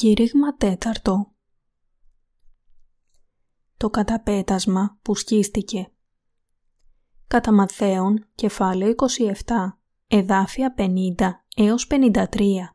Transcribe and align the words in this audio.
Κήρυγμα 0.00 0.56
τέταρτο. 0.56 1.34
Το 3.76 3.90
καταπέτασμα 3.90 4.98
που 5.02 5.14
σκίστηκε. 5.14 5.92
Κατά 7.26 7.52
Μαθαίον, 7.52 8.28
κεφάλαιο 8.34 8.94
27, 8.96 9.78
εδάφια 10.06 10.74
50 10.76 11.30
έως 11.56 11.86
53 11.90 12.74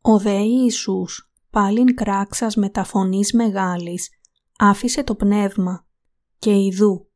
Ο 0.00 0.18
δε 0.18 0.38
Ιησούς, 0.38 1.32
πάλιν 1.50 1.94
κράξας 1.94 2.56
μεταφωνής 2.56 3.32
μεγάλης, 3.32 4.10
άφησε 4.58 5.04
το 5.04 5.14
πνεύμα 5.14 5.86
και 6.38 6.64
ιδού, 6.64 7.10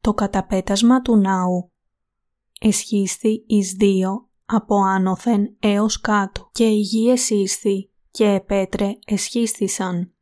το 0.00 0.14
καταπέτασμα 0.14 1.02
του 1.02 1.16
ναού, 1.16 1.72
εσχίστη 2.60 3.44
εις 3.46 3.72
δύο 3.72 4.27
από 4.50 4.76
άνωθεν 4.76 5.56
έως 5.58 6.00
κάτω 6.00 6.48
και 6.52 6.64
η 6.64 6.80
γης 6.80 7.10
εσύσθη 7.12 7.90
και 8.10 8.24
επέτρε 8.24 8.92
εσχίστησαν 9.06 10.12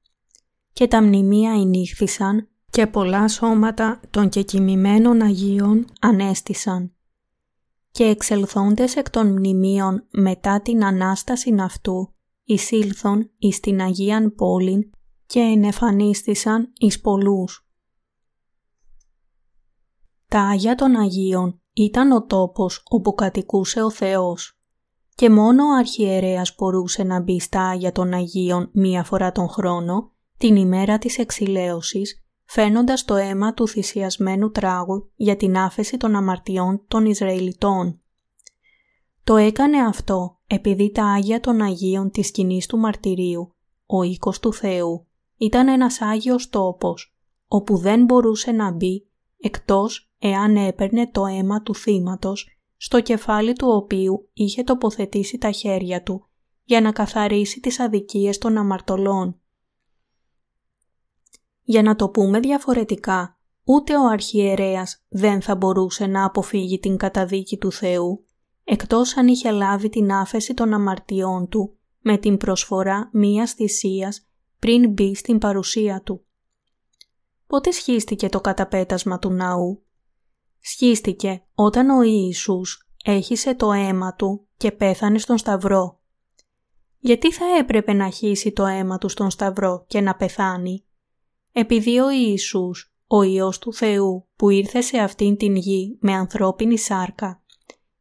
και 0.72 0.86
τα 0.86 1.02
μνημεία 1.02 1.50
ενήχθησαν 1.50 2.48
και 2.70 2.86
πολλά 2.86 3.28
σώματα 3.28 4.00
των 4.10 4.28
κεκοιμημένων 4.28 5.22
Αγίων 5.22 5.86
ανέστησαν 6.00 6.94
και 7.90 8.04
εξελθόντες 8.04 8.96
εκ 8.96 9.10
των 9.10 9.26
μνημείων 9.26 10.06
μετά 10.10 10.60
την 10.60 10.84
Ανάσταση 10.84 11.54
αυτού 11.60 12.14
εισήλθον 12.44 13.30
εις 13.38 13.60
την 13.60 13.80
Αγίαν 13.80 14.34
πόλην 14.34 14.90
και 15.26 15.40
ενεφανίστησαν 15.40 16.72
εις 16.78 17.00
πολλούς. 17.00 17.68
Τα 20.26 20.40
Άγια 20.40 20.74
των 20.74 20.96
Αγίων 20.96 21.60
ήταν 21.78 22.12
ο 22.12 22.24
τόπος 22.24 22.82
όπου 22.88 23.14
κατοικούσε 23.14 23.82
ο 23.82 23.90
Θεός 23.90 24.58
και 25.14 25.30
μόνο 25.30 25.64
ο 25.64 25.76
αρχιερέας 25.78 26.54
μπορούσε 26.58 27.02
να 27.02 27.20
μπει 27.20 27.40
στα 27.40 27.68
Άγια 27.68 27.92
των 27.92 28.12
Αγίων 28.12 28.70
μία 28.72 29.04
φορά 29.04 29.32
τον 29.32 29.48
χρόνο, 29.48 30.12
την 30.38 30.56
ημέρα 30.56 30.98
της 30.98 31.18
εξηλαίωσης, 31.18 32.24
φαίνοντας 32.44 33.04
το 33.04 33.14
αίμα 33.14 33.54
του 33.54 33.68
θυσιασμένου 33.68 34.50
τράγου 34.50 35.10
για 35.14 35.36
την 35.36 35.56
άφεση 35.56 35.96
των 35.96 36.14
αμαρτιών 36.14 36.84
των 36.88 37.06
Ισραηλιτών. 37.06 38.00
Το 39.24 39.36
έκανε 39.36 39.78
αυτό 39.78 40.38
επειδή 40.46 40.90
τα 40.90 41.06
Άγια 41.06 41.40
των 41.40 41.60
Αγίων 41.60 42.10
της 42.10 42.26
σκηνής 42.26 42.66
του 42.66 42.78
μαρτυρίου, 42.78 43.54
ο 43.86 44.02
οίκος 44.02 44.40
του 44.40 44.52
Θεού, 44.52 45.06
ήταν 45.36 45.68
ένας 45.68 46.00
Άγιος 46.00 46.48
τόπος, 46.48 47.16
όπου 47.48 47.76
δεν 47.76 48.04
μπορούσε 48.04 48.50
να 48.50 48.72
μπει 48.72 49.06
εκτός 49.38 50.05
εάν 50.28 50.56
έπαιρνε 50.56 51.10
το 51.10 51.26
αίμα 51.26 51.62
του 51.62 51.74
θύματος, 51.74 52.58
στο 52.76 53.00
κεφάλι 53.00 53.52
του 53.52 53.68
οποίου 53.68 54.28
είχε 54.32 54.62
τοποθετήσει 54.62 55.38
τα 55.38 55.50
χέρια 55.50 56.02
του 56.02 56.26
για 56.64 56.80
να 56.80 56.92
καθαρίσει 56.92 57.60
τις 57.60 57.80
αδικίες 57.80 58.38
των 58.38 58.56
αμαρτωλών. 58.56 59.40
Για 61.62 61.82
να 61.82 61.96
το 61.96 62.08
πούμε 62.08 62.40
διαφορετικά, 62.40 63.38
ούτε 63.64 63.96
ο 63.96 64.06
αρχιερέας 64.06 65.04
δεν 65.08 65.42
θα 65.42 65.56
μπορούσε 65.56 66.06
να 66.06 66.24
αποφύγει 66.24 66.78
την 66.78 66.96
καταδίκη 66.96 67.58
του 67.58 67.72
Θεού, 67.72 68.26
εκτός 68.64 69.16
αν 69.16 69.28
είχε 69.28 69.50
λάβει 69.50 69.88
την 69.88 70.12
άφεση 70.12 70.54
των 70.54 70.72
αμαρτιών 70.72 71.48
του 71.48 71.78
με 72.00 72.18
την 72.18 72.36
προσφορά 72.36 73.08
μίας 73.12 73.52
θυσίας 73.52 74.26
πριν 74.58 74.90
μπει 74.90 75.14
στην 75.14 75.38
παρουσία 75.38 76.02
του. 76.02 76.24
Πότε 77.46 77.70
σχίστηκε 77.70 78.28
το 78.28 78.40
καταπέτασμα 78.40 79.18
του 79.18 79.30
ναού; 79.30 79.85
Σχίστηκε 80.68 81.42
όταν 81.54 81.90
ο 81.90 82.02
Ιησούς 82.02 82.90
έχισε 83.04 83.54
το 83.54 83.72
αίμα 83.72 84.14
του 84.14 84.46
και 84.56 84.72
πέθανε 84.72 85.18
στον 85.18 85.38
Σταυρό. 85.38 86.00
Γιατί 86.98 87.32
θα 87.32 87.44
έπρεπε 87.58 87.92
να 87.92 88.10
χύσει 88.10 88.52
το 88.52 88.66
αίμα 88.66 88.98
του 88.98 89.08
στον 89.08 89.30
Σταυρό 89.30 89.84
και 89.88 90.00
να 90.00 90.14
πεθάνει; 90.14 90.84
Επειδή 91.52 91.98
ο 91.98 92.10
Ιησούς, 92.10 92.94
ο 93.06 93.22
Υιός 93.22 93.58
του 93.58 93.72
Θεού 93.72 94.28
που 94.36 94.50
ήρθε 94.50 94.80
σε 94.80 94.98
αυτήν 94.98 95.36
την 95.36 95.56
γη 95.56 95.98
με 96.00 96.12
ανθρώπινη 96.12 96.78
σάρκα, 96.78 97.42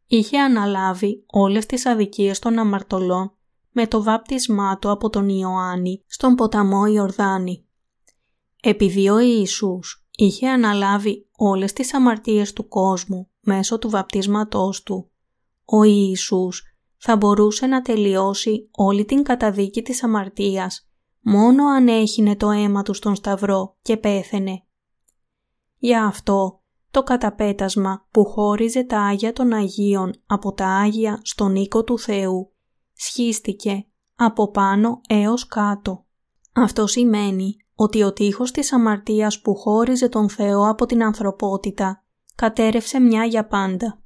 είχε 0.08 0.40
αναλάβει 0.40 1.24
όλες 1.28 1.66
τις 1.66 1.86
αδικίες 1.86 2.40
των 2.40 2.60
αμαρτωλών 2.60 3.34
με 3.72 3.88
το 3.88 4.04
βάπτισμά 4.04 4.78
του 4.78 4.90
από 4.90 5.10
τον 5.10 5.30
Ιωάννη 5.30 6.04
στον 6.08 6.36
ποταμό 6.36 6.86
Ιορδάνη. 6.86 7.66
Επειδή 8.62 9.10
ο 9.10 9.20
Ιησούς 9.20 10.05
είχε 10.16 10.50
αναλάβει 10.50 11.30
όλες 11.38 11.74
τις 11.74 11.94
αμαρτίες 11.94 12.54
του 12.54 12.68
κόσμου 12.68 13.30
μέσω 13.40 13.80
του 13.80 13.90
βαπτίσματός 13.90 14.84
του, 14.84 15.12
ο 15.66 15.84
Ιησούς 15.84 16.64
θα 16.98 17.16
μπορούσε 17.16 17.66
να 17.66 17.82
τελειώσει 17.82 18.70
όλη 18.72 19.06
την 19.06 19.24
καταδίκη 19.24 19.82
της 19.82 20.04
αμαρτίας 20.04 20.90
μόνο 21.22 21.66
αν 21.66 21.88
έχινε 21.88 22.36
το 22.36 22.50
αίμα 22.50 22.84
του 22.84 22.94
στον 22.94 23.16
Σταυρό 23.16 23.78
και 23.82 23.98
πέθαινε. 23.98 24.66
Γι' 25.78 25.96
αυτό 25.96 26.64
το 26.92 27.04
καταπέτασμα 27.04 28.08
που 28.12 28.26
χώριζε 28.26 28.84
τα 28.84 29.00
Άγια 29.02 29.34
των 29.34 29.54
Αγίων 29.54 30.14
από 30.26 30.54
τα 30.54 30.68
Άγια 30.68 31.20
στον 31.24 31.56
οίκο 31.56 31.84
του 31.84 32.00
Θεού 32.00 32.54
σχίστηκε 32.94 33.88
από 34.16 34.52
πάνω 34.52 35.02
έως 35.08 35.48
κάτω. 35.48 36.06
Αυτό 36.54 36.88
σημαίνει 36.88 37.56
ότι 37.76 38.04
ο 38.04 38.14
τείχος 38.14 38.52
της 38.52 38.74
αμαρτίας 38.74 39.42
που 39.42 39.56
χώριζε 39.56 40.10
τον 40.10 40.30
Θεό 40.30 40.70
από 40.70 40.86
την 40.86 41.04
ανθρωπότητα 41.04 42.04
κατέρευσε 42.36 43.00
μια 43.00 43.26
για 43.26 43.48
πάντα. 43.48 44.00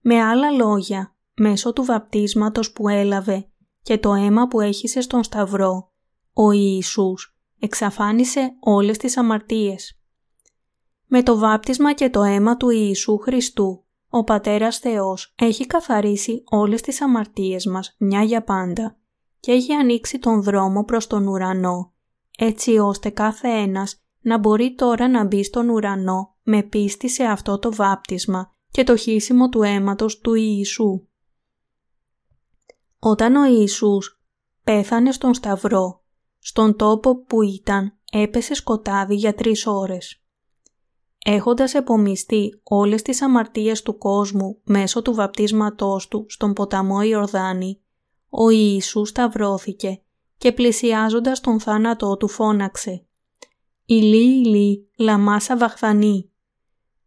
Με 0.00 0.22
άλλα 0.22 0.50
λόγια, 0.50 1.16
μέσω 1.34 1.72
του 1.72 1.84
βαπτίσματος 1.84 2.72
που 2.72 2.88
έλαβε 2.88 3.50
και 3.82 3.98
το 3.98 4.14
αίμα 4.14 4.48
που 4.48 4.60
έχισε 4.60 5.00
στον 5.00 5.24
Σταυρό, 5.24 5.92
ο 6.32 6.50
Ιησούς 6.50 7.38
εξαφάνισε 7.58 8.56
όλες 8.60 8.98
τις 8.98 9.16
αμαρτίες. 9.16 10.00
Με 11.06 11.22
το 11.22 11.38
βάπτισμα 11.38 11.92
και 11.92 12.10
το 12.10 12.22
αίμα 12.22 12.56
του 12.56 12.70
Ιησού 12.70 13.18
Χριστού, 13.18 13.84
ο 14.08 14.24
Πατέρας 14.24 14.78
Θεός 14.78 15.34
έχει 15.36 15.66
καθαρίσει 15.66 16.42
όλες 16.50 16.80
τις 16.80 17.00
αμαρτίες 17.00 17.66
μας 17.66 17.94
μια 17.98 18.22
για 18.22 18.44
πάντα 18.44 18.99
και 19.40 19.52
έχει 19.52 19.72
ανοίξει 19.72 20.18
τον 20.18 20.42
δρόμο 20.42 20.84
προς 20.84 21.06
τον 21.06 21.26
ουρανό, 21.26 21.92
έτσι 22.38 22.78
ώστε 22.78 23.10
κάθε 23.10 23.48
ένας 23.48 24.00
να 24.20 24.38
μπορεί 24.38 24.74
τώρα 24.74 25.08
να 25.08 25.24
μπει 25.24 25.44
στον 25.44 25.68
ουρανό 25.68 26.36
με 26.42 26.62
πίστη 26.62 27.08
σε 27.08 27.24
αυτό 27.24 27.58
το 27.58 27.72
βάπτισμα 27.72 28.52
και 28.70 28.84
το 28.84 28.96
χύσιμο 28.96 29.48
του 29.48 29.62
αίματος 29.62 30.18
του 30.18 30.34
Ιησού. 30.34 31.06
Όταν 32.98 33.36
ο 33.36 33.44
Ιησούς 33.44 34.20
πέθανε 34.64 35.12
στον 35.12 35.34
Σταυρό, 35.34 36.04
στον 36.38 36.76
τόπο 36.76 37.24
που 37.24 37.42
ήταν 37.42 37.98
έπεσε 38.12 38.54
σκοτάδι 38.54 39.14
για 39.14 39.34
τρεις 39.34 39.66
ώρες. 39.66 40.24
Έχοντας 41.24 41.74
επομιστεί 41.74 42.60
όλες 42.62 43.02
τις 43.02 43.22
αμαρτίες 43.22 43.82
του 43.82 43.98
κόσμου 43.98 44.60
μέσω 44.64 45.02
του 45.02 45.14
βαπτίσματός 45.14 46.08
του 46.08 46.26
στον 46.28 46.52
ποταμό 46.52 47.02
Ιορδάνη, 47.02 47.82
ο 48.30 48.50
Ιησούς 48.50 49.08
σταυρώθηκε 49.08 50.02
και 50.36 50.52
πλησιάζοντας 50.52 51.40
τον 51.40 51.60
θάνατό 51.60 52.16
του 52.16 52.28
φώναξε 52.28 53.04
«Ηλί, 53.84 54.40
ηλί, 54.40 54.90
λαμάσα 54.98 55.56
βαχθανή», 55.56 56.30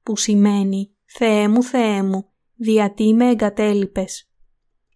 που 0.03 0.17
σημαίνει 0.17 0.91
«Θεέ 1.05 1.47
μου, 1.47 1.63
Θεέ 1.63 2.03
μου, 2.03 2.25
διατί 2.55 3.13
με 3.13 3.29
εγκατέλειπες». 3.29 4.29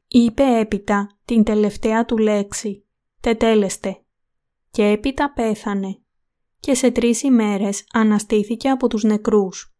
Είπε 0.08 0.44
έπειτα 0.44 1.18
την 1.26 1.44
τελευταία 1.44 2.06
του 2.06 2.18
λέξη 2.18 2.86
«Τετέλεστε» 3.22 4.02
και 4.72 4.84
έπειτα 4.84 5.34
πέθανε 5.34 6.02
και 6.60 6.74
σε 6.74 6.92
τρεις 6.92 7.24
ημέρες 7.24 7.86
αναστήθηκε 7.94 8.70
από 8.70 8.88
τους 8.88 9.04
νεκρούς. 9.04 9.76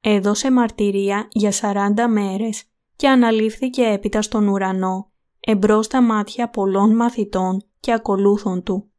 Έδωσε 0.00 0.50
μαρτυρία 0.50 1.28
για 1.30 1.52
σαράντα 1.52 2.08
μέρες 2.08 2.64
και 2.96 3.08
αναλήφθηκε 3.08 3.82
έπειτα 3.82 4.22
στον 4.22 4.48
ουρανό 4.48 5.10
εμπρός 5.48 5.84
στα 5.84 6.02
μάτια 6.02 6.50
πολλών 6.50 6.96
μαθητών 6.96 7.62
και 7.80 7.92
ακολούθων 7.92 8.62
του. 8.62 8.90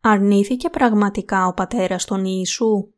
Αρνήθηκε 0.00 0.70
πραγματικά 0.70 1.46
ο 1.46 1.54
πατέρας 1.54 2.04
τον 2.04 2.24
Ιησού; 2.24 2.92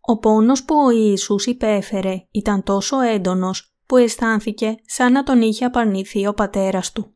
Ο 0.00 0.18
πόνος 0.18 0.64
που 0.64 0.74
ο 0.74 0.90
Ιησούς 0.90 1.46
υπέφερε 1.46 2.26
ήταν 2.30 2.62
τόσο 2.62 3.00
έντονος 3.00 3.76
που 3.86 3.96
αισθάνθηκε 3.96 4.74
σαν 4.86 5.12
να 5.12 5.22
τον 5.22 5.42
είχε 5.42 5.64
απαρνηθεί 5.64 6.26
ο 6.26 6.34
πατέρας 6.34 6.92
του. 6.92 7.14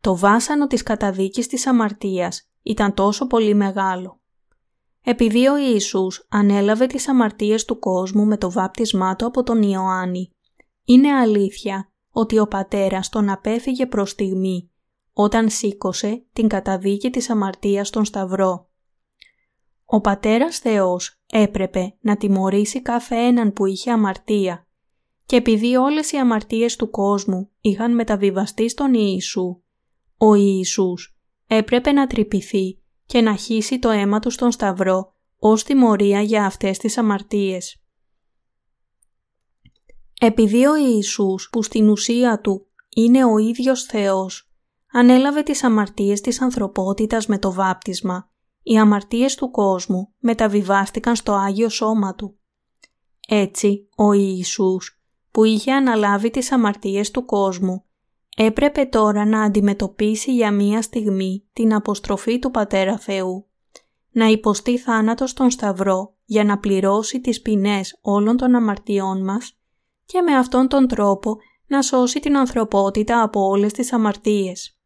Το 0.00 0.16
βάσανο 0.16 0.66
της 0.66 0.82
καταδίκης 0.82 1.46
της 1.46 1.66
αμαρτίας 1.66 2.50
ήταν 2.62 2.94
τόσο 2.94 3.26
πολύ 3.26 3.54
μεγάλο 3.54 4.20
επειδή 5.08 5.46
ο 5.46 5.56
Ιησούς 5.56 6.26
ανέλαβε 6.30 6.86
τις 6.86 7.08
αμαρτίες 7.08 7.64
του 7.64 7.78
κόσμου 7.78 8.24
με 8.24 8.36
το 8.36 8.50
βάπτισμά 8.50 9.16
του 9.16 9.26
από 9.26 9.42
τον 9.42 9.62
Ιωάννη, 9.62 10.30
είναι 10.84 11.12
αλήθεια 11.12 11.92
ότι 12.10 12.38
ο 12.38 12.46
πατέρας 12.46 13.08
τον 13.08 13.30
απέφυγε 13.30 13.86
προς 13.86 14.10
στιγμή, 14.10 14.70
όταν 15.12 15.50
σήκωσε 15.50 16.26
την 16.32 16.48
καταδίκη 16.48 17.10
της 17.10 17.30
αμαρτίας 17.30 17.88
στον 17.88 18.04
Σταυρό. 18.04 18.70
Ο 19.84 20.00
Πατέρας 20.00 20.58
Θεός 20.58 21.20
έπρεπε 21.32 21.96
να 22.00 22.16
τιμωρήσει 22.16 22.82
κάθε 22.82 23.16
έναν 23.16 23.52
που 23.52 23.66
είχε 23.66 23.90
αμαρτία 23.90 24.66
και 25.26 25.36
επειδή 25.36 25.76
όλες 25.76 26.12
οι 26.12 26.16
αμαρτίες 26.16 26.76
του 26.76 26.90
κόσμου 26.90 27.50
είχαν 27.60 27.94
μεταβιβαστεί 27.94 28.68
στον 28.68 28.94
Ιησού, 28.94 29.62
ο 30.16 30.34
Ιησούς 30.34 31.18
έπρεπε 31.46 31.92
να 31.92 32.06
τρυπηθεί 32.06 32.80
και 33.06 33.20
να 33.20 33.36
χύσει 33.36 33.78
το 33.78 33.90
αίμα 33.90 34.18
του 34.18 34.30
στον 34.30 34.50
Σταυρό 34.50 35.12
ως 35.38 35.64
τιμωρία 35.64 36.20
για 36.20 36.44
αυτές 36.44 36.78
τις 36.78 36.98
αμαρτίες. 36.98 37.80
Επειδή 40.20 40.66
ο 40.66 40.76
Ιησούς 40.76 41.48
που 41.52 41.62
στην 41.62 41.88
ουσία 41.88 42.40
του 42.40 42.66
είναι 42.88 43.24
ο 43.24 43.38
ίδιος 43.38 43.82
Θεός, 43.82 44.50
ανέλαβε 44.92 45.42
τις 45.42 45.64
αμαρτίες 45.64 46.20
της 46.20 46.40
ανθρωπότητας 46.40 47.26
με 47.26 47.38
το 47.38 47.52
βάπτισμα, 47.52 48.30
οι 48.62 48.78
αμαρτίες 48.78 49.34
του 49.34 49.50
κόσμου 49.50 50.12
μεταβιβάστηκαν 50.18 51.16
στο 51.16 51.32
Άγιο 51.32 51.68
Σώμα 51.68 52.14
Του. 52.14 52.38
Έτσι, 53.28 53.88
ο 53.96 54.12
Ιησούς, 54.12 55.02
που 55.30 55.44
είχε 55.44 55.72
αναλάβει 55.72 56.30
τις 56.30 56.52
αμαρτίες 56.52 57.10
του 57.10 57.24
κόσμου, 57.24 57.85
έπρεπε 58.38 58.84
τώρα 58.84 59.24
να 59.24 59.42
αντιμετωπίσει 59.42 60.34
για 60.34 60.50
μία 60.50 60.82
στιγμή 60.82 61.44
την 61.52 61.74
αποστροφή 61.74 62.38
του 62.38 62.50
Πατέρα 62.50 62.98
Θεού, 62.98 63.46
να 64.10 64.26
υποστεί 64.26 64.78
θάνατος 64.78 65.30
στον 65.30 65.50
Σταυρό 65.50 66.14
για 66.24 66.44
να 66.44 66.58
πληρώσει 66.58 67.20
τις 67.20 67.42
ποινές 67.42 67.98
όλων 68.00 68.36
των 68.36 68.54
αμαρτιών 68.54 69.24
μας 69.24 69.58
και 70.04 70.20
με 70.20 70.36
αυτόν 70.36 70.68
τον 70.68 70.88
τρόπο 70.88 71.36
να 71.66 71.82
σώσει 71.82 72.20
την 72.20 72.36
ανθρωπότητα 72.36 73.22
από 73.22 73.40
όλες 73.40 73.72
τις 73.72 73.92
αμαρτίες. 73.92 74.80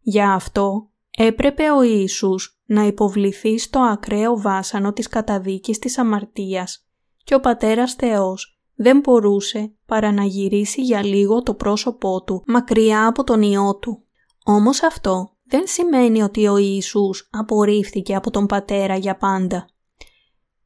Για 0.00 0.32
αυτό 0.32 0.90
έπρεπε 1.18 1.70
ο 1.70 1.82
Ιησούς 1.82 2.60
να 2.64 2.82
υποβληθεί 2.82 3.58
στο 3.58 3.78
ακραίο 3.78 4.40
βάσανο 4.40 4.92
της 4.92 5.08
καταδίκης 5.08 5.78
της 5.78 5.98
αμαρτίας 5.98 6.86
και 7.24 7.34
ο 7.34 7.40
Πατέρας 7.40 7.94
Θεός 7.94 8.59
δεν 8.82 8.98
μπορούσε 8.98 9.72
παρά 9.86 10.12
να 10.12 10.24
γυρίσει 10.24 10.82
για 10.82 11.04
λίγο 11.04 11.42
το 11.42 11.54
πρόσωπό 11.54 12.22
του 12.22 12.42
μακριά 12.46 13.06
από 13.06 13.24
τον 13.24 13.42
Υιό 13.42 13.76
του. 13.76 14.04
Όμως 14.44 14.82
αυτό 14.82 15.36
δεν 15.44 15.62
σημαίνει 15.66 16.22
ότι 16.22 16.46
ο 16.46 16.56
Ιησούς 16.56 17.28
απορρίφθηκε 17.32 18.14
από 18.14 18.30
τον 18.30 18.46
Πατέρα 18.46 18.96
για 18.96 19.16
πάντα. 19.16 19.66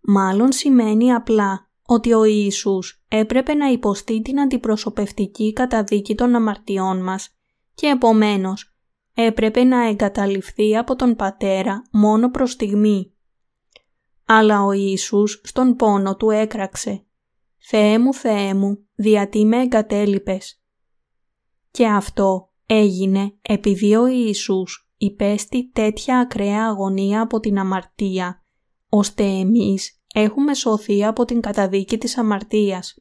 Μάλλον 0.01 0.53
σημαίνει 0.53 1.13
απλά 1.13 1.71
ότι 1.87 2.13
ο 2.13 2.25
Ιησούς 2.25 3.05
έπρεπε 3.09 3.55
να 3.55 3.67
υποστεί 3.67 4.23
την 4.23 4.41
αντιπροσωπευτική 4.41 5.53
καταδίκη 5.53 6.15
των 6.15 6.35
αμαρτιών 6.35 7.03
μας 7.03 7.29
και 7.75 7.87
επομένως 7.87 8.77
έπρεπε 9.15 9.65
να 9.65 9.89
εγκαταλειφθεί 9.89 10.77
από 10.77 10.97
τον 10.97 11.17
Πατέρα 11.17 11.83
μόνο 11.93 12.31
προς 12.31 12.51
στιγμή. 12.51 13.13
Αλλά 14.27 14.65
ο 14.65 14.73
Ιησούς 14.73 15.41
στον 15.45 15.77
πόνο 15.77 16.17
του 16.17 16.31
έκραξε 16.31 17.04
«Θεέ 17.67 17.99
μου, 17.99 18.15
Θεέ 18.15 18.55
μου, 18.55 18.87
διατί 18.95 19.45
με 19.45 19.63
εγκατέλειπες». 19.63 20.63
Και 21.71 21.87
αυτό 21.87 22.53
έγινε 22.67 23.39
επειδή 23.43 23.95
ο 23.95 24.07
Ιησούς 24.07 24.93
υπέστη 24.97 25.71
τέτοια 25.71 26.19
ακραία 26.19 26.65
αγωνία 26.65 27.21
από 27.21 27.41
την 27.41 27.59
αμαρτία, 27.59 28.45
ώστε 28.89 29.25
εμείς 29.25 30.03
έχουμε 30.15 30.55
σωθεί 30.55 31.05
από 31.05 31.25
την 31.25 31.41
καταδίκη 31.41 31.99
της 31.99 32.19
αμαρτίας. 32.19 32.99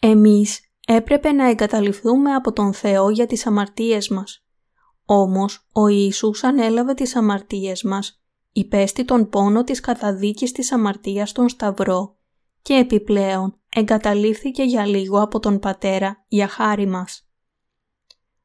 Εμείς 0.00 0.60
έπρεπε 0.86 1.32
να 1.32 1.48
εγκαταλειφθούμε 1.48 2.34
από 2.34 2.52
τον 2.52 2.72
Θεό 2.72 3.10
για 3.10 3.26
τις 3.26 3.46
αμαρτίες 3.46 4.08
μας. 4.08 4.46
Όμως 5.04 5.68
ο 5.72 5.86
Ιησούς 5.86 6.44
ανέλαβε 6.44 6.94
τις 6.94 7.16
αμαρτίες 7.16 7.82
μας, 7.82 8.22
υπέστη 8.52 9.04
τον 9.04 9.28
πόνο 9.28 9.64
της 9.64 9.80
καταδίκης 9.80 10.52
της 10.52 10.72
αμαρτίας 10.72 11.30
στον 11.30 11.48
Σταυρό 11.48 12.16
και 12.62 12.74
επιπλέον 12.74 13.60
εγκαταλείφθηκε 13.68 14.62
για 14.62 14.86
λίγο 14.86 15.22
από 15.22 15.38
τον 15.38 15.58
Πατέρα 15.58 16.24
για 16.28 16.48
χάρη 16.48 16.86
μας. 16.86 17.26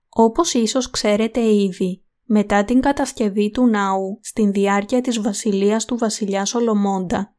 Όπως 0.09 0.53
ίσως 0.53 0.89
ξέρετε 0.89 1.53
ήδη, 1.53 2.03
μετά 2.23 2.63
την 2.63 2.81
κατασκευή 2.81 3.51
του 3.51 3.67
ναού 3.67 4.19
στην 4.21 4.51
διάρκεια 4.51 5.01
της 5.01 5.21
βασιλείας 5.21 5.85
του 5.85 5.97
βασιλιά 5.97 6.45
Σολομώντα, 6.45 7.35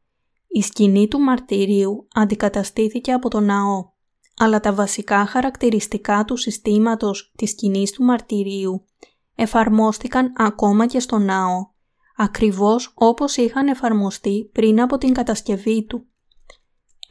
η 0.47 0.61
σκηνή 0.61 1.07
του 1.07 1.19
μαρτυρίου 1.19 2.07
αντικαταστήθηκε 2.13 3.11
από 3.11 3.29
το 3.29 3.39
ναό, 3.39 3.91
αλλά 4.37 4.59
τα 4.59 4.73
βασικά 4.73 5.25
χαρακτηριστικά 5.25 6.25
του 6.25 6.37
συστήματος 6.37 7.33
της 7.37 7.49
σκηνής 7.49 7.91
του 7.91 8.03
μαρτυρίου 8.03 8.85
εφαρμόστηκαν 9.35 10.33
ακόμα 10.37 10.85
και 10.85 10.99
στο 10.99 11.17
ναό, 11.17 11.67
ακριβώς 12.17 12.91
όπως 12.95 13.37
είχαν 13.37 13.67
εφαρμοστεί 13.67 14.49
πριν 14.53 14.81
από 14.81 14.97
την 14.97 15.13
κατασκευή 15.13 15.85
του. 15.85 16.08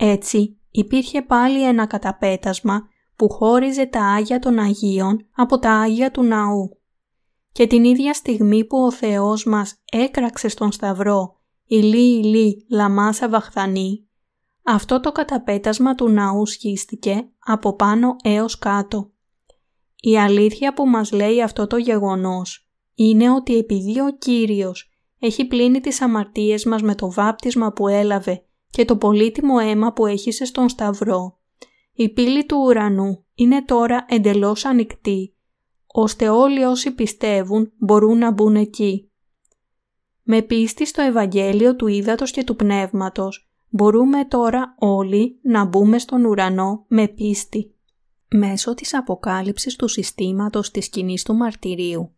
Έτσι 0.01 0.59
υπήρχε 0.71 1.23
πάλι 1.23 1.65
ένα 1.65 1.87
καταπέτασμα 1.87 2.89
που 3.17 3.31
χώριζε 3.31 3.87
τα 3.87 4.05
Άγια 4.05 4.39
των 4.39 4.59
Αγίων 4.59 5.27
από 5.35 5.59
τα 5.59 5.73
Άγια 5.73 6.11
του 6.11 6.23
Ναού. 6.23 6.79
Και 7.53 7.67
την 7.67 7.85
ίδια 7.85 8.15
στιγμή 8.15 8.65
που 8.65 8.79
ο 8.79 8.93
Θεός 8.93 9.45
μας 9.45 9.75
έκραξε 9.93 10.49
στον 10.49 10.73
Σταυρό 10.73 11.37
«Ηλί, 11.65 12.19
ηλί, 12.19 12.67
λαμάσα 12.71 13.29
βαχθανή», 13.29 14.09
αυτό 14.71 15.01
το 15.01 15.13
καταπέτασμα 15.13 15.95
του 15.95 16.09
ναού 16.09 16.47
σχίστηκε 16.47 17.29
από 17.39 17.77
πάνω 17.77 18.17
έως 18.23 18.59
κάτω. 18.59 19.11
Η 20.01 20.19
αλήθεια 20.19 20.75
που 20.75 20.89
μας 20.89 21.13
λέει 21.13 21.43
αυτό 21.43 21.67
το 21.67 21.77
γεγονός 21.77 22.69
είναι 22.95 23.31
ότι 23.31 23.57
επειδή 23.57 24.01
ο 24.01 24.17
Κύριος 24.19 24.91
έχει 25.19 25.45
πλύνει 25.45 25.81
τις 25.81 26.01
αμαρτίες 26.01 26.65
μας 26.65 26.83
με 26.83 26.95
το 26.95 27.11
βάπτισμα 27.13 27.73
που 27.73 27.89
έλαβε 27.89 28.48
και 28.71 28.85
το 28.85 28.97
πολύτιμο 28.97 29.55
αίμα 29.63 29.93
που 29.93 30.07
έχισε 30.07 30.45
στον 30.45 30.69
Σταυρό, 30.69 31.39
η 31.93 32.09
πύλη 32.09 32.47
του 32.47 32.57
ουρανού 32.65 33.25
είναι 33.35 33.65
τώρα 33.65 34.05
εντελώς 34.09 34.65
ανοιχτή, 34.65 35.35
ώστε 35.87 36.29
όλοι 36.29 36.65
όσοι 36.65 36.91
πιστεύουν 36.91 37.73
μπορούν 37.79 38.19
να 38.19 38.31
μπουν 38.31 38.57
εκεί. 38.57 39.11
Με 40.23 40.43
πίστη 40.43 40.87
στο 40.87 41.03
Ευαγγέλιο 41.03 41.77
του 41.77 41.87
Ήδατος 41.87 42.31
και 42.31 42.45
του 42.45 42.57
Πνεύματος, 42.57 43.51
μπορούμε 43.69 44.25
τώρα 44.25 44.75
όλοι 44.79 45.39
να 45.43 45.65
μπούμε 45.65 45.99
στον 45.99 46.25
ουρανό 46.25 46.85
με 46.89 47.09
πίστη. 47.09 47.75
Μέσω 48.31 48.75
της 48.75 48.95
αποκάλυψης 48.95 49.77
του 49.77 49.89
συστήματος 49.89 50.71
της 50.71 50.89
κοινή 50.89 51.19
του 51.25 51.35
μαρτυρίου, 51.35 52.15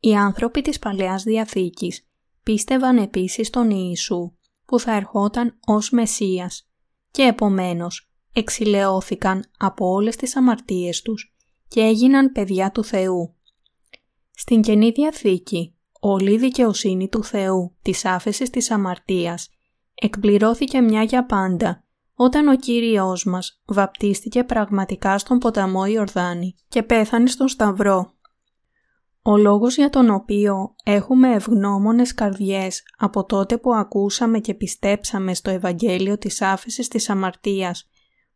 οι 0.00 0.14
άνθρωποι 0.14 0.62
της 0.62 0.78
Παλαιάς 0.78 1.22
Διαθήκης 1.22 2.08
πίστευαν 2.42 2.96
επίσης 2.96 3.46
στον 3.46 3.70
Ιησού, 3.70 4.32
που 4.74 4.80
θα 4.80 4.92
ερχόταν 4.92 5.58
ως 5.66 5.90
Μεσσίας 5.90 6.68
και 7.10 7.22
επομένως 7.22 8.10
εξηλαιώθηκαν 8.32 9.44
από 9.58 9.86
όλες 9.86 10.16
τις 10.16 10.36
αμαρτίες 10.36 11.02
τους 11.02 11.34
και 11.68 11.80
έγιναν 11.80 12.32
παιδιά 12.32 12.70
του 12.70 12.84
Θεού. 12.84 13.34
Στην 14.30 14.62
Καινή 14.62 14.90
Διαθήκη, 14.90 15.74
όλη 16.00 16.32
η 16.32 16.36
δικαιοσύνη 16.36 17.08
του 17.08 17.24
Θεού 17.24 17.76
της 17.82 18.04
άφεσης 18.04 18.50
της 18.50 18.70
αμαρτίας 18.70 19.48
εκπληρώθηκε 19.94 20.80
μια 20.80 21.02
για 21.02 21.26
πάντα 21.26 21.84
όταν 22.14 22.48
ο 22.48 22.56
Κύριος 22.56 23.24
μας 23.24 23.62
βαπτίστηκε 23.64 24.44
πραγματικά 24.44 25.18
στον 25.18 25.38
ποταμό 25.38 25.84
Ιορδάνη 25.86 26.54
και 26.68 26.82
πέθανε 26.82 27.26
στον 27.26 27.48
Σταυρό. 27.48 28.13
Ο 29.26 29.36
λόγος 29.36 29.76
για 29.76 29.90
τον 29.90 30.10
οποίο 30.10 30.74
έχουμε 30.84 31.34
ευγνώμονες 31.34 32.14
καρδιές 32.14 32.82
από 32.98 33.24
τότε 33.24 33.58
που 33.58 33.74
ακούσαμε 33.74 34.38
και 34.38 34.54
πιστέψαμε 34.54 35.34
στο 35.34 35.50
Ευαγγέλιο 35.50 36.18
της 36.18 36.42
άφεσης 36.42 36.88
της 36.88 37.10
αμαρτίας 37.10 37.88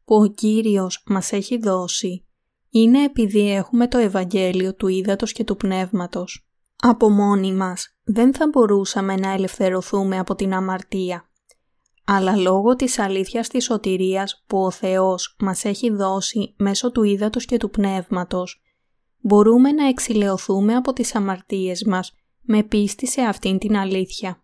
που 0.05 0.15
ο 0.15 0.27
Κύριος 0.27 1.03
μας 1.07 1.33
έχει 1.33 1.59
δώσει 1.59 2.27
είναι 2.71 3.05
επειδή 3.05 3.53
έχουμε 3.53 3.89
το 3.89 3.99
Ευαγγέλιο 3.99 4.75
του 4.75 4.89
Ήδατος 4.89 5.33
και 5.33 5.45
του 5.45 5.57
Πνεύματος. 5.57 6.49
Από 6.77 7.11
μόνοι 7.11 7.53
μας 7.53 7.99
δεν 8.05 8.35
θα 8.35 8.49
μπορούσαμε 8.49 9.15
να 9.15 9.33
ελευθερωθούμε 9.33 10.19
από 10.19 10.35
την 10.35 10.55
αμαρτία. 10.55 11.31
Αλλά 12.05 12.37
λόγω 12.37 12.77
της 12.77 12.99
αλήθειας 12.99 13.49
της 13.49 13.65
σωτηρίας 13.65 14.45
που 14.47 14.59
ο 14.59 14.71
Θεός 14.71 15.37
μας 15.39 15.65
έχει 15.65 15.91
δώσει 15.91 16.55
μέσω 16.59 16.93
του 16.93 17.03
Ήδατος 17.03 17.45
και 17.45 17.57
του 17.57 17.71
Πνεύματος, 17.71 18.63
μπορούμε 19.21 19.73
να 19.73 19.89
εξηλαιωθούμε 19.89 20.75
από 20.75 20.93
τις 20.93 21.15
αμαρτίες 21.15 21.85
μας 21.85 22.13
με 22.41 22.63
πίστη 22.63 23.07
σε 23.07 23.21
αυτήν 23.21 23.59
την 23.59 23.77
αλήθεια. 23.77 24.43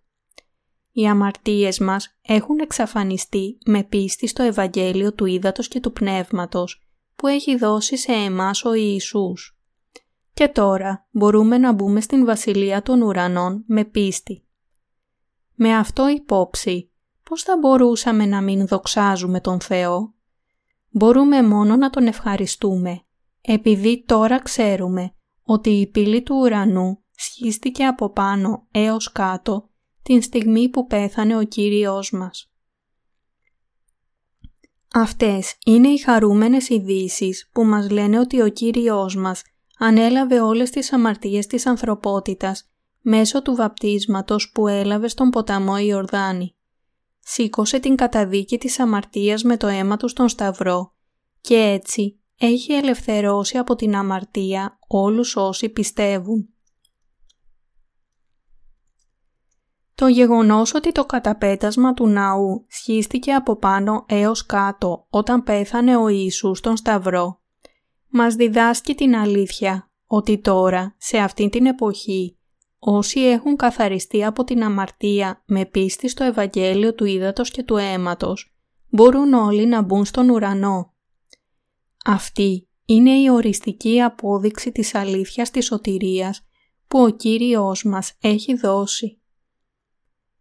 Οι 0.93 1.07
αμαρτίες 1.07 1.79
μας 1.79 2.19
έχουν 2.23 2.59
εξαφανιστεί 2.59 3.59
με 3.67 3.83
πίστη 3.83 4.27
στο 4.27 4.43
Ευαγγέλιο 4.43 5.13
του 5.13 5.27
Ήδατος 5.27 5.69
και 5.69 5.81
του 5.81 5.93
Πνεύματος 5.93 6.83
που 7.17 7.27
έχει 7.27 7.57
δώσει 7.57 7.97
σε 7.97 8.13
εμάς 8.13 8.65
ο 8.65 8.75
Ιησούς. 8.75 9.59
Και 10.35 10.49
τώρα 10.49 11.07
μπορούμε 11.11 11.59
να 11.59 11.73
μπούμε 11.73 12.01
στην 12.01 12.25
Βασιλεία 12.25 12.83
των 12.83 13.03
Ουρανών 13.03 13.65
με 13.67 13.85
πίστη. 13.85 14.45
Με 15.55 15.77
αυτό 15.77 16.09
υπόψη, 16.09 16.91
πώς 17.23 17.43
θα 17.43 17.59
μπορούσαμε 17.59 18.27
να 18.27 18.41
μην 18.41 18.67
δοξάζουμε 18.67 19.41
τον 19.41 19.61
Θεό; 19.61 20.15
Μπορούμε 20.91 21.43
μόνο 21.43 21.77
να 21.77 21.91
Τον 21.91 22.07
ευχαριστούμε, 22.07 23.05
επειδή 23.47 24.05
τώρα 24.07 24.43
ξέρουμε 24.43 25.15
ότι 25.43 25.71
η 25.71 25.87
πύλη 25.87 26.23
του 26.23 26.37
ουρανού 26.37 27.03
σχίστηκε 27.17 27.85
από 27.85 28.11
πάνω 28.11 28.67
έως 28.71 29.13
κάτω 29.13 29.71
την 30.03 30.23
στιγμή 30.23 30.69
που 30.69 30.87
πέθανε 30.87 31.37
ο 31.37 31.43
Κύριος 31.43 32.11
μας. 32.11 32.53
Αυτές 34.95 35.57
είναι 35.67 35.89
οι 35.89 35.99
χαρούμενες 35.99 36.69
ειδήσεις 36.69 37.49
που 37.53 37.65
μας 37.65 37.91
λένε 37.91 38.19
ότι 38.19 38.41
ο 38.41 38.49
Κύριος 38.49 39.17
μας 39.17 39.43
ανέλαβε 39.79 40.41
όλες 40.41 40.71
τις 40.71 40.93
αμαρτίες 40.93 41.47
της 41.47 41.67
ανθρωπότητας 41.67 42.71
μέσω 43.01 43.43
του 43.43 43.55
βαπτίσματος 43.55 44.51
που 44.55 44.69
έλαβε 44.69 45.09
στον 45.09 45.31
ποταμό 45.31 45.79
Ιορδάνη. 45.79 46.57
Σήκωσε 47.21 47.79
την 47.79 47.97
καταδίκη 47.97 48.59
της 48.59 48.79
αμαρτίας 48.79 49.43
με 49.43 49.57
το 49.57 49.67
αίμα 49.67 49.97
του 49.97 50.09
στον 50.09 50.29
Σταυρό 50.29 50.95
και 51.41 51.57
έτσι 51.57 52.19
έχει 52.47 52.73
ελευθερώσει 52.73 53.59
από 53.59 53.75
την 53.75 53.97
αμαρτία 53.97 54.79
όλους 54.89 55.37
όσοι 55.37 55.69
πιστεύουν. 55.69 56.49
Το 59.95 60.07
γεγονός 60.07 60.75
ότι 60.75 60.93
το 60.93 61.05
καταπέτασμα 61.05 61.95
του 61.95 62.07
ναού 62.07 62.67
σχίστηκε 62.69 63.33
από 63.33 63.57
πάνω 63.57 64.05
έως 64.09 64.47
κάτω 64.47 65.07
όταν 65.11 65.43
πέθανε 65.43 65.97
ο 65.97 66.09
Ιησούς 66.09 66.59
στον 66.59 66.77
Σταυρό, 66.77 67.41
μας 68.09 68.35
διδάσκει 68.35 68.95
την 68.95 69.17
αλήθεια 69.17 69.91
ότι 70.07 70.39
τώρα, 70.39 70.95
σε 70.99 71.19
αυτή 71.19 71.49
την 71.49 71.67
εποχή, 71.67 72.39
όσοι 72.79 73.21
έχουν 73.21 73.57
καθαριστεί 73.57 74.25
από 74.25 74.45
την 74.45 74.63
αμαρτία 74.63 75.43
με 75.47 75.65
πίστη 75.65 76.09
στο 76.09 76.25
Ευαγγέλιο 76.25 76.95
του 76.95 77.05
Ήδατος 77.05 77.51
και 77.51 77.63
του 77.63 77.77
Αίματος, 77.77 78.55
μπορούν 78.89 79.33
όλοι 79.33 79.67
να 79.67 79.83
μπουν 79.83 80.05
στον 80.05 80.29
ουρανό. 80.29 80.94
Αυτή 82.07 82.69
είναι 82.85 83.11
η 83.11 83.31
οριστική 83.31 84.03
απόδειξη 84.03 84.73
της 84.73 84.95
αλήθειας 84.95 85.51
της 85.51 85.65
σωτηρίας 85.65 86.47
που 86.87 87.03
ο 87.03 87.11
Κύριος 87.11 87.85
μας 87.85 88.13
έχει 88.21 88.55
δώσει. 88.55 89.21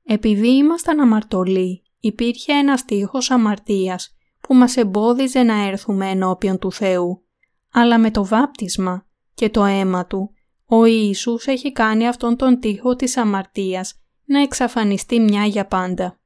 Επειδή 0.04 0.56
ήμασταν 0.56 1.00
αμαρτωλοί, 1.00 1.84
υπήρχε 2.00 2.54
ένας 2.54 2.80
στίχος 2.80 3.32
αμαρτίας 3.32 4.16
που 4.40 4.56
μας 4.56 4.78
εμπόδιζε 4.78 5.44
να 5.44 5.68
έρθουμε 5.68 6.10
ενώπιον 6.10 6.60
του 6.60 6.72
Θεού, 6.72 7.24
αλλά 7.72 8.00
με 8.00 8.12
το 8.12 8.26
βάπτισμα 8.26 9.08
και 9.34 9.50
το 9.50 9.64
αίμα 9.64 10.06
Του, 10.06 10.34
ο 10.66 10.86
Ιησούς 10.86 11.46
έχει 11.46 11.72
κάνει 11.72 12.08
αυτόν 12.08 12.36
τον 12.36 12.60
τείχο 12.60 12.96
της 12.96 13.18
αμαρτίας 13.18 13.94
να 14.26 14.42
εξαφανιστεί 14.42 15.20
μια 15.20 15.46
για 15.46 15.66
πάντα. 15.68 16.20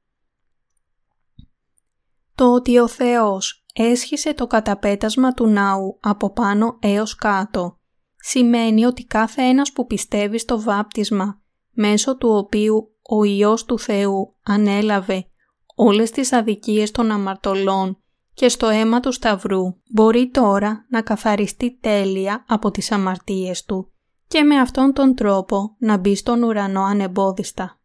Το 2.36 2.54
ότι 2.54 2.80
ο 2.80 2.88
Θεός 2.88 3.66
έσχισε 3.78 4.34
το 4.34 4.48
καταπέτασμα 4.48 5.34
του 5.34 5.48
ναού 5.48 5.98
από 6.02 6.32
πάνω 6.32 6.78
έως 6.82 7.16
κάτω 7.16 7.80
σημαίνει 8.16 8.86
ότι 8.86 9.06
κάθε 9.06 9.42
ένας 9.42 9.72
που 9.72 9.86
πιστεύει 9.86 10.38
στο 10.40 10.62
βάπτισμα 10.62 11.42
μέσω 11.72 12.18
του 12.18 12.30
οποίου 12.30 12.96
ο 13.02 13.24
Υιός 13.24 13.66
του 13.66 13.80
Θεού 13.80 14.36
ανέλαβε 14.44 15.28
όλες 15.76 16.12
τις 16.12 16.34
αδικίες 16.34 16.92
των 16.92 17.12
αμαρτωλών 17.12 18.02
και 18.34 18.50
στο 18.50 18.68
αίμα 18.68 19.00
του 19.00 19.12
Σταυρού 19.12 19.64
μπορεί 19.92 20.30
τώρα 20.30 20.86
να 20.90 21.02
καθαριστεί 21.02 21.78
τέλεια 21.82 22.46
από 22.48 22.72
τις 22.72 22.92
αμαρτίες 22.92 23.64
του 23.64 23.92
και 24.28 24.44
με 24.44 24.60
αυτόν 24.60 24.94
τον 24.94 25.16
τρόπο 25.16 25.76
να 25.80 25.98
μπει 25.98 26.16
στον 26.16 26.44
ουρανό 26.44 26.84
ανεμπόδιστα. 26.84 27.80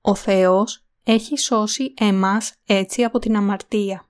Ο 0.00 0.14
Θεός 0.14 0.86
έχει 1.04 1.38
σώσει 1.38 1.94
εμάς 1.98 2.54
έτσι 2.66 3.04
από 3.04 3.18
την 3.18 3.36
αμαρτία. 3.36 4.09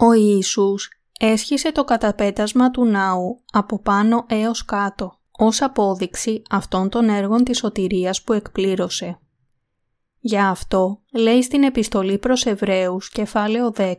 Ο 0.00 0.12
Ιησούς 0.12 0.90
έσχισε 1.20 1.72
το 1.72 1.84
καταπέτασμα 1.84 2.70
του 2.70 2.84
ναού 2.84 3.40
από 3.52 3.78
πάνω 3.78 4.26
έως 4.28 4.64
κάτω 4.64 5.18
ως 5.30 5.62
απόδειξη 5.62 6.42
αυτών 6.50 6.88
των 6.88 7.08
έργων 7.08 7.44
της 7.44 7.58
σωτηρίας 7.58 8.22
που 8.22 8.32
εκπλήρωσε. 8.32 9.18
Για 10.20 10.48
αυτό 10.48 11.02
λέει 11.12 11.42
στην 11.42 11.62
επιστολή 11.62 12.18
προς 12.18 12.44
Εβραίους 12.44 13.10
κεφάλαιο 13.10 13.72
10 13.76 13.94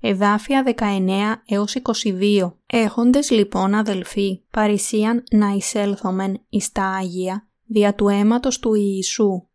εδάφια 0.00 0.74
19 0.76 1.42
έως 1.46 1.76
22 2.04 2.52
«Έχοντες 2.66 3.30
λοιπόν 3.30 3.74
αδελφοί 3.74 4.42
παρησίαν 4.50 5.24
να 5.30 5.48
εισέλθομεν 5.48 6.40
εις 6.48 6.72
τα 6.72 6.84
Άγια 6.84 7.48
δια 7.68 7.94
του 7.94 8.08
αίματος 8.08 8.58
του 8.58 8.74
Ιησού, 8.74 9.46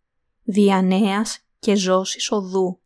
δια 0.44 0.82
νέας 0.82 1.40
και 1.60 1.76
ζώσης 1.76 2.32
οδού, 2.32 2.80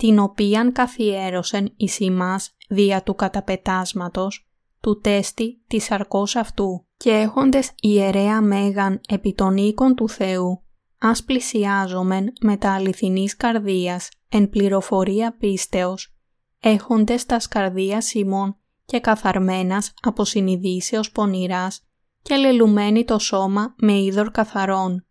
την 0.00 0.18
οποίαν 0.18 0.72
καθιέρωσεν 0.72 1.72
εις 1.76 1.98
ημάς 1.98 2.56
δια 2.68 3.02
του 3.02 3.14
καταπετάσματος, 3.14 4.48
του 4.80 5.00
τέστη 5.00 5.62
της 5.66 5.90
αρκός 5.90 6.36
αυτού 6.36 6.86
και 6.96 7.10
έχοντες 7.10 7.70
ιερέα 7.80 8.40
μέγαν 8.40 9.00
επί 9.08 9.34
των 9.34 9.56
οίκων 9.56 9.94
του 9.94 10.08
Θεού, 10.08 10.62
ας 10.98 11.24
πλησιάζομεν 11.24 12.32
με 12.40 12.56
τα 12.56 12.74
αληθινής 12.74 13.36
καρδίας 13.36 14.08
εν 14.28 14.48
πληροφορία 14.48 15.36
πίστεως, 15.36 16.16
έχοντες 16.60 17.26
τας 17.26 17.42
σκαρδία 17.42 18.02
ημών 18.12 18.56
και 18.84 19.00
καθαρμένας 19.00 19.92
από 20.02 20.24
συνειδήσεως 20.24 21.10
πονηράς 21.10 21.86
και 22.22 22.36
λελουμένη 22.36 23.04
το 23.04 23.18
σώμα 23.18 23.74
με 23.78 23.92
είδωρ 23.92 24.30
καθαρών. 24.30 25.06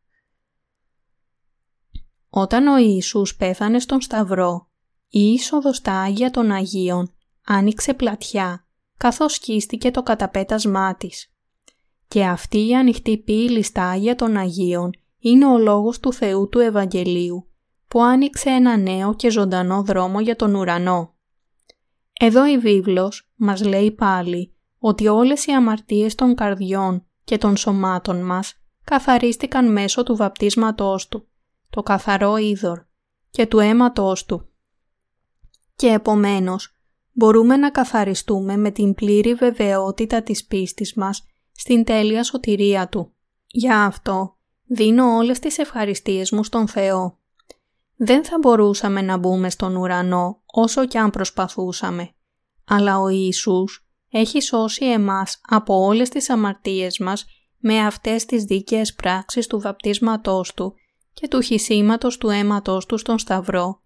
Όταν 2.30 2.68
ο 2.68 2.78
Ιησούς 2.78 3.36
πέθανε 3.36 3.80
στον 3.80 4.02
Σταυρό, 4.02 4.69
η 5.10 5.20
είσοδος 5.20 5.78
στα 5.78 5.94
Άγια 5.94 6.32
των 6.32 6.52
Αγίων 6.52 7.14
άνοιξε 7.46 7.94
πλατιά, 7.94 8.66
καθώς 8.98 9.34
σκίστηκε 9.34 9.92
το 9.92 10.04
καταπέτασμά 10.04 10.96
της. 10.96 11.34
Και 12.08 12.26
αυτή 12.26 12.68
η 12.68 12.76
ανοιχτή 12.76 13.18
πύλη 13.18 13.64
στα 13.64 13.84
Άγια 13.84 14.16
των 14.16 14.38
Αγίων 14.38 14.92
είναι 15.20 15.46
ο 15.46 15.58
λόγος 15.58 16.00
του 16.00 16.14
Θεού 16.14 16.50
του 16.50 16.60
Ευαγγελίου, 16.60 17.50
που 17.88 18.04
άνοιξε 18.04 18.50
ένα 18.50 18.78
νέο 18.78 19.16
και 19.16 19.30
ζωντανό 19.30 19.84
δρόμο 19.84 20.20
για 20.20 20.36
τον 20.36 20.56
ουρανό. 20.56 21.14
Εδώ 22.20 22.48
η 22.48 22.58
βίβλος 22.58 23.32
μας 23.36 23.64
λέει 23.64 23.92
πάλι 23.92 24.54
ότι 24.80 25.08
όλες 25.08 25.46
οι 25.46 25.52
αμαρτίες 25.52 26.16
των 26.16 26.36
καρδιών 26.36 27.06
και 27.24 27.38
των 27.38 27.58
σωμάτων 27.58 28.26
μας 28.26 28.54
καθαρίστηκαν 28.84 29.72
μέσω 29.72 30.04
του 30.04 30.16
βαπτίσματός 30.16 31.08
Του, 31.08 31.28
το 31.70 31.84
καθαρό 31.84 32.38
είδωρ 32.38 32.80
και 33.30 33.46
του 33.46 33.60
αίματός 33.60 34.26
Του. 34.26 34.49
Και 35.80 35.88
επομένως 35.88 36.76
μπορούμε 37.12 37.58
να 37.58 37.72
καθαριστούμε 37.72 38.58
με 38.58 38.72
την 38.72 38.94
πλήρη 38.94 39.34
βεβαιότητα 39.34 40.22
της 40.22 40.46
πίστης 40.46 40.94
μας 40.94 41.26
στην 41.52 41.84
τέλεια 41.84 42.24
σωτηρία 42.24 42.90
Του. 42.90 43.14
Για 43.48 43.84
αυτό 43.84 44.36
δίνω 44.66 45.16
όλες 45.16 45.40
τις 45.40 45.58
ευχαριστίες 45.58 46.32
μου 46.32 46.44
στον 46.44 46.68
Θεό. 46.68 47.18
Δεν 47.96 48.26
θα 48.26 48.38
μπορούσαμε 48.42 49.02
να 49.02 49.18
μπούμε 49.18 49.50
στον 49.50 49.76
ουρανό 49.76 50.42
όσο 50.46 50.86
κι 50.86 50.98
αν 50.98 51.10
προσπαθούσαμε, 51.10 52.14
αλλά 52.66 53.00
ο 53.00 53.08
Ιησούς 53.08 53.88
έχει 54.10 54.42
σώσει 54.42 54.86
εμάς 54.86 55.42
από 55.48 55.86
όλες 55.86 56.10
τις 56.10 56.30
αμαρτίες 56.30 57.00
μας 57.00 57.26
με 57.58 57.80
αυτές 57.80 58.26
τις 58.26 58.44
δίκαιες 58.44 58.94
πράξεις 58.94 59.48
του 59.48 59.60
βαπτίσματός 59.60 60.54
Του 60.54 60.74
και 61.14 61.28
του 61.28 61.42
χυσίματος 61.42 62.18
του 62.18 62.30
αίματός 62.30 62.86
Του 62.86 62.98
στον 62.98 63.20
Σταυρό 63.20 63.82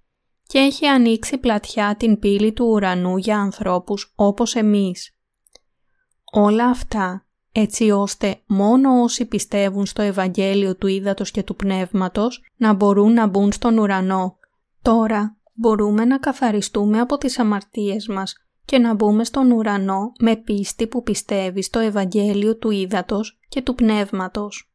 και 0.54 0.60
έχει 0.60 0.86
ανοίξει 0.86 1.38
πλατιά 1.38 1.96
την 1.96 2.20
πύλη 2.20 2.54
του 2.54 2.66
ουρανού 2.66 3.18
για 3.18 3.40
ανθρώπους 3.40 4.14
όπως 4.16 4.56
εμείς. 4.56 5.16
Όλα 6.32 6.66
αυτά 6.66 7.26
έτσι 7.52 7.92
ώστε 7.92 8.42
μόνο 8.46 9.02
όσοι 9.02 9.26
πιστεύουν 9.26 9.86
στο 9.86 10.02
Ευαγγέλιο 10.02 10.76
του 10.76 10.88
Ήδατος 10.88 11.32
και 11.32 11.44
του 11.44 11.56
Πνεύματος 11.56 12.42
να 12.56 12.74
μπορούν 12.74 13.14
να 13.14 13.28
μπουν 13.28 13.52
στον 13.52 13.78
ουρανό. 13.78 14.38
Τώρα 14.82 15.38
μπορούμε 15.54 16.06
να 16.06 16.18
καθαριστούμε 16.18 17.00
από 17.00 17.18
τις 17.18 17.40
αμαρτίες 17.40 18.08
μας 18.08 18.36
και 18.66 18.78
να 18.78 18.94
μπούμε 18.94 19.24
στον 19.24 19.52
ουρανό 19.52 20.12
με 20.20 20.36
πίστη 20.36 20.88
που 20.88 21.04
πιστεύει 21.04 21.62
στο 21.62 21.80
Ευαγγέλιο 21.80 22.58
του 22.58 22.70
Ήδατος 22.70 23.40
και 23.48 23.62
του 23.62 23.76
Πνεύματος. 23.76 24.74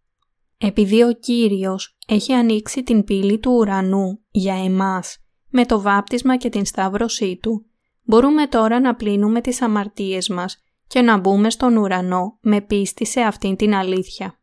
Επειδή 0.58 1.02
ο 1.02 1.12
Κύριος 1.12 1.98
έχει 2.06 2.32
ανοίξει 2.32 2.82
την 2.82 3.04
πύλη 3.04 3.38
του 3.38 3.52
ουρανού 3.52 4.20
για 4.30 4.64
εμάς 4.64 5.22
με 5.48 5.66
το 5.66 5.80
βάπτισμα 5.80 6.36
και 6.36 6.48
την 6.48 6.64
σταύρωσή 6.64 7.38
Του, 7.42 7.66
μπορούμε 8.02 8.46
τώρα 8.46 8.80
να 8.80 8.94
πλύνουμε 8.94 9.40
τις 9.40 9.62
αμαρτίες 9.62 10.28
μας 10.28 10.62
και 10.86 11.00
να 11.00 11.16
μπούμε 11.16 11.50
στον 11.50 11.76
ουρανό 11.76 12.38
με 12.40 12.60
πίστη 12.60 13.06
σε 13.06 13.20
αυτήν 13.20 13.56
την 13.56 13.74
αλήθεια. 13.74 14.40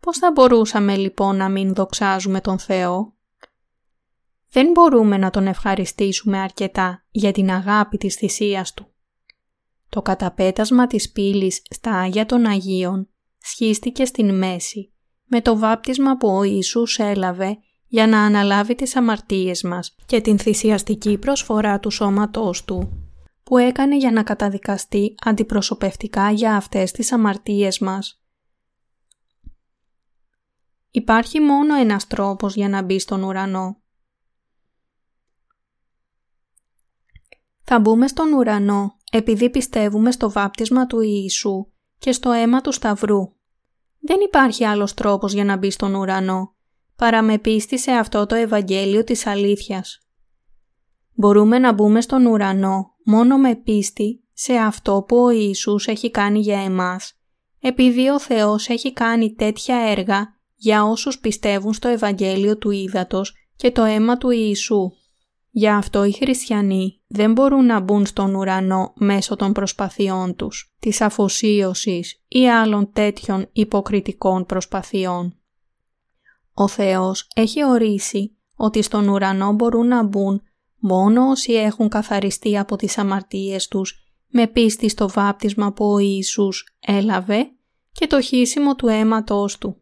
Πώς 0.00 0.18
θα 0.18 0.30
μπορούσαμε 0.32 0.96
λοιπόν 0.96 1.36
να 1.36 1.48
μην 1.48 1.74
δοξάζουμε 1.74 2.40
τον 2.40 2.58
Θεό; 2.58 3.14
Δεν 4.50 4.70
μπορούμε 4.70 5.16
να 5.16 5.30
Τον 5.30 5.46
ευχαριστήσουμε 5.46 6.38
αρκετά 6.38 7.04
για 7.10 7.32
την 7.32 7.50
αγάπη 7.50 7.96
της 7.96 8.14
θυσίας 8.14 8.74
Του. 8.74 8.86
Το 9.88 10.02
καταπέτασμα 10.02 10.86
της 10.86 11.12
πύλης 11.12 11.62
στα 11.70 11.90
Άγια 11.90 12.26
των 12.26 12.46
Αγίων 12.46 13.08
σχίστηκε 13.38 14.04
στην 14.04 14.34
μέση 14.34 14.92
με 15.24 15.40
το 15.40 15.58
βάπτισμα 15.58 16.16
που 16.16 16.28
ο 16.28 16.42
Ιησούς 16.42 16.98
έλαβε 16.98 17.58
για 17.86 18.06
να 18.06 18.24
αναλάβει 18.24 18.74
τις 18.74 18.96
αμαρτίες 18.96 19.62
μας 19.62 19.96
και 20.06 20.20
την 20.20 20.38
θυσιαστική 20.38 21.18
προσφορά 21.18 21.80
του 21.80 21.90
σώματός 21.90 22.64
Του 22.64 23.04
που 23.42 23.58
έκανε 23.58 23.96
για 23.96 24.12
να 24.12 24.22
καταδικαστεί 24.22 25.14
αντιπροσωπευτικά 25.24 26.30
για 26.30 26.56
αυτές 26.56 26.92
τις 26.92 27.12
αμαρτίες 27.12 27.78
μας. 27.78 28.22
Υπάρχει 30.90 31.40
μόνο 31.40 31.74
ένας 31.74 32.06
τρόπος 32.06 32.54
για 32.54 32.68
να 32.68 32.82
μπει 32.82 32.98
στον 32.98 33.22
ουρανό. 33.22 33.82
Θα 37.64 37.78
μπούμε 37.80 38.08
στον 38.08 38.32
ουρανό 38.32 38.96
επειδή 39.10 39.50
πιστεύουμε 39.50 40.10
στο 40.10 40.30
βάπτισμα 40.30 40.86
του 40.86 41.00
Ιησού 41.00 41.66
και 41.98 42.12
στο 42.12 42.30
αίμα 42.30 42.60
του 42.60 42.72
Σταυρού. 42.72 43.32
Δεν 43.98 44.20
υπάρχει 44.20 44.64
άλλος 44.64 44.94
τρόπος 44.94 45.32
για 45.32 45.44
να 45.44 45.56
μπει 45.56 45.70
στον 45.70 45.94
ουρανό, 45.94 46.54
παρά 46.96 47.22
με 47.22 47.38
πίστη 47.38 47.78
σε 47.78 47.90
αυτό 47.90 48.26
το 48.26 48.34
Ευαγγέλιο 48.34 49.04
της 49.04 49.26
αλήθειας. 49.26 49.98
Μπορούμε 51.14 51.58
να 51.58 51.72
μπούμε 51.72 52.00
στον 52.00 52.26
ουρανό 52.26 52.94
μόνο 53.04 53.38
με 53.38 53.54
πίστη 53.54 54.24
σε 54.32 54.54
αυτό 54.54 55.04
που 55.08 55.16
ο 55.16 55.30
Ιησούς 55.30 55.86
έχει 55.86 56.10
κάνει 56.10 56.40
για 56.40 56.58
εμάς, 56.58 57.12
επειδή 57.60 58.08
ο 58.08 58.20
Θεός 58.20 58.68
έχει 58.68 58.92
κάνει 58.92 59.34
τέτοια 59.34 59.76
έργα 59.76 60.34
για 60.54 60.84
όσους 60.84 61.18
πιστεύουν 61.18 61.72
στο 61.72 61.88
Ευαγγέλιο 61.88 62.58
του 62.58 62.70
Ήδατος 62.70 63.34
και 63.56 63.70
το 63.70 63.82
αίμα 63.82 64.16
του 64.16 64.30
Ιησού. 64.30 64.92
Γι' 65.50 65.68
αυτό 65.68 66.04
οι 66.04 66.12
χριστιανοί 66.12 67.00
δεν 67.06 67.32
μπορούν 67.32 67.66
να 67.66 67.80
μπουν 67.80 68.06
στον 68.06 68.34
ουρανό 68.34 68.92
μέσω 68.96 69.36
των 69.36 69.52
προσπαθειών 69.52 70.36
τους, 70.36 70.74
της 70.78 71.00
αφοσίωσης 71.00 72.22
ή 72.28 72.48
άλλων 72.48 72.92
τέτοιων 72.92 73.48
υποκριτικών 73.52 74.46
προσπαθειών. 74.46 75.38
Ο 76.54 76.68
Θεός 76.68 77.28
έχει 77.34 77.64
ορίσει 77.64 78.36
ότι 78.56 78.82
στον 78.82 79.08
ουρανό 79.08 79.52
μπορούν 79.52 79.86
να 79.86 80.02
μπουν 80.02 80.42
μόνο 80.78 81.28
όσοι 81.28 81.52
έχουν 81.52 81.88
καθαριστεί 81.88 82.58
από 82.58 82.76
τις 82.76 82.98
αμαρτίες 82.98 83.68
τους 83.68 83.98
με 84.28 84.46
πίστη 84.46 84.88
στο 84.88 85.08
βάπτισμα 85.08 85.72
που 85.72 85.92
ο 85.92 85.98
Ιησούς 85.98 86.76
έλαβε 86.80 87.50
και 87.92 88.06
το 88.06 88.20
χύσιμο 88.20 88.74
του 88.74 88.88
αίματος 88.88 89.58
Του. 89.58 89.76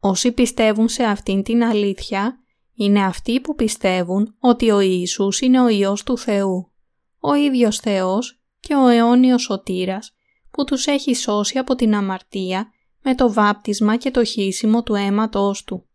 Όσοι 0.00 0.32
πιστεύουν 0.32 0.88
σε 0.88 1.02
αυτήν 1.02 1.42
την 1.42 1.64
αλήθεια 1.64 2.38
είναι 2.74 3.04
αυτοί 3.04 3.40
που 3.40 3.54
πιστεύουν 3.54 4.34
ότι 4.38 4.70
ο 4.70 4.80
Ιησούς 4.80 5.40
είναι 5.40 5.60
ο 5.60 5.68
Υιός 5.68 6.02
του 6.02 6.18
Θεού, 6.18 6.72
ο 7.20 7.34
ίδιος 7.34 7.78
Θεός 7.78 8.42
και 8.60 8.74
ο 8.74 8.86
αιώνιος 8.86 9.42
σωτήρας 9.42 10.14
που 10.50 10.64
τους 10.64 10.86
έχει 10.86 11.14
σώσει 11.14 11.58
από 11.58 11.74
την 11.74 11.94
αμαρτία 11.94 12.71
με 13.02 13.14
το 13.14 13.32
βάπτισμα 13.32 13.96
και 13.96 14.10
το 14.10 14.24
χύσιμο 14.24 14.82
του 14.82 14.94
αίματος 14.94 15.64
Του. 15.64 15.86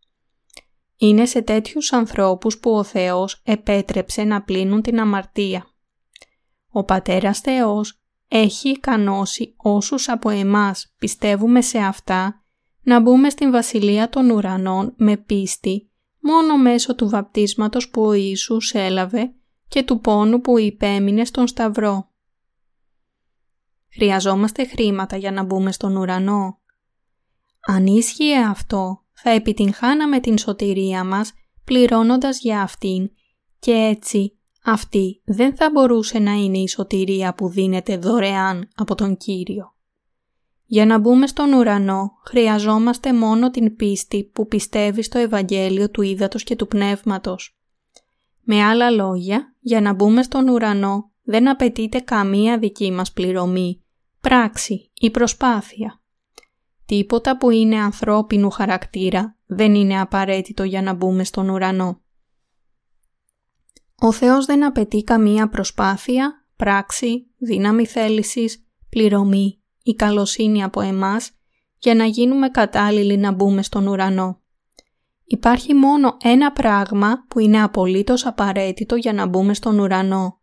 Είναι 0.96 1.26
σε 1.26 1.42
τέτοιους 1.42 1.92
ανθρώπους 1.92 2.58
που 2.58 2.70
ο 2.70 2.82
Θεός 2.82 3.40
επέτρεψε 3.44 4.24
να 4.24 4.42
πλύνουν 4.42 4.82
την 4.82 5.00
αμαρτία. 5.00 5.66
Ο 6.68 6.84
Πατέρας 6.84 7.40
Θεός 7.40 8.00
έχει 8.28 8.68
ικανώσει 8.68 9.54
όσους 9.56 10.08
από 10.08 10.30
εμάς 10.30 10.94
πιστεύουμε 10.98 11.60
σε 11.60 11.78
αυτά 11.78 12.42
να 12.82 13.00
μπούμε 13.00 13.30
στην 13.30 13.50
Βασιλεία 13.50 14.08
των 14.08 14.30
Ουρανών 14.30 14.94
με 14.96 15.16
πίστη 15.16 15.90
μόνο 16.20 16.58
μέσω 16.58 16.94
του 16.94 17.08
βαπτίσματος 17.08 17.88
που 17.88 18.02
ο 18.02 18.12
Ιησούς 18.12 18.72
έλαβε 18.74 19.32
και 19.68 19.82
του 19.82 20.00
πόνου 20.00 20.40
που 20.40 20.58
υπέμεινε 20.58 21.24
στον 21.24 21.46
Σταυρό. 21.46 22.10
Χρειαζόμαστε 23.92 24.66
χρήματα 24.66 25.16
για 25.16 25.32
να 25.32 25.42
μπούμε 25.42 25.72
στον 25.72 25.96
ουρανό. 25.96 26.57
Αν 27.70 27.86
ίσχυε 27.86 28.38
αυτό, 28.38 29.04
θα 29.12 29.30
επιτυγχάναμε 29.30 30.20
την 30.20 30.38
σωτηρία 30.38 31.04
μας 31.04 31.32
πληρώνοντας 31.64 32.40
για 32.40 32.62
αυτήν 32.62 33.10
και 33.58 33.72
έτσι 33.72 34.38
αυτή 34.64 35.22
δεν 35.24 35.56
θα 35.56 35.70
μπορούσε 35.70 36.18
να 36.18 36.32
είναι 36.32 36.58
η 36.58 36.68
σωτηρία 36.68 37.34
που 37.34 37.48
δίνεται 37.48 37.96
δωρεάν 37.96 38.68
από 38.74 38.94
τον 38.94 39.16
Κύριο. 39.16 39.74
Για 40.64 40.86
να 40.86 40.98
μπούμε 40.98 41.26
στον 41.26 41.52
ουρανό 41.52 42.10
χρειαζόμαστε 42.24 43.14
μόνο 43.14 43.50
την 43.50 43.76
πίστη 43.76 44.24
που 44.24 44.46
πιστεύει 44.46 45.02
στο 45.02 45.18
Ευαγγέλιο 45.18 45.90
του 45.90 46.02
Ήδατος 46.02 46.44
και 46.44 46.56
του 46.56 46.66
Πνεύματος. 46.66 47.58
Με 48.40 48.62
άλλα 48.62 48.90
λόγια, 48.90 49.54
για 49.60 49.80
να 49.80 49.92
μπούμε 49.92 50.22
στον 50.22 50.48
ουρανό 50.48 51.10
δεν 51.22 51.48
απαιτείται 51.48 52.00
καμία 52.00 52.58
δική 52.58 52.92
μας 52.92 53.12
πληρωμή, 53.12 53.84
πράξη 54.20 54.90
ή 54.94 55.10
προσπάθεια. 55.10 55.97
Τίποτα 56.88 57.36
που 57.36 57.50
είναι 57.50 57.80
ανθρώπινου 57.80 58.50
χαρακτήρα 58.50 59.36
δεν 59.46 59.74
είναι 59.74 60.00
απαραίτητο 60.00 60.62
για 60.62 60.82
να 60.82 60.92
μπούμε 60.92 61.24
στον 61.24 61.48
ουρανό. 61.48 62.00
Ο 63.94 64.12
Θεός 64.12 64.46
δεν 64.46 64.64
απαιτεί 64.64 65.02
καμία 65.02 65.48
προσπάθεια, 65.48 66.46
πράξη, 66.56 67.26
δύναμη 67.38 67.86
θέλησης, 67.86 68.66
πληρωμή 68.88 69.62
ή 69.82 69.94
καλοσύνη 69.94 70.62
από 70.62 70.80
εμάς 70.80 71.30
για 71.78 71.94
να 71.94 72.04
γίνουμε 72.04 72.48
κατάλληλοι 72.48 73.16
να 73.16 73.32
μπούμε 73.32 73.62
στον 73.62 73.86
ουρανό. 73.86 74.40
Υπάρχει 75.24 75.74
μόνο 75.74 76.16
ένα 76.22 76.52
πράγμα 76.52 77.24
που 77.28 77.38
είναι 77.38 77.62
απολύτως 77.62 78.26
απαραίτητο 78.26 78.96
για 78.96 79.12
να 79.12 79.26
μπούμε 79.26 79.54
στον 79.54 79.78
ουρανό 79.78 80.40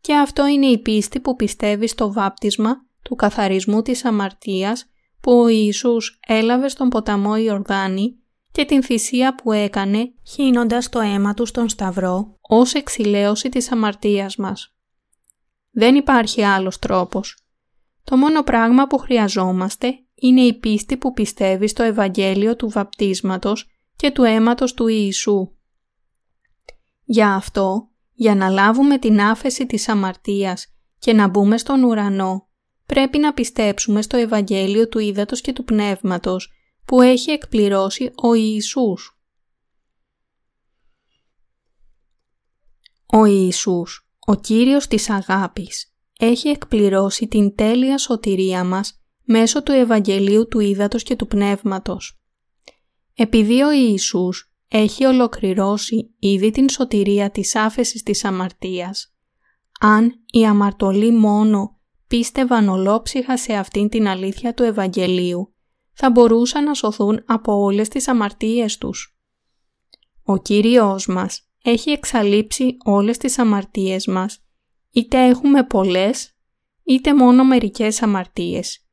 και 0.00 0.14
αυτό 0.14 0.46
είναι 0.46 0.66
η 0.66 0.78
πίστη 0.78 1.20
που 1.20 1.36
πιστεύει 1.36 1.88
στο 1.88 2.12
βάπτισμα 2.12 2.86
του 3.02 3.14
καθαρισμού 3.14 3.82
της 3.82 4.04
αμαρτίας 4.04 4.90
που 5.26 5.40
ο 5.40 5.48
Ιησούς 5.48 6.18
έλαβε 6.26 6.68
στον 6.68 6.88
ποταμό 6.88 7.36
Ιορδάνη 7.36 8.18
και 8.52 8.64
την 8.64 8.82
θυσία 8.82 9.34
που 9.34 9.52
έκανε 9.52 10.12
χύνοντας 10.26 10.88
το 10.88 11.00
αίμα 11.00 11.34
του 11.34 11.46
στον 11.46 11.68
Σταυρό 11.68 12.38
ως 12.40 12.74
εξηλαίωση 12.74 13.48
της 13.48 13.72
αμαρτίας 13.72 14.36
μας. 14.36 14.74
Δεν 15.70 15.94
υπάρχει 15.94 16.42
άλλος 16.42 16.78
τρόπος. 16.78 17.46
Το 18.04 18.16
μόνο 18.16 18.42
πράγμα 18.42 18.86
που 18.86 18.98
χρειαζόμαστε 18.98 19.98
είναι 20.14 20.40
η 20.40 20.58
πίστη 20.58 20.96
που 20.96 21.12
πιστεύει 21.12 21.68
στο 21.68 21.82
Ευαγγέλιο 21.82 22.56
του 22.56 22.68
βαπτίσματος 22.68 23.68
και 23.96 24.10
του 24.10 24.22
αίματος 24.22 24.74
του 24.74 24.86
Ιησού. 24.86 25.52
Για 27.04 27.34
αυτό, 27.34 27.88
για 28.12 28.34
να 28.34 28.48
λάβουμε 28.48 28.98
την 28.98 29.20
άφεση 29.20 29.66
της 29.66 29.88
αμαρτίας 29.88 30.66
και 30.98 31.12
να 31.12 31.28
μπούμε 31.28 31.58
στον 31.58 31.82
ουρανό, 31.82 32.48
πρέπει 32.86 33.18
να 33.18 33.32
πιστέψουμε 33.32 34.02
στο 34.02 34.16
Ευαγγέλιο 34.16 34.88
του 34.88 34.98
Ήδατος 34.98 35.40
και 35.40 35.52
του 35.52 35.64
Πνεύματος 35.64 36.52
που 36.84 37.00
έχει 37.00 37.30
εκπληρώσει 37.30 38.10
ο 38.22 38.34
Ιησούς. 38.34 39.20
Ο 43.06 43.24
Ιησούς, 43.24 44.10
ο 44.26 44.34
Κύριος 44.34 44.86
της 44.86 45.10
αγάπης, 45.10 45.94
έχει 46.18 46.48
εκπληρώσει 46.48 47.28
την 47.28 47.54
τέλεια 47.54 47.98
σωτηρία 47.98 48.64
μας 48.64 49.00
μέσω 49.24 49.62
του 49.62 49.72
Ευαγγελίου 49.72 50.48
του 50.48 50.60
Ήδατος 50.60 51.02
και 51.02 51.16
του 51.16 51.26
Πνεύματος. 51.26 52.20
Επειδή 53.14 53.62
ο 53.62 53.72
Ιησούς 53.72 54.52
έχει 54.68 55.04
ολοκληρώσει 55.04 56.14
ήδη 56.18 56.50
την 56.50 56.68
σωτηρία 56.68 57.30
της 57.30 57.54
άφεσης 57.54 58.02
της 58.02 58.24
αμαρτίας, 58.24 59.14
αν 59.80 60.12
η 60.30 60.46
αμαρτωλοί 60.46 61.10
μόνο 61.12 61.75
πίστευαν 62.06 62.68
ολόψυχα 62.68 63.36
σε 63.36 63.54
αυτήν 63.54 63.88
την 63.88 64.08
αλήθεια 64.08 64.54
του 64.54 64.62
Ευαγγελίου, 64.62 65.54
θα 65.92 66.10
μπορούσαν 66.10 66.64
να 66.64 66.74
σωθούν 66.74 67.22
από 67.26 67.52
όλες 67.52 67.88
τις 67.88 68.08
αμαρτίες 68.08 68.78
τους. 68.78 69.18
Ο 70.22 70.36
Κύριος 70.36 71.06
μας 71.06 71.50
έχει 71.62 71.90
εξαλείψει 71.90 72.76
όλες 72.84 73.18
τις 73.18 73.38
αμαρτίες 73.38 74.06
μας, 74.06 74.44
είτε 74.90 75.26
έχουμε 75.26 75.64
πολλές, 75.64 76.36
είτε 76.82 77.14
μόνο 77.14 77.44
μερικές 77.44 78.02
αμαρτίες 78.02 78.86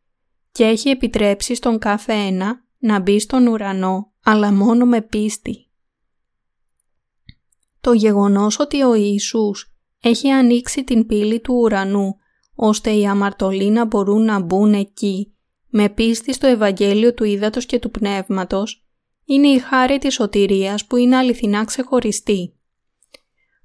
και 0.51 0.63
έχει 0.63 0.89
επιτρέψει 0.89 1.55
στον 1.55 1.79
κάθε 1.79 2.13
ένα 2.13 2.65
να 2.77 2.99
μπει 2.99 3.19
στον 3.19 3.47
ουρανό, 3.47 4.13
αλλά 4.23 4.53
μόνο 4.53 4.85
με 4.85 5.01
πίστη. 5.01 5.67
Το 7.81 7.93
γεγονός 7.93 8.59
ότι 8.59 8.83
ο 8.83 8.93
Ιησούς 8.93 9.75
έχει 10.01 10.29
ανοίξει 10.29 10.83
την 10.83 11.05
πύλη 11.05 11.39
του 11.39 11.53
ουρανού, 11.53 12.15
ώστε 12.55 12.91
οι 12.91 13.07
αμαρτωλοί 13.07 13.69
να 13.69 13.85
μπορούν 13.85 14.23
να 14.23 14.39
μπουν 14.39 14.73
εκεί, 14.73 15.33
με 15.69 15.89
πίστη 15.89 16.33
στο 16.33 16.47
Ευαγγέλιο 16.47 17.13
του 17.13 17.23
Ήδατος 17.23 17.65
και 17.65 17.79
του 17.79 17.91
Πνεύματος, 17.91 18.85
είναι 19.25 19.47
η 19.47 19.59
χάρη 19.59 19.97
της 19.97 20.13
σωτηρίας 20.13 20.85
που 20.85 20.95
είναι 20.95 21.15
αληθινά 21.15 21.65
ξεχωριστή. 21.65 22.53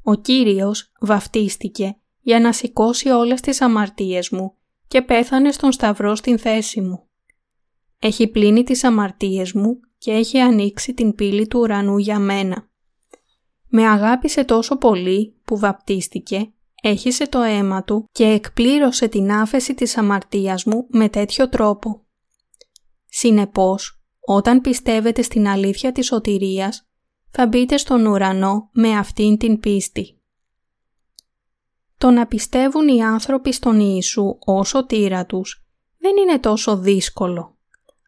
Ο 0.02 0.14
Κύριος 0.14 0.92
βαφτίστηκε 1.00 1.96
για 2.20 2.40
να 2.40 2.52
σηκώσει 2.52 3.08
όλες 3.08 3.40
τις 3.40 3.60
αμαρτίες 3.60 4.30
μου 4.30 4.54
και 4.88 5.02
πέθανε 5.02 5.52
στον 5.52 5.72
σταυρό 5.72 6.14
στην 6.14 6.38
θέση 6.38 6.80
μου. 6.80 7.08
Έχει 7.98 8.28
πλύνει 8.28 8.62
τις 8.62 8.84
αμαρτίες 8.84 9.52
μου 9.52 9.80
και 9.98 10.10
έχει 10.10 10.38
ανοίξει 10.38 10.94
την 10.94 11.14
πύλη 11.14 11.46
του 11.46 11.58
ουρανού 11.60 11.98
για 11.98 12.18
μένα. 12.18 12.68
Με 13.68 13.86
αγάπησε 13.86 14.44
τόσο 14.44 14.76
πολύ 14.76 15.34
που 15.44 15.58
βαπτίστηκε, 15.58 16.52
έχισε 16.82 17.28
το 17.28 17.40
αίμα 17.40 17.82
του 17.84 18.08
και 18.12 18.24
εκπλήρωσε 18.24 19.08
την 19.08 19.32
άφεση 19.32 19.74
της 19.74 19.96
αμαρτίας 19.96 20.64
μου 20.64 20.86
με 20.90 21.08
τέτοιο 21.08 21.48
τρόπο. 21.48 22.06
Συνεπώς, 23.06 24.02
όταν 24.20 24.60
πιστεύετε 24.60 25.22
στην 25.22 25.48
αλήθεια 25.48 25.92
της 25.92 26.06
σωτηρίας, 26.06 26.88
θα 27.30 27.46
μπείτε 27.46 27.76
στον 27.76 28.06
ουρανό 28.06 28.70
με 28.72 28.96
αυτήν 28.96 29.36
την 29.36 29.60
πίστη. 29.60 30.22
Το 31.98 32.10
να 32.10 32.26
πιστεύουν 32.26 32.88
οι 32.88 33.02
άνθρωποι 33.02 33.52
στον 33.52 33.80
Ιησού 33.80 34.38
ως 34.44 34.68
σωτήρα 34.68 35.26
τους 35.26 35.66
δεν 35.98 36.16
είναι 36.16 36.38
τόσο 36.38 36.78
δύσκολο, 36.78 37.58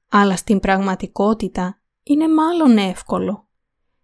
αλλά 0.08 0.36
στην 0.36 0.60
πραγματικότητα 0.60 1.82
είναι 2.02 2.28
μάλλον 2.28 2.76
εύκολο, 2.76 3.48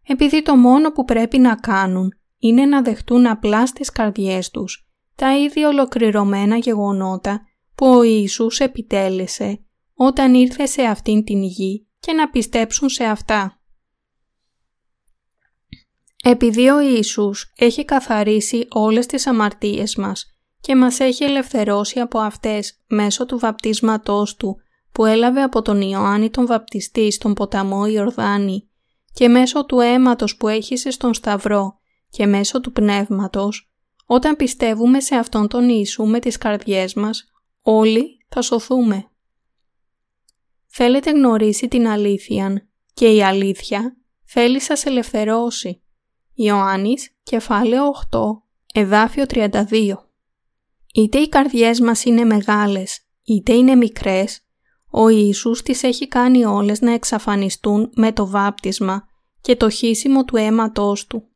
επειδή 0.03 0.43
το 0.43 0.57
μόνο 0.57 0.93
που 0.93 1.05
πρέπει 1.05 1.39
να 1.39 1.55
κάνουν 1.55 2.16
είναι 2.39 2.67
να 2.67 2.83
δεχτούν 2.83 3.27
απλά 3.27 3.67
στις 3.67 3.91
καρδιές 3.91 4.51
τους 4.51 4.87
τα 5.15 5.39
ήδη 5.39 5.65
ολοκληρωμένα 5.65 6.57
γεγονότα 6.57 7.41
που 7.75 7.87
ο 7.87 8.03
Ιησούς 8.03 8.61
επιτέλεσε 8.61 9.61
όταν 9.95 10.35
ήρθε 10.35 10.67
σε 10.67 10.83
αυτήν 10.83 11.25
την 11.25 11.43
γη 11.43 11.87
και 11.99 12.13
να 12.13 12.31
πιστέψουν 12.31 12.89
σε 12.89 13.05
αυτά. 13.05 13.61
Επειδή 16.25 16.69
ο 16.69 16.81
Ιησούς 16.81 17.53
έχει 17.57 17.85
καθαρίσει 17.85 18.67
όλες 18.71 19.07
τις 19.07 19.27
αμαρτίες 19.27 19.97
μας 19.97 20.25
και 20.61 20.77
μας 20.77 21.01
έχει 21.01 21.25
ελευθερώσει 21.25 22.01
από 22.01 22.19
αυτές 22.19 22.83
μέσω 22.87 23.27
του 23.27 23.39
βαπτίσματός 23.39 24.37
Του 24.37 24.57
που 24.93 25.05
έλαβε 25.05 25.43
από 25.43 25.63
τον 25.63 25.81
Ιωάννη 25.81 26.31
τον 26.31 26.47
βαπτιστή 26.47 27.11
στον 27.13 27.35
ποταμό 27.35 27.87
Ιορδάνη 27.87 28.71
και 29.13 29.29
μέσω 29.29 29.67
του 29.67 29.81
αίματος 29.81 30.37
που 30.37 30.49
έχησε 30.49 30.91
στον 30.91 31.15
Σταυρό 31.15 31.79
και 32.09 32.27
μέσω 32.27 32.61
του 32.61 32.73
Πνεύματος, 32.73 33.71
όταν 34.07 34.37
πιστεύουμε 34.37 35.01
σε 35.01 35.15
Αυτόν 35.17 35.49
τον 35.49 35.69
Ιησού 35.69 36.05
με 36.05 36.19
τις 36.19 36.39
καρδιές 36.39 36.95
μας, 36.95 37.25
όλοι 37.63 38.25
θα 38.29 38.43
σωθούμε. 38.43 39.11
Θέλετε 40.67 41.11
γνωρίσει 41.11 41.69
την 41.69 41.89
αλήθεια 41.89 42.69
και 42.95 43.09
η 43.09 43.23
αλήθεια 43.23 43.97
θέλει 44.25 44.61
σας 44.61 44.85
ελευθερώσει. 44.85 45.83
Ιωάννης, 46.35 47.17
κεφάλαιο 47.23 47.87
8, 47.87 48.21
εδάφιο 48.75 49.25
32. 49.27 50.11
Είτε 50.95 51.19
οι 51.19 51.29
καρδιές 51.29 51.81
μας 51.81 52.05
είναι 52.05 52.25
μεγάλες, 52.25 53.01
είτε 53.23 53.53
είναι 53.53 53.75
μικρές, 53.75 54.47
ο 54.91 55.09
Ιησούς 55.09 55.63
τις 55.63 55.83
έχει 55.83 56.09
κάνει 56.09 56.45
όλες 56.45 56.81
να 56.81 56.93
εξαφανιστούν 56.93 57.91
με 57.95 58.13
το 58.13 58.27
βάπτισμα 58.27 59.09
και 59.41 59.57
το 59.57 59.69
χύσιμο 59.69 60.25
του 60.25 60.37
αίματός 60.37 61.07
Του. 61.07 61.29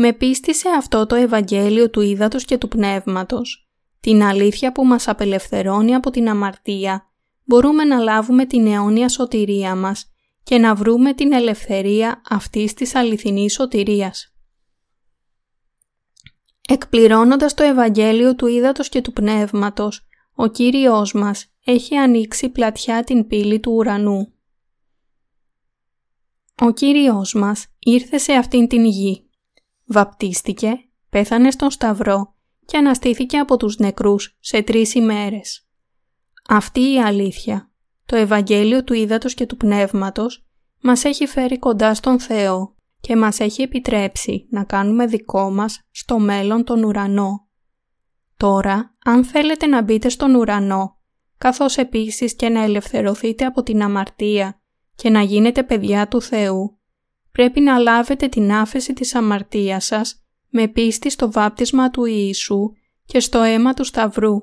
Με 0.00 0.12
πίστη 0.12 0.54
σε 0.54 0.68
αυτό 0.68 1.06
το 1.06 1.14
Ευαγγέλιο 1.14 1.90
του 1.90 2.00
Ήδατος 2.00 2.44
και 2.44 2.58
του 2.58 2.68
Πνεύματος, 2.68 3.68
την 4.00 4.22
αλήθεια 4.22 4.72
που 4.72 4.86
μας 4.86 5.08
απελευθερώνει 5.08 5.94
από 5.94 6.10
την 6.10 6.28
αμαρτία, 6.28 7.06
μπορούμε 7.44 7.84
να 7.84 7.98
λάβουμε 7.98 8.46
την 8.46 8.66
αιώνια 8.66 9.08
σωτηρία 9.08 9.74
μας 9.74 10.10
και 10.42 10.58
να 10.58 10.74
βρούμε 10.74 11.14
την 11.14 11.32
ελευθερία 11.32 12.22
αυτής 12.28 12.74
της 12.74 12.94
αληθινής 12.94 13.52
σωτηρίας. 13.52 14.34
Εκπληρώνοντας 16.68 17.54
το 17.54 17.62
Ευαγγέλιο 17.62 18.34
του 18.34 18.46
Ήδατος 18.46 18.88
και 18.88 19.00
του 19.00 19.12
Πνεύματος, 19.12 20.06
ο 20.34 20.46
Κύριος 20.46 21.12
μας 21.12 21.46
έχει 21.64 21.96
ανοίξει 21.96 22.48
πλατιά 22.48 23.04
την 23.04 23.26
πύλη 23.26 23.60
του 23.60 23.72
ουρανού. 23.72 24.32
Ο 26.60 26.72
Κύριος 26.72 27.34
μας 27.34 27.66
ήρθε 27.78 28.18
σε 28.18 28.32
αυτήν 28.32 28.68
την 28.68 28.84
γη. 28.84 29.27
Βαπτίστηκε, 29.90 30.72
πέθανε 31.10 31.50
στον 31.50 31.70
Σταυρό 31.70 32.34
και 32.64 32.76
αναστήθηκε 32.76 33.38
από 33.38 33.56
τους 33.56 33.76
νεκρούς 33.76 34.36
σε 34.40 34.62
τρεις 34.62 34.94
ημέρες. 34.94 35.68
Αυτή 36.48 36.80
η 36.80 37.00
αλήθεια, 37.00 37.70
το 38.06 38.16
Ευαγγέλιο 38.16 38.84
του 38.84 38.92
Ήδατος 38.92 39.34
και 39.34 39.46
του 39.46 39.56
Πνεύματος, 39.56 40.46
μας 40.80 41.04
έχει 41.04 41.26
φέρει 41.26 41.58
κοντά 41.58 41.94
στον 41.94 42.20
Θεό 42.20 42.74
και 43.00 43.16
μας 43.16 43.40
έχει 43.40 43.62
επιτρέψει 43.62 44.46
να 44.50 44.64
κάνουμε 44.64 45.06
δικό 45.06 45.50
μας 45.50 45.80
στο 45.90 46.18
μέλλον 46.18 46.64
τον 46.64 46.84
ουρανό. 46.84 47.48
Τώρα, 48.36 48.96
αν 49.04 49.24
θέλετε 49.24 49.66
να 49.66 49.82
μπείτε 49.82 50.08
στον 50.08 50.34
ουρανό, 50.34 50.98
καθώς 51.38 51.76
επίσης 51.76 52.34
και 52.34 52.48
να 52.48 52.62
ελευθερωθείτε 52.62 53.44
από 53.44 53.62
την 53.62 53.82
αμαρτία 53.82 54.60
και 54.94 55.10
να 55.10 55.22
γίνετε 55.22 55.62
παιδιά 55.62 56.08
του 56.08 56.22
Θεού, 56.22 56.77
πρέπει 57.38 57.60
να 57.60 57.78
λάβετε 57.78 58.28
την 58.28 58.52
άφεση 58.52 58.92
της 58.92 59.14
αμαρτίας 59.14 59.84
σας 59.84 60.22
με 60.48 60.68
πίστη 60.68 61.10
στο 61.10 61.32
βάπτισμα 61.32 61.90
του 61.90 62.04
Ιησού 62.04 62.70
και 63.04 63.20
στο 63.20 63.38
αίμα 63.38 63.74
του 63.74 63.84
Σταυρού. 63.84 64.36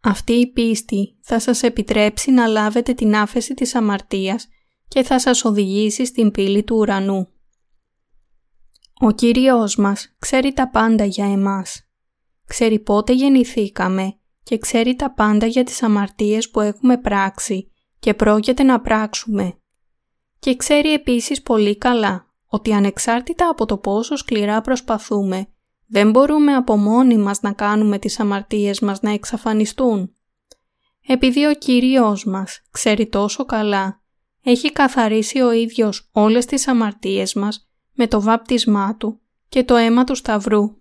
Αυτή 0.00 0.32
η 0.32 0.46
πίστη 0.46 1.18
θα 1.20 1.38
σας 1.38 1.62
επιτρέψει 1.62 2.30
να 2.30 2.46
λάβετε 2.46 2.92
την 2.92 3.16
άφεση 3.16 3.54
της 3.54 3.74
αμαρτίας 3.74 4.48
και 4.88 5.02
θα 5.02 5.18
σας 5.18 5.44
οδηγήσει 5.44 6.04
στην 6.04 6.30
πύλη 6.30 6.62
του 6.62 6.76
ουρανού. 6.76 7.28
Ο 9.00 9.10
Κύριος 9.10 9.76
μας 9.76 10.14
ξέρει 10.18 10.52
τα 10.52 10.68
πάντα 10.68 11.04
για 11.04 11.32
εμάς. 11.32 11.88
Ξέρει 12.46 12.78
πότε 12.78 13.12
γεννηθήκαμε 13.12 14.16
και 14.42 14.58
ξέρει 14.58 14.96
τα 14.96 15.12
πάντα 15.12 15.46
για 15.46 15.64
τις 15.64 15.82
αμαρτίες 15.82 16.50
που 16.50 16.60
έχουμε 16.60 16.98
πράξει 16.98 17.70
και 17.98 18.14
πρόκειται 18.14 18.62
να 18.62 18.80
πράξουμε. 18.80 19.56
Και 20.42 20.56
ξέρει 20.56 20.92
επίσης 20.92 21.42
πολύ 21.42 21.78
καλά 21.78 22.26
ότι 22.46 22.72
ανεξάρτητα 22.72 23.48
από 23.48 23.66
το 23.66 23.78
πόσο 23.78 24.16
σκληρά 24.16 24.60
προσπαθούμε, 24.60 25.46
δεν 25.86 26.10
μπορούμε 26.10 26.54
από 26.54 26.76
μόνοι 26.76 27.16
μας 27.16 27.40
να 27.40 27.52
κάνουμε 27.52 27.98
τις 27.98 28.20
αμαρτίες 28.20 28.80
μας 28.80 29.00
να 29.00 29.10
εξαφανιστούν. 29.10 30.14
Επειδή 31.06 31.46
ο 31.46 31.54
Κύριος 31.54 32.24
μας 32.24 32.62
ξέρει 32.70 33.08
τόσο 33.08 33.44
καλά, 33.44 34.02
έχει 34.42 34.72
καθαρίσει 34.72 35.40
ο 35.40 35.52
ίδιος 35.52 36.08
όλες 36.12 36.44
τις 36.44 36.68
αμαρτίες 36.68 37.34
μας 37.34 37.70
με 37.92 38.06
το 38.06 38.20
βάπτισμά 38.20 38.96
Του 38.96 39.20
και 39.48 39.64
το 39.64 39.76
αίμα 39.76 40.04
του 40.04 40.14
Σταυρού. 40.14 40.76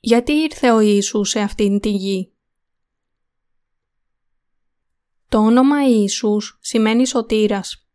Γιατί 0.00 0.32
ήρθε 0.32 0.70
ο 0.70 0.80
Ιησούς 0.80 1.30
σε 1.30 1.40
αυτήν 1.40 1.80
τη 1.80 1.90
γη; 1.90 2.32
Το 5.28 5.38
όνομα 5.38 5.88
Ιησούς 5.88 6.58
σημαίνει 6.60 7.06
σωτήρας. 7.06 7.88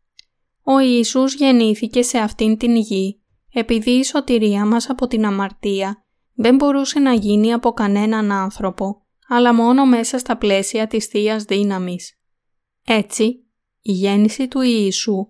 Ο 0.63 0.79
Ιησούς 0.79 1.35
γεννήθηκε 1.35 2.01
σε 2.01 2.17
αυτήν 2.17 2.57
την 2.57 2.75
γη 2.75 3.21
επειδή 3.53 3.91
η 3.91 4.03
σωτηρία 4.03 4.65
μας 4.65 4.89
από 4.89 5.07
την 5.07 5.25
αμαρτία 5.25 6.05
δεν 6.33 6.55
μπορούσε 6.55 6.99
να 6.99 7.13
γίνει 7.13 7.53
από 7.53 7.71
κανέναν 7.71 8.31
άνθρωπο, 8.31 9.05
αλλά 9.27 9.53
μόνο 9.53 9.85
μέσα 9.85 10.17
στα 10.17 10.37
πλαίσια 10.37 10.87
της 10.87 11.05
θείας 11.05 11.43
Δύναμης. 11.43 12.19
Έτσι, 12.85 13.45
η 13.81 13.91
γέννηση 13.91 14.47
του 14.47 14.61
Ιησού 14.61 15.27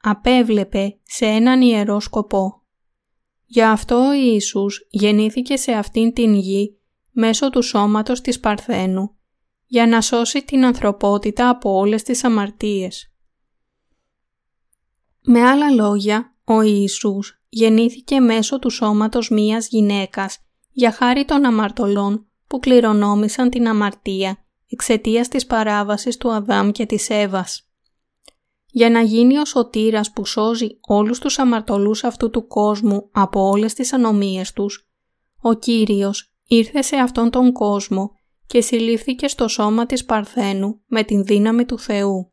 απέβλεπε 0.00 0.98
σε 1.02 1.26
έναν 1.26 1.60
ιερό 1.60 2.00
σκοπό. 2.00 2.62
Γι' 3.44 3.62
αυτό 3.62 4.06
ο 4.06 4.12
Ιησούς 4.12 4.86
γεννήθηκε 4.90 5.56
σε 5.56 5.72
αυτήν 5.72 6.12
την 6.12 6.34
γη 6.34 6.78
μέσω 7.10 7.50
του 7.50 7.62
σώματος 7.62 8.20
της 8.20 8.40
Παρθένου 8.40 9.17
για 9.70 9.86
να 9.86 10.00
σώσει 10.00 10.44
την 10.44 10.64
ανθρωπότητα 10.64 11.48
από 11.48 11.70
όλες 11.76 12.02
τις 12.02 12.24
αμαρτίες. 12.24 13.12
Με 15.22 15.42
άλλα 15.42 15.70
λόγια, 15.70 16.36
ο 16.44 16.60
Ιησούς 16.60 17.42
γεννήθηκε 17.48 18.20
μέσω 18.20 18.58
του 18.58 18.70
σώματος 18.70 19.30
μίας 19.30 19.68
γυναίκας 19.68 20.38
για 20.70 20.92
χάρη 20.92 21.24
των 21.24 21.44
αμαρτωλών 21.44 22.26
που 22.46 22.58
κληρονόμησαν 22.58 23.50
την 23.50 23.68
αμαρτία 23.68 24.38
εξαιτίας 24.68 25.28
της 25.28 25.46
παράβασης 25.46 26.16
του 26.16 26.32
Αδάμ 26.32 26.70
και 26.70 26.86
της 26.86 27.10
Εύας. 27.10 27.70
Για 28.70 28.90
να 28.90 29.00
γίνει 29.00 29.38
ο 29.38 29.44
σωτήρας 29.44 30.12
που 30.12 30.24
σώζει 30.24 30.68
όλους 30.86 31.18
τους 31.18 31.38
αμαρτωλούς 31.38 32.04
αυτού 32.04 32.30
του 32.30 32.46
κόσμου 32.46 33.08
από 33.12 33.48
όλες 33.48 33.74
τις 33.74 33.92
ανομίες 33.92 34.52
τους, 34.52 34.88
ο 35.40 35.54
Κύριος 35.54 36.32
ήρθε 36.46 36.82
σε 36.82 36.96
αυτόν 36.96 37.30
τον 37.30 37.52
κόσμο 37.52 38.17
και 38.48 38.60
συλλήφθηκε 38.60 39.28
στο 39.28 39.48
σώμα 39.48 39.86
της 39.86 40.04
Παρθένου 40.04 40.80
με 40.86 41.02
την 41.02 41.24
δύναμη 41.24 41.64
του 41.64 41.78
Θεού. 41.78 42.32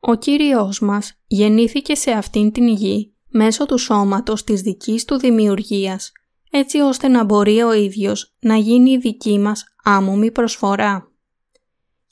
Ο 0.00 0.14
Κύριος 0.14 0.80
μας 0.80 1.20
γεννήθηκε 1.26 1.94
σε 1.94 2.10
αυτήν 2.10 2.52
την 2.52 2.68
γη 2.68 3.14
μέσω 3.28 3.66
του 3.66 3.78
σώματος 3.78 4.44
της 4.44 4.60
δικής 4.60 5.04
του 5.04 5.18
δημιουργίας, 5.18 6.12
έτσι 6.50 6.80
ώστε 6.80 7.08
να 7.08 7.24
μπορεί 7.24 7.62
ο 7.62 7.72
ίδιος 7.72 8.36
να 8.40 8.56
γίνει 8.56 8.90
η 8.90 8.98
δική 8.98 9.38
μας 9.38 9.64
άμομη 9.84 10.30
προσφορά. 10.30 11.12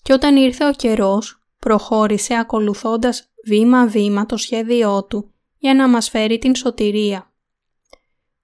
Και 0.02 0.12
όταν 0.12 0.36
ήρθε 0.36 0.66
ο 0.66 0.72
καιρός, 0.72 1.48
προχώρησε 1.58 2.34
ακολουθώντας 2.34 3.32
βήμα-βήμα 3.46 4.26
το 4.26 4.36
σχέδιό 4.36 5.04
του 5.04 5.34
για 5.58 5.74
να 5.74 5.88
μας 5.88 6.08
φέρει 6.08 6.38
την 6.38 6.54
σωτηρία. 6.54 7.32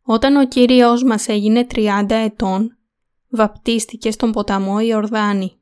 Όταν 0.02 0.36
ο 0.36 0.46
Κύριος 0.46 1.02
μας 1.02 1.28
έγινε 1.28 1.66
30 1.74 2.14
ετών, 2.14 2.76
βαπτίστηκε 3.32 4.10
στον 4.10 4.32
ποταμό 4.32 4.80
Ιορδάνη. 4.80 5.60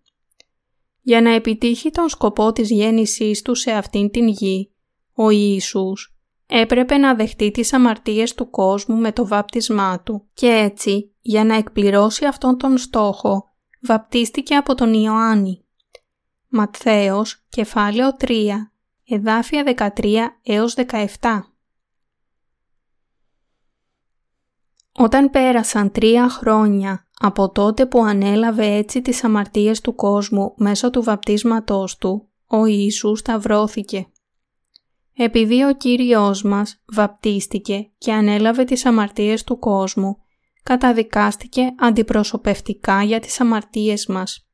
Για 1.00 1.20
να 1.20 1.30
επιτύχει 1.30 1.90
τον 1.90 2.08
σκοπό 2.08 2.52
της 2.52 2.70
γέννησής 2.70 3.42
του 3.42 3.54
σε 3.54 3.70
αυτήν 3.70 4.10
την 4.10 4.28
γη, 4.28 4.72
ο 5.14 5.30
Ιησούς 5.30 6.14
έπρεπε 6.46 6.96
να 6.96 7.14
δεχτεί 7.14 7.50
τις 7.50 7.72
αμαρτίες 7.72 8.34
του 8.34 8.50
κόσμου 8.50 8.96
με 8.96 9.12
το 9.12 9.26
βάπτισμά 9.26 10.02
του 10.02 10.28
και 10.34 10.46
έτσι, 10.46 11.14
για 11.20 11.44
να 11.44 11.54
εκπληρώσει 11.54 12.24
αυτόν 12.24 12.58
τον 12.58 12.78
στόχο, 12.78 13.44
βαπτίστηκε 13.82 14.54
από 14.54 14.74
τον 14.74 14.94
Ιωάννη. 14.94 15.64
Ματθαίος, 16.48 17.44
κεφάλαιο 17.48 18.16
3, 18.20 18.70
εδάφια 19.08 19.92
13 19.96 20.16
έως 20.42 20.74
17 20.74 21.06
Όταν 24.92 25.30
πέρασαν 25.30 25.90
τρία 25.90 26.28
χρόνια 26.28 27.09
από 27.22 27.50
τότε 27.50 27.86
που 27.86 28.04
ανέλαβε 28.04 28.66
έτσι 28.66 29.02
τις 29.02 29.24
αμαρτίες 29.24 29.80
του 29.80 29.94
κόσμου 29.94 30.54
μέσω 30.56 30.90
του 30.90 31.02
βαπτίσματός 31.02 31.96
του, 31.96 32.28
ο 32.46 32.66
Ιησούς 32.66 33.18
σταυρώθηκε. 33.18 34.06
Επειδή 35.16 35.64
ο 35.64 35.74
Κύριος 35.74 36.42
μας 36.42 36.82
βαπτίστηκε 36.92 37.90
και 37.98 38.12
ανέλαβε 38.12 38.64
τις 38.64 38.86
αμαρτίες 38.86 39.44
του 39.44 39.58
κόσμου, 39.58 40.16
καταδικάστηκε 40.62 41.74
αντιπροσωπευτικά 41.78 43.02
για 43.02 43.20
τις 43.20 43.40
αμαρτίες 43.40 44.06
μας. 44.06 44.48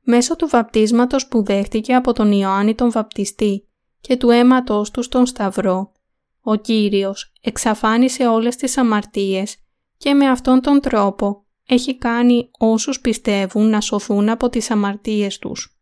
Μέσω 0.00 0.36
του 0.36 0.48
βαπτίσματος 0.48 1.26
που 1.26 1.44
δέχτηκε 1.44 1.94
από 1.94 2.12
τον 2.12 2.32
Ιωάννη 2.32 2.74
τον 2.74 2.90
βαπτιστή 2.90 3.68
και 4.00 4.16
του 4.16 4.30
αίματος 4.30 4.90
του 4.90 5.02
στον 5.02 5.26
Σταυρό, 5.26 5.92
ο 6.40 6.54
Κύριος 6.54 7.32
εξαφάνισε 7.40 8.26
όλες 8.26 8.56
τις 8.56 8.76
αμαρτίες 8.76 9.56
και 9.96 10.14
με 10.14 10.28
αυτόν 10.28 10.60
τον 10.60 10.80
τρόπο 10.80 11.42
έχει 11.72 11.98
κάνει 11.98 12.50
όσους 12.58 13.00
πιστεύουν 13.00 13.68
να 13.68 13.80
σωθούν 13.80 14.28
από 14.28 14.48
τις 14.48 14.70
αμαρτίες 14.70 15.38
τους. 15.38 15.76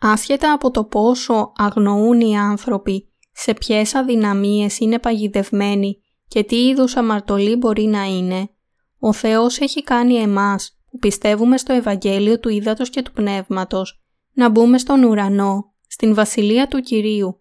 Άσχετα 0.00 0.52
από 0.52 0.70
το 0.70 0.84
πόσο 0.84 1.52
αγνοούν 1.56 2.20
οι 2.20 2.38
άνθρωποι, 2.38 3.12
σε 3.32 3.54
ποιες 3.54 3.94
αδυναμίες 3.94 4.78
είναι 4.78 4.98
παγιδευμένοι 4.98 6.02
και 6.28 6.42
τι 6.42 6.66
είδους 6.66 6.96
αμαρτωλή 6.96 7.56
μπορεί 7.56 7.82
να 7.82 8.04
είναι, 8.04 8.50
ο 8.98 9.12
Θεός 9.12 9.58
έχει 9.58 9.82
κάνει 9.82 10.14
εμάς 10.14 10.78
που 10.90 10.98
πιστεύουμε 10.98 11.58
στο 11.58 11.72
Ευαγγέλιο 11.72 12.40
του 12.40 12.48
Ήδατος 12.48 12.90
και 12.90 13.02
του 13.02 13.12
Πνεύματος 13.12 14.02
να 14.32 14.48
μπούμε 14.48 14.78
στον 14.78 15.02
ουρανό, 15.04 15.72
στην 15.86 16.14
Βασιλεία 16.14 16.68
του 16.68 16.80
Κυρίου. 16.80 17.40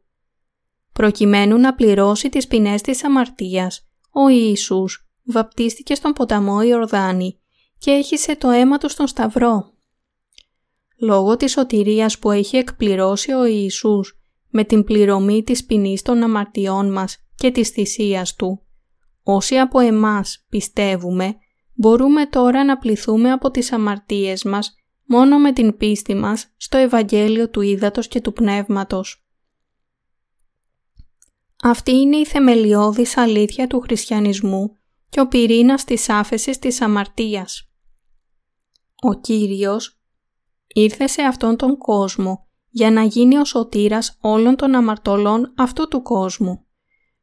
Προκειμένου 0.93 1.57
να 1.57 1.75
πληρώσει 1.75 2.29
τις 2.29 2.47
ποινές 2.47 2.81
της 2.81 3.03
αμαρτίας, 3.03 3.89
ο 4.11 4.27
Ιησούς 4.29 5.08
βαπτίστηκε 5.31 5.95
στον 5.95 6.13
ποταμό 6.13 6.61
Ιορδάνη 6.61 7.39
και 7.77 7.91
έχισε 7.91 8.35
το 8.35 8.49
αίμα 8.49 8.77
του 8.77 8.89
στον 8.89 9.07
Σταυρό. 9.07 9.73
Λόγω 11.01 11.37
της 11.37 11.51
σωτηρίας 11.51 12.19
που 12.19 12.31
έχει 12.31 12.57
εκπληρώσει 12.57 13.31
ο 13.31 13.45
Ιησούς 13.45 14.19
με 14.49 14.63
την 14.63 14.83
πληρωμή 14.83 15.43
της 15.43 15.65
ποινής 15.65 16.01
των 16.01 16.23
αμαρτιών 16.23 16.91
μας 16.91 17.17
και 17.35 17.51
της 17.51 17.69
θυσίας 17.69 18.35
Του, 18.35 18.61
όσοι 19.23 19.57
από 19.57 19.79
εμάς 19.79 20.45
πιστεύουμε, 20.49 21.35
μπορούμε 21.73 22.25
τώρα 22.25 22.63
να 22.63 22.77
πληθούμε 22.77 23.31
από 23.31 23.51
τις 23.51 23.71
αμαρτίες 23.71 24.43
μας 24.43 24.73
μόνο 25.05 25.39
με 25.39 25.53
την 25.53 25.77
πίστη 25.77 26.15
μας 26.15 26.53
στο 26.57 26.77
Ευαγγέλιο 26.77 27.49
του 27.49 27.61
Ήδατος 27.61 28.07
και 28.07 28.21
του 28.21 28.33
Πνεύματος. 28.33 29.23
Αυτή 31.63 31.91
είναι 31.91 32.17
η 32.17 32.25
θεμελιώδης 32.25 33.17
αλήθεια 33.17 33.67
του 33.67 33.79
χριστιανισμού 33.79 34.78
και 35.09 35.19
ο 35.19 35.27
πυρήνας 35.27 35.83
της 35.83 36.09
άφεσης 36.09 36.59
της 36.59 36.81
αμαρτίας. 36.81 37.71
Ο 39.01 39.13
Κύριος 39.13 39.99
ήρθε 40.67 41.07
σε 41.07 41.21
αυτόν 41.21 41.55
τον 41.55 41.77
κόσμο 41.77 42.47
για 42.69 42.91
να 42.91 43.03
γίνει 43.03 43.37
ο 43.37 43.45
σωτήρας 43.45 44.17
όλων 44.21 44.55
των 44.55 44.75
αμαρτωλών 44.75 45.53
αυτού 45.57 45.87
του 45.87 46.01
κόσμου 46.01 46.65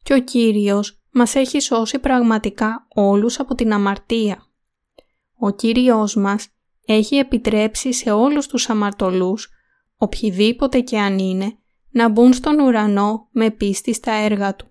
και 0.03 0.15
ο 0.15 0.23
Κύριος 0.23 1.01
μας 1.11 1.35
έχει 1.35 1.61
σώσει 1.61 1.99
πραγματικά 1.99 2.87
όλους 2.95 3.39
από 3.41 3.55
την 3.55 3.73
αμαρτία. 3.73 4.47
Ο 5.39 5.51
Κύριος 5.51 6.17
μας 6.17 6.49
έχει 6.87 7.17
επιτρέψει 7.17 7.93
σε 7.93 8.11
όλους 8.11 8.47
τους 8.47 8.69
αμαρτωλούς, 8.69 9.49
οποιοδήποτε 9.97 10.81
και 10.81 10.99
αν 10.99 11.19
είναι, 11.19 11.59
να 11.91 12.09
μπουν 12.09 12.33
στον 12.33 12.61
ουρανό 12.61 13.29
με 13.31 13.51
πίστη 13.51 13.93
στα 13.95 14.13
έργα 14.13 14.57
Του. 14.57 14.67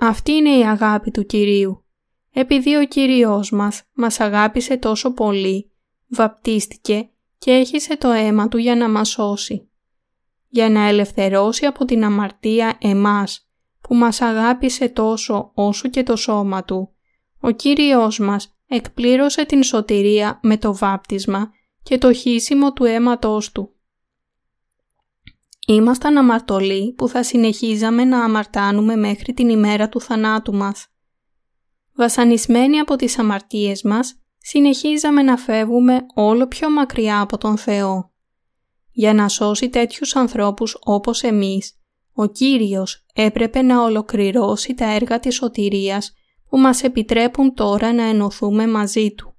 Αυτή 0.00 0.32
είναι 0.32 0.56
η 0.56 0.62
αγάπη 0.66 1.10
του 1.10 1.26
Κυρίου. 1.26 1.84
Επειδή 2.32 2.76
ο 2.76 2.84
Κύριος 2.84 3.50
μας 3.50 3.82
μας 3.92 4.20
αγάπησε 4.20 4.76
τόσο 4.76 5.12
πολύ, 5.12 5.70
βαπτίστηκε 6.08 7.08
και 7.38 7.50
έχισε 7.50 7.96
το 7.96 8.10
αίμα 8.10 8.48
Του 8.48 8.58
για 8.58 8.76
να 8.76 8.88
μας 8.88 9.08
σώσει. 9.08 9.68
Για 10.48 10.68
να 10.70 10.88
ελευθερώσει 10.88 11.66
από 11.66 11.84
την 11.84 12.04
αμαρτία 12.04 12.78
εμάς 12.80 13.48
που 13.80 13.94
μας 13.94 14.20
αγάπησε 14.20 14.88
τόσο 14.88 15.50
όσο 15.54 15.88
και 15.88 16.02
το 16.02 16.16
σώμα 16.16 16.64
Του, 16.64 16.94
ο 17.40 17.50
Κύριος 17.50 18.18
μας 18.18 18.56
εκπλήρωσε 18.68 19.44
την 19.44 19.62
σωτηρία 19.62 20.38
με 20.42 20.56
το 20.56 20.76
βάπτισμα 20.76 21.50
και 21.82 21.98
το 21.98 22.12
χύσιμο 22.12 22.72
του 22.72 22.84
αίματός 22.84 23.52
Του. 23.52 23.73
Ήμασταν 25.66 26.16
αμαρτωλοί 26.16 26.92
που 26.92 27.08
θα 27.08 27.22
συνεχίζαμε 27.22 28.04
να 28.04 28.24
αμαρτάνουμε 28.24 28.96
μέχρι 28.96 29.32
την 29.32 29.48
ημέρα 29.48 29.88
του 29.88 30.00
θανάτου 30.00 30.54
μας. 30.54 30.86
Βασανισμένοι 31.96 32.78
από 32.78 32.96
τις 32.96 33.18
αμαρτίες 33.18 33.82
μας, 33.82 34.14
συνεχίζαμε 34.38 35.22
να 35.22 35.36
φεύγουμε 35.36 36.06
όλο 36.14 36.46
πιο 36.46 36.70
μακριά 36.70 37.20
από 37.20 37.38
τον 37.38 37.56
Θεό. 37.56 38.12
Για 38.90 39.14
να 39.14 39.28
σώσει 39.28 39.68
τέτοιους 39.68 40.16
ανθρώπους 40.16 40.76
όπως 40.80 41.22
εμείς, 41.22 41.78
ο 42.12 42.26
Κύριος 42.26 43.04
έπρεπε 43.14 43.62
να 43.62 43.82
ολοκληρώσει 43.82 44.74
τα 44.74 44.84
έργα 44.84 45.18
της 45.18 45.34
σωτηρίας 45.34 46.12
που 46.48 46.58
μας 46.58 46.82
επιτρέπουν 46.82 47.54
τώρα 47.54 47.92
να 47.92 48.02
ενωθούμε 48.02 48.66
μαζί 48.66 49.14
Του. 49.14 49.36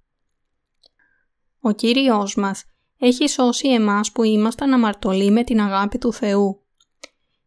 Ο 1.59 1.71
Κύριος 1.71 2.35
μας 2.35 2.63
έχει 2.99 3.27
σώσει 3.27 3.67
εμάς 3.67 4.11
που 4.11 4.23
ήμασταν 4.23 4.73
αμαρτωλοί 4.73 5.31
με 5.31 5.43
την 5.43 5.61
αγάπη 5.61 5.97
του 5.97 6.13
Θεού. 6.13 6.59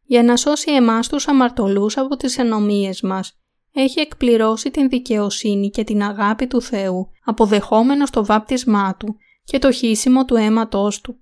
Για 0.02 0.22
να 0.22 0.36
σώσει 0.36 0.72
εμάς 0.72 1.08
τους 1.08 1.28
αμαρτωλούς 1.28 1.96
από 1.96 2.16
τις 2.16 2.38
ενομίες 2.38 3.00
μας, 3.00 3.38
έχει 3.72 4.00
εκπληρώσει 4.00 4.70
την 4.70 4.88
δικαιοσύνη 4.88 5.70
και 5.70 5.84
την 5.84 6.02
αγάπη 6.02 6.46
του 6.46 6.62
Θεού, 6.62 7.10
αποδεχόμενος 7.24 8.10
το 8.10 8.24
βάπτισμά 8.24 8.96
Του 8.96 9.16
και 9.44 9.58
το 9.58 9.70
χύσιμο 9.70 10.24
του 10.24 10.36
αίματός 10.36 11.00
Του. 11.00 11.18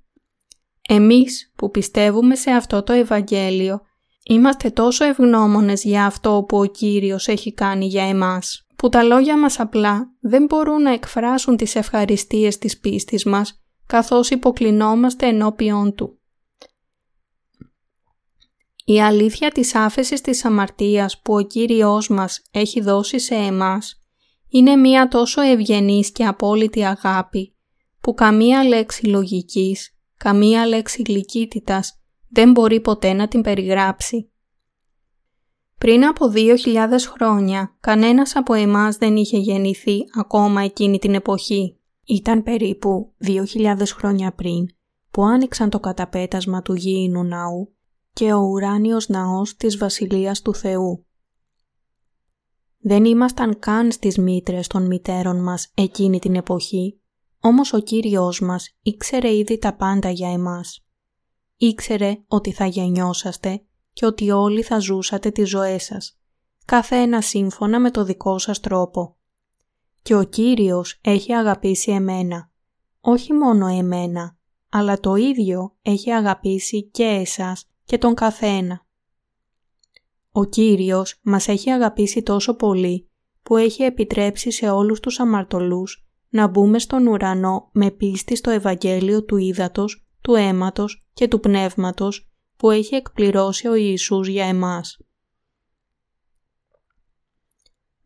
Εμείς 0.89 1.53
που 1.57 1.71
πιστεύουμε 1.71 2.35
σε 2.35 2.51
αυτό 2.51 2.83
το 2.83 2.93
Ευαγγέλιο, 2.93 3.81
είμαστε 4.23 4.71
τόσο 4.71 5.05
ευγνώμονες 5.05 5.85
για 5.85 6.07
αυτό 6.07 6.45
που 6.49 6.59
ο 6.59 6.65
Κύριος 6.65 7.29
έχει 7.29 7.55
κάνει 7.55 7.87
για 7.87 8.09
εμάς, 8.09 8.67
που 8.77 8.89
τα 8.89 9.03
λόγια 9.03 9.39
μας 9.39 9.61
απλά 9.61 10.11
δεν 10.21 10.45
μπορούν 10.45 10.83
να 10.83 10.93
εκφράσουν 10.93 11.57
τις 11.57 11.75
ευχαριστίες 11.75 12.59
της 12.59 12.79
πίστης 12.79 13.25
μας 13.25 13.66
καθώς 13.87 14.31
υποκλεινόμαστε 14.31 15.27
ενώπιόν 15.27 15.95
Του. 15.95 16.21
Η 18.85 19.03
αλήθεια 19.03 19.51
της 19.51 19.75
άφεσης 19.75 20.21
της 20.21 20.45
αμαρτίας 20.45 21.21
που 21.21 21.35
ο 21.35 21.41
Κύριος 21.41 22.09
μας 22.09 22.43
έχει 22.51 22.81
δώσει 22.81 23.19
σε 23.19 23.35
εμάς 23.35 24.01
είναι 24.49 24.77
μία 24.77 25.09
τόσο 25.09 25.41
ευγενής 25.41 26.13
και 26.13 26.25
απόλυτη 26.25 26.85
αγάπη 26.85 27.57
που 28.01 28.15
καμία 28.15 28.65
λέξη 28.65 29.07
λογικής, 29.07 29.97
καμία 30.17 30.67
λέξη 30.67 31.03
γλυκύτητας 31.07 32.01
δεν 32.29 32.51
μπορεί 32.51 32.81
ποτέ 32.81 33.13
να 33.13 33.29
την 33.29 33.43
περιγράψει. 33.43 34.31
Πριν 35.79 36.05
από 36.05 36.29
δύο 36.29 36.57
χιλιάδες 36.57 37.07
χρόνια, 37.07 37.77
κανένας 37.81 38.37
από 38.37 38.55
εμάς 38.55 38.97
δεν 38.97 39.17
είχε 39.17 39.39
γεννηθεί 39.39 39.99
ακόμα 40.15 40.63
εκείνη 40.63 40.99
την 40.99 41.15
εποχή. 41.15 41.76
Ήταν 42.09 42.43
περίπου 42.43 43.15
2.000 43.25 43.83
χρόνια 43.87 44.33
πριν 44.33 44.67
που 45.11 45.25
άνοιξαν 45.25 45.71
το 45.71 45.81
καταπέτασμα 45.81 46.63
του 46.63 46.75
γήινου 46.75 47.25
ναού 47.25 47.75
και 48.13 48.33
ο 48.33 48.39
ουράνιος 48.39 49.09
ναός 49.09 49.57
της 49.57 49.77
Βασιλείας 49.77 50.43
του 50.43 50.55
Θεού. 50.55 51.07
Δεν 52.79 53.05
ήμασταν 53.05 53.59
καν 53.59 53.93
στις 53.93 54.19
μήτρες 54.19 54.67
των 54.67 54.87
μητέρων 54.87 55.43
μας 55.43 55.71
εκείνη 55.75 56.19
την 56.19 56.35
εποχή, 56.35 57.01
όμως 57.41 57.73
ο 57.73 57.79
Κύριος 57.79 58.41
μας 58.41 58.77
ήξερε 58.83 59.37
ήδη 59.37 59.59
τα 59.59 59.75
πάντα 59.75 60.11
για 60.11 60.33
εμάς. 60.33 60.87
Ήξερε 61.57 62.19
ότι 62.27 62.53
θα 62.53 62.67
γεννιόσαστε 62.67 63.63
και 63.93 64.07
ότι 64.07 64.31
όλοι 64.31 64.63
θα 64.63 64.79
ζούσατε 64.79 65.31
τις 65.31 65.49
ζωές 65.49 65.85
σας, 65.85 66.19
κάθε 66.65 66.97
ένα 66.97 67.21
σύμφωνα 67.21 67.81
με 67.81 67.91
το 67.91 68.05
δικό 68.05 68.39
σας 68.39 68.61
τρόπο 68.61 69.16
και 70.07 70.15
ο 70.15 70.25
Κύριος 70.25 70.99
έχει 71.01 71.33
αγαπήσει 71.33 71.93
εμένα. 71.93 72.51
Όχι 73.01 73.33
μόνο 73.33 73.67
εμένα, 73.67 74.39
αλλά 74.69 75.01
το 75.01 75.15
ίδιο 75.15 75.77
έχει 75.83 76.11
αγαπήσει 76.11 76.91
και 76.91 77.05
εσάς 77.05 77.69
και 77.85 77.99
τον 77.99 78.15
καθένα. 78.15 78.87
Ο 80.31 80.45
Κύριος 80.45 81.21
μας 81.23 81.49
έχει 81.49 81.71
αγαπήσει 81.71 82.23
τόσο 82.23 82.55
πολύ 82.57 83.11
που 83.43 83.57
έχει 83.57 83.83
επιτρέψει 83.83 84.51
σε 84.51 84.69
όλους 84.71 85.01
τους 85.01 85.21
αμαρτωλούς 85.21 86.07
να 86.29 86.47
μπούμε 86.47 86.79
στον 86.79 87.07
ουρανό 87.07 87.69
με 87.73 87.91
πίστη 87.91 88.37
στο 88.37 88.51
Ευαγγέλιο 88.51 89.25
του 89.25 89.37
Ήδατος, 89.37 90.07
του 90.21 90.35
Αίματος 90.35 91.07
και 91.13 91.29
του 91.29 91.41
Πνεύματος 91.41 92.31
που 92.57 92.71
έχει 92.71 92.95
εκπληρώσει 92.95 93.69
ο 93.69 93.75
Ιησούς 93.75 94.29
για 94.29 94.45
εμάς. 94.45 95.06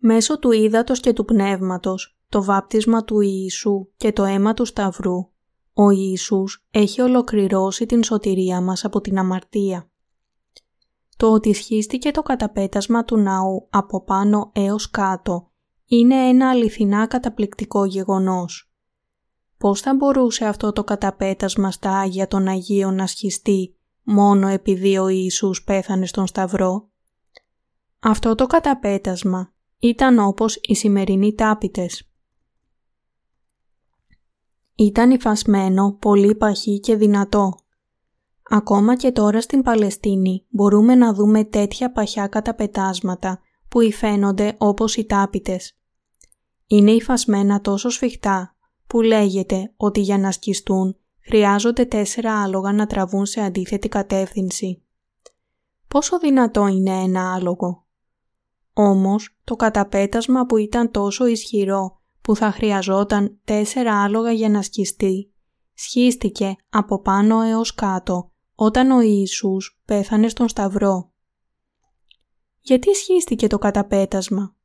Μέσω 0.03 0.39
του 0.39 0.51
ύδατος 0.51 1.01
και 1.01 1.13
του 1.13 1.25
πνεύματος, 1.25 2.19
το 2.29 2.45
βάπτισμα 2.45 3.05
του 3.05 3.21
Ιησού 3.21 3.89
και 3.97 4.13
το 4.13 4.25
αίμα 4.25 4.55
του 4.55 4.65
Σταυρού, 4.65 5.29
ο 5.73 5.91
Ιησούς 5.91 6.67
έχει 6.71 7.01
ολοκληρώσει 7.01 7.87
την 7.87 8.03
σωτηρία 8.03 8.61
μας 8.61 8.85
από 8.85 9.01
την 9.01 9.19
αμαρτία. 9.19 9.91
Το 11.17 11.33
ότι 11.33 11.53
σχίστηκε 11.53 12.11
το 12.11 12.23
καταπέτασμα 12.23 13.05
του 13.05 13.17
ναού 13.17 13.67
από 13.71 14.05
πάνω 14.05 14.51
έως 14.55 14.91
κάτω 14.91 15.51
είναι 15.87 16.29
ένα 16.29 16.51
αληθινά 16.51 17.07
καταπληκτικό 17.07 17.85
γεγονός. 17.85 18.73
Πώς 19.59 19.81
θα 19.81 19.95
μπορούσε 19.95 20.45
αυτό 20.45 20.73
το 20.73 20.85
καταπέτασμα 20.85 21.71
στα 21.71 21.99
Άγια 21.99 22.27
των 22.27 22.49
Αγίων 22.49 22.95
να 22.95 23.07
σχιστεί 23.07 23.77
μόνο 24.03 24.49
επειδή 24.49 24.99
ο 24.99 25.09
Ιησούς 25.09 25.65
πέθανε 25.65 26.07
στον 26.07 26.27
Σταυρό; 26.27 26.89
Αυτό 28.01 28.35
το 28.35 28.47
καταπέτασμα 28.47 29.53
ήταν 29.81 30.19
όπως 30.19 30.59
οι 30.63 30.75
σημερινοί 30.75 31.35
τάπητες. 31.35 32.11
Ήταν 34.75 35.11
υφασμένο, 35.11 35.97
πολύ 36.01 36.35
παχύ 36.35 36.81
και 36.81 36.97
δυνατό. 36.97 37.55
Ακόμα 38.43 38.97
και 38.97 39.13
τώρα 39.13 39.41
στην 39.41 39.63
Παλαιστίνη 39.63 40.47
μπορούμε 40.49 40.95
να 40.95 41.15
δούμε 41.15 41.45
τέτοια 41.45 41.93
παχιά 41.93 42.27
καταπετάσματα 42.27 43.41
που 43.69 43.81
υφαίνονται 43.81 44.55
όπως 44.59 44.97
οι 44.97 45.05
τάπητες. 45.05 45.79
Είναι 46.67 46.91
υφασμένα 46.91 47.61
τόσο 47.61 47.89
σφιχτά 47.89 48.55
που 48.87 49.01
λέγεται 49.01 49.73
ότι 49.77 50.01
για 50.01 50.19
να 50.19 50.33
σκιστούν 50.33 50.97
χρειάζονται 51.21 51.85
τέσσερα 51.85 52.43
άλογα 52.43 52.73
να 52.73 52.87
τραβούν 52.87 53.27
σε 53.27 53.41
αντίθετη 53.41 53.89
κατεύθυνση. 53.89 54.83
Πόσο 55.89 56.19
δυνατό 56.19 56.67
είναι 56.67 57.03
ένα 57.03 57.35
άλογο; 57.35 57.87
Όμως 58.83 59.37
το 59.45 59.57
καταπέτασμα 59.57 60.47
που 60.47 60.57
ήταν 60.57 60.91
τόσο 60.91 61.27
ισχυρό 61.27 62.01
που 62.21 62.37
θα 62.37 62.51
χρειαζόταν 62.51 63.41
τέσσερα 63.45 64.03
άλογα 64.03 64.33
για 64.33 64.49
να 64.49 64.63
σκιστεί, 64.63 65.33
σχίστηκε 65.75 66.57
από 66.71 67.01
πάνω 67.01 67.41
έως 67.41 67.75
κάτω 67.75 68.33
όταν 68.55 68.91
ο 68.91 69.01
Ιησούς 69.01 69.81
πέθανε 69.85 70.29
στον 70.29 70.49
Σταυρό. 70.49 71.13
Γιατί 72.61 72.95
σχίστηκε 72.95 73.47
το 73.47 73.59
καταπέτασμα; 73.59 74.57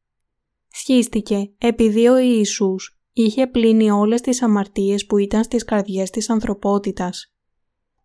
Σχίστηκε 0.67 1.54
επειδή 1.58 2.08
ο 2.08 2.17
Ιησούς 2.17 2.99
είχε 3.13 3.47
πλύνει 3.47 3.91
όλες 3.91 4.21
τις 4.21 4.41
αμαρτίες 4.41 5.06
που 5.06 5.17
ήταν 5.17 5.43
στις 5.43 5.63
καρδιές 5.63 6.10
της 6.10 6.30
ανθρωπότητας. 6.30 7.34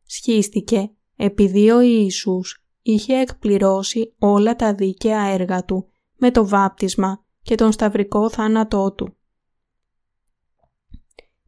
Σχίστηκε 0.06 0.90
επειδή 1.16 1.70
ο 1.70 1.80
Ιησούς 1.80 2.64
είχε 2.82 3.14
εκπληρώσει 3.14 4.14
όλα 4.18 4.56
τα 4.56 4.74
δίκαια 4.74 5.20
έργα 5.20 5.64
του 5.64 5.89
με 6.20 6.30
το 6.30 6.48
βάπτισμα 6.48 7.24
και 7.42 7.54
τον 7.54 7.72
σταυρικό 7.72 8.30
θάνατό 8.30 8.92
του. 8.92 9.16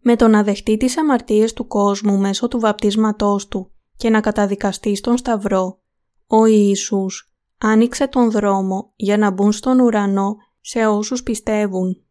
Με 0.00 0.16
το 0.16 0.28
να 0.28 0.42
δεχτεί 0.42 0.76
τις 0.76 0.98
αμαρτίες 0.98 1.52
του 1.52 1.66
κόσμου 1.66 2.18
μέσω 2.18 2.48
του 2.48 2.60
βαπτίσματός 2.60 3.48
του 3.48 3.72
και 3.96 4.10
να 4.10 4.20
καταδικαστεί 4.20 4.94
στον 4.94 5.16
σταυρό, 5.16 5.80
ο 6.26 6.46
Ιησούς 6.46 7.34
άνοιξε 7.58 8.08
τον 8.08 8.30
δρόμο 8.30 8.92
για 8.96 9.16
να 9.16 9.30
μπουν 9.30 9.52
στον 9.52 9.80
ουρανό 9.80 10.36
σε 10.60 10.86
όσους 10.86 11.22
πιστεύουν. 11.22 12.04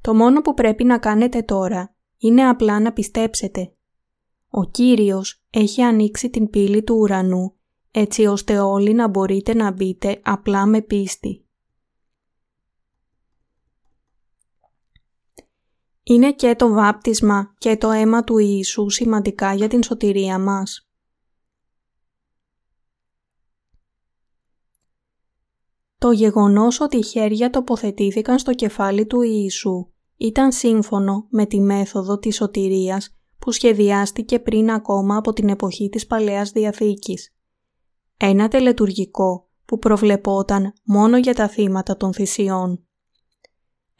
Το 0.00 0.14
μόνο 0.14 0.40
που 0.40 0.54
πρέπει 0.54 0.84
να 0.84 0.98
κάνετε 0.98 1.42
τώρα 1.42 1.94
είναι 2.18 2.48
απλά 2.48 2.80
να 2.80 2.92
πιστέψετε. 2.92 3.72
Ο 4.48 4.64
Κύριος 4.64 5.44
έχει 5.50 5.82
ανοίξει 5.82 6.30
την 6.30 6.50
πύλη 6.50 6.82
του 6.82 6.96
ουρανού 6.96 7.52
έτσι 7.90 8.26
ώστε 8.26 8.58
όλοι 8.58 8.92
να 8.92 9.08
μπορείτε 9.08 9.54
να 9.54 9.72
μπείτε 9.72 10.20
απλά 10.24 10.66
με 10.66 10.82
πίστη. 10.82 11.47
Είναι 16.10 16.32
και 16.32 16.54
το 16.54 16.68
βάπτισμα 16.68 17.54
και 17.58 17.76
το 17.76 17.90
αίμα 17.90 18.24
του 18.24 18.38
Ιησού 18.38 18.88
σημαντικά 18.88 19.54
για 19.54 19.68
την 19.68 19.82
σωτηρία 19.82 20.38
μας. 20.38 20.90
Το 25.98 26.10
γεγονός 26.10 26.80
ότι 26.80 26.96
οι 26.96 27.04
χέρια 27.04 27.50
τοποθετήθηκαν 27.50 28.38
στο 28.38 28.54
κεφάλι 28.54 29.06
του 29.06 29.22
Ιησού 29.22 29.92
ήταν 30.16 30.52
σύμφωνο 30.52 31.26
με 31.30 31.46
τη 31.46 31.60
μέθοδο 31.60 32.18
της 32.18 32.36
σωτηρίας 32.36 33.18
που 33.38 33.52
σχεδιάστηκε 33.52 34.38
πριν 34.38 34.70
ακόμα 34.70 35.16
από 35.16 35.32
την 35.32 35.48
εποχή 35.48 35.88
της 35.88 36.06
Παλαιάς 36.06 36.50
Διαθήκης. 36.50 37.36
Ένα 38.16 38.48
τελετουργικό 38.48 39.50
που 39.64 39.78
προβλεπόταν 39.78 40.72
μόνο 40.84 41.18
για 41.18 41.34
τα 41.34 41.48
θύματα 41.48 41.96
των 41.96 42.12
θυσιών. 42.12 42.87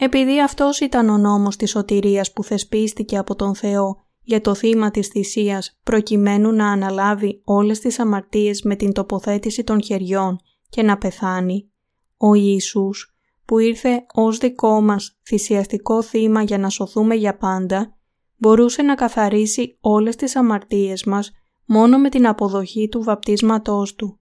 Επειδή 0.00 0.42
αυτός 0.42 0.80
ήταν 0.80 1.08
ο 1.08 1.18
νόμος 1.18 1.56
της 1.56 1.70
σωτηρίας 1.70 2.32
που 2.32 2.44
θεσπίστηκε 2.44 3.18
από 3.18 3.34
τον 3.34 3.54
Θεό 3.54 3.96
για 4.22 4.40
το 4.40 4.54
θύμα 4.54 4.90
της 4.90 5.08
θυσίας 5.08 5.78
προκειμένου 5.82 6.52
να 6.52 6.70
αναλάβει 6.70 7.40
όλες 7.44 7.78
τις 7.78 7.98
αμαρτίες 7.98 8.62
με 8.62 8.76
την 8.76 8.92
τοποθέτηση 8.92 9.64
των 9.64 9.82
χεριών 9.82 10.38
και 10.68 10.82
να 10.82 10.98
πεθάνει, 10.98 11.70
ο 12.16 12.34
Ιησούς 12.34 13.16
που 13.44 13.58
ήρθε 13.58 14.06
ως 14.14 14.38
δικό 14.38 14.80
μας 14.80 15.18
θυσιαστικό 15.26 16.02
θύμα 16.02 16.42
για 16.42 16.58
να 16.58 16.68
σωθούμε 16.68 17.14
για 17.14 17.36
πάντα, 17.36 17.96
μπορούσε 18.36 18.82
να 18.82 18.94
καθαρίσει 18.94 19.78
όλες 19.80 20.16
τις 20.16 20.36
αμαρτίες 20.36 21.04
μας 21.04 21.32
μόνο 21.64 21.98
με 21.98 22.08
την 22.08 22.26
αποδοχή 22.26 22.88
του 22.88 23.02
βαπτίσματός 23.02 23.94
του, 23.94 24.20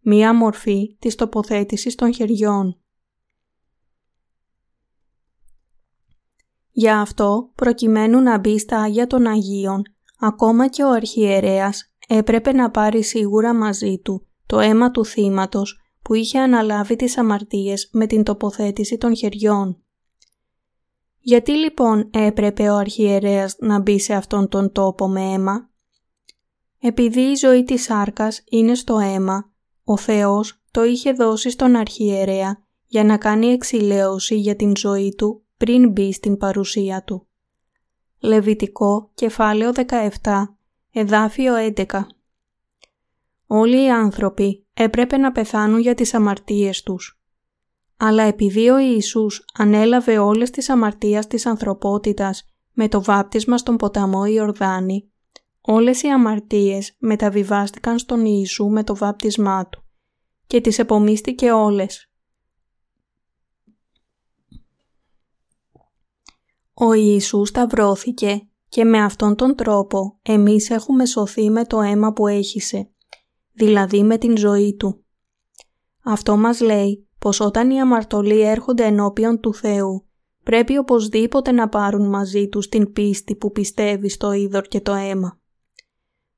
μία 0.00 0.34
μορφή 0.34 0.96
της 0.98 1.14
τοποθέτησης 1.14 1.94
των 1.94 2.14
χεριών. 2.14 2.80
Γι' 6.78 6.90
αυτό, 6.90 7.50
προκειμένου 7.54 8.20
να 8.20 8.38
μπει 8.38 8.58
στα 8.58 8.80
Άγια 8.80 9.06
των 9.06 9.26
Αγίων, 9.26 9.82
ακόμα 10.18 10.68
και 10.68 10.82
ο 10.82 10.90
αρχιερέας 10.90 11.92
έπρεπε 12.08 12.52
να 12.52 12.70
πάρει 12.70 13.02
σίγουρα 13.02 13.54
μαζί 13.54 13.98
του 13.98 14.26
το 14.46 14.58
αίμα 14.58 14.90
του 14.90 15.04
θύματος 15.04 15.80
που 16.02 16.14
είχε 16.14 16.38
αναλάβει 16.38 16.96
τις 16.96 17.18
αμαρτίες 17.18 17.88
με 17.92 18.06
την 18.06 18.22
τοποθέτηση 18.22 18.98
των 18.98 19.16
χεριών. 19.16 19.82
Γιατί 21.18 21.52
λοιπόν 21.52 22.10
έπρεπε 22.12 22.68
ο 22.68 22.76
αρχιερέας 22.76 23.56
να 23.58 23.78
μπει 23.80 23.98
σε 23.98 24.14
αυτόν 24.14 24.48
τον 24.48 24.72
τόπο 24.72 25.08
με 25.08 25.20
αίμα; 25.20 25.70
Επειδή 26.80 27.20
η 27.20 27.34
ζωή 27.34 27.64
της 27.64 27.82
σάρκας 27.82 28.42
είναι 28.50 28.74
στο 28.74 28.98
αίμα, 28.98 29.52
ο 29.84 29.96
Θεός 29.96 30.62
το 30.70 30.84
είχε 30.84 31.12
δώσει 31.12 31.50
στον 31.50 31.76
αρχιερέα 31.76 32.62
για 32.86 33.04
να 33.04 33.16
κάνει 33.16 33.46
εξηλαίωση 33.46 34.34
για 34.36 34.56
την 34.56 34.76
ζωή 34.76 35.14
του 35.16 35.42
πριν 35.58 35.90
μπει 35.90 36.12
στην 36.12 36.36
παρουσία 36.36 37.02
του. 37.02 37.26
Λεβιτικό, 38.18 39.10
κεφάλαιο 39.14 39.72
17, 40.22 40.44
εδάφιο 40.92 41.54
11 41.76 41.84
Όλοι 43.46 43.84
οι 43.84 43.90
άνθρωποι 43.90 44.66
έπρεπε 44.74 45.16
να 45.16 45.32
πεθάνουν 45.32 45.80
για 45.80 45.94
τις 45.94 46.14
αμαρτίες 46.14 46.82
τους. 46.82 47.20
Αλλά 47.96 48.22
επειδή 48.22 48.68
ο 48.68 48.78
Ιησούς 48.78 49.44
ανέλαβε 49.54 50.18
όλες 50.18 50.50
τις 50.50 50.68
αμαρτίες 50.68 51.26
της 51.26 51.46
ανθρωπότητας 51.46 52.44
με 52.72 52.88
το 52.88 53.02
βάπτισμα 53.02 53.58
στον 53.58 53.76
ποταμό 53.76 54.24
Ιορδάνη, 54.24 55.10
όλες 55.60 56.02
οι 56.02 56.08
αμαρτίες 56.08 56.96
μεταβιβάστηκαν 56.98 57.98
στον 57.98 58.24
Ιησού 58.24 58.68
με 58.68 58.84
το 58.84 58.96
βάπτισμά 58.96 59.68
του 59.68 59.82
και 60.46 60.60
τις 60.60 60.78
επομίστηκε 60.78 61.52
όλες. 61.52 62.07
Ο 66.80 66.92
Ιησούς 66.92 67.48
σταυρώθηκε 67.48 68.48
και 68.68 68.84
με 68.84 69.02
αυτόν 69.02 69.34
τον 69.34 69.54
τρόπο 69.54 70.18
εμείς 70.22 70.70
έχουμε 70.70 71.06
σωθεί 71.06 71.50
με 71.50 71.64
το 71.64 71.80
αίμα 71.80 72.12
που 72.12 72.26
έχησε 72.26 72.90
δηλαδή 73.52 74.02
με 74.02 74.18
την 74.18 74.36
ζωή 74.36 74.74
του. 74.74 75.04
Αυτό 76.04 76.36
μας 76.36 76.60
λέει 76.60 77.08
πως 77.18 77.40
όταν 77.40 77.70
οι 77.70 77.80
αμαρτωλοί 77.80 78.40
έρχονται 78.40 78.84
ενώπιον 78.84 79.40
του 79.40 79.54
Θεού, 79.54 80.06
πρέπει 80.42 80.78
οπωσδήποτε 80.78 81.52
να 81.52 81.68
πάρουν 81.68 82.08
μαζί 82.08 82.48
τους 82.48 82.68
την 82.68 82.92
πίστη 82.92 83.36
που 83.36 83.52
πιστεύει 83.52 84.08
στο 84.08 84.32
είδωρ 84.32 84.62
και 84.62 84.80
το 84.80 84.92
αίμα. 84.92 85.40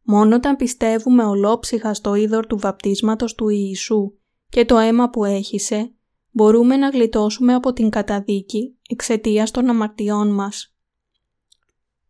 Μόνο 0.02 0.34
όταν 0.34 0.56
πιστεύουμε 0.56 1.24
ολόψυχα 1.24 1.94
στο 1.94 2.14
είδωρ 2.14 2.46
του 2.46 2.58
βαπτίσματος 2.58 3.34
του 3.34 3.48
Ιησού 3.48 4.12
και 4.48 4.64
το 4.64 4.78
αίμα 4.78 5.10
που 5.10 5.24
έχησε, 5.24 5.94
μπορούμε 6.30 6.76
να 6.76 6.88
γλιτώσουμε 6.88 7.54
από 7.54 7.72
την 7.72 7.90
καταδίκη 7.90 8.78
εξαιτίας 8.88 9.50
των 9.50 9.68
αμαρτιών 9.68 10.34
μας. 10.34 10.74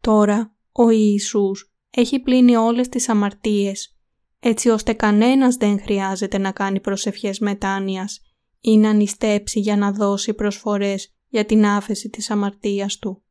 Τώρα, 0.00 0.54
ο 0.72 0.90
Ιησούς 0.90 1.72
έχει 1.90 2.20
πλύνει 2.20 2.56
όλες 2.56 2.88
τις 2.88 3.08
αμαρτίες 3.08 3.94
έτσι 4.40 4.68
ώστε 4.68 4.92
κανένας 4.92 5.56
δεν 5.56 5.80
χρειάζεται 5.80 6.38
να 6.38 6.52
κάνει 6.52 6.80
προσευχές 6.80 7.38
μετάνοιας 7.38 8.20
ή 8.60 8.78
να 8.78 8.92
νηστέψει 8.92 9.60
για 9.60 9.76
να 9.76 9.92
δώσει 9.92 10.34
προσφορές 10.34 11.14
για 11.28 11.44
την 11.44 11.66
άφεση 11.66 12.08
της 12.08 12.30
αμαρτίας 12.30 12.98
του. 12.98 13.22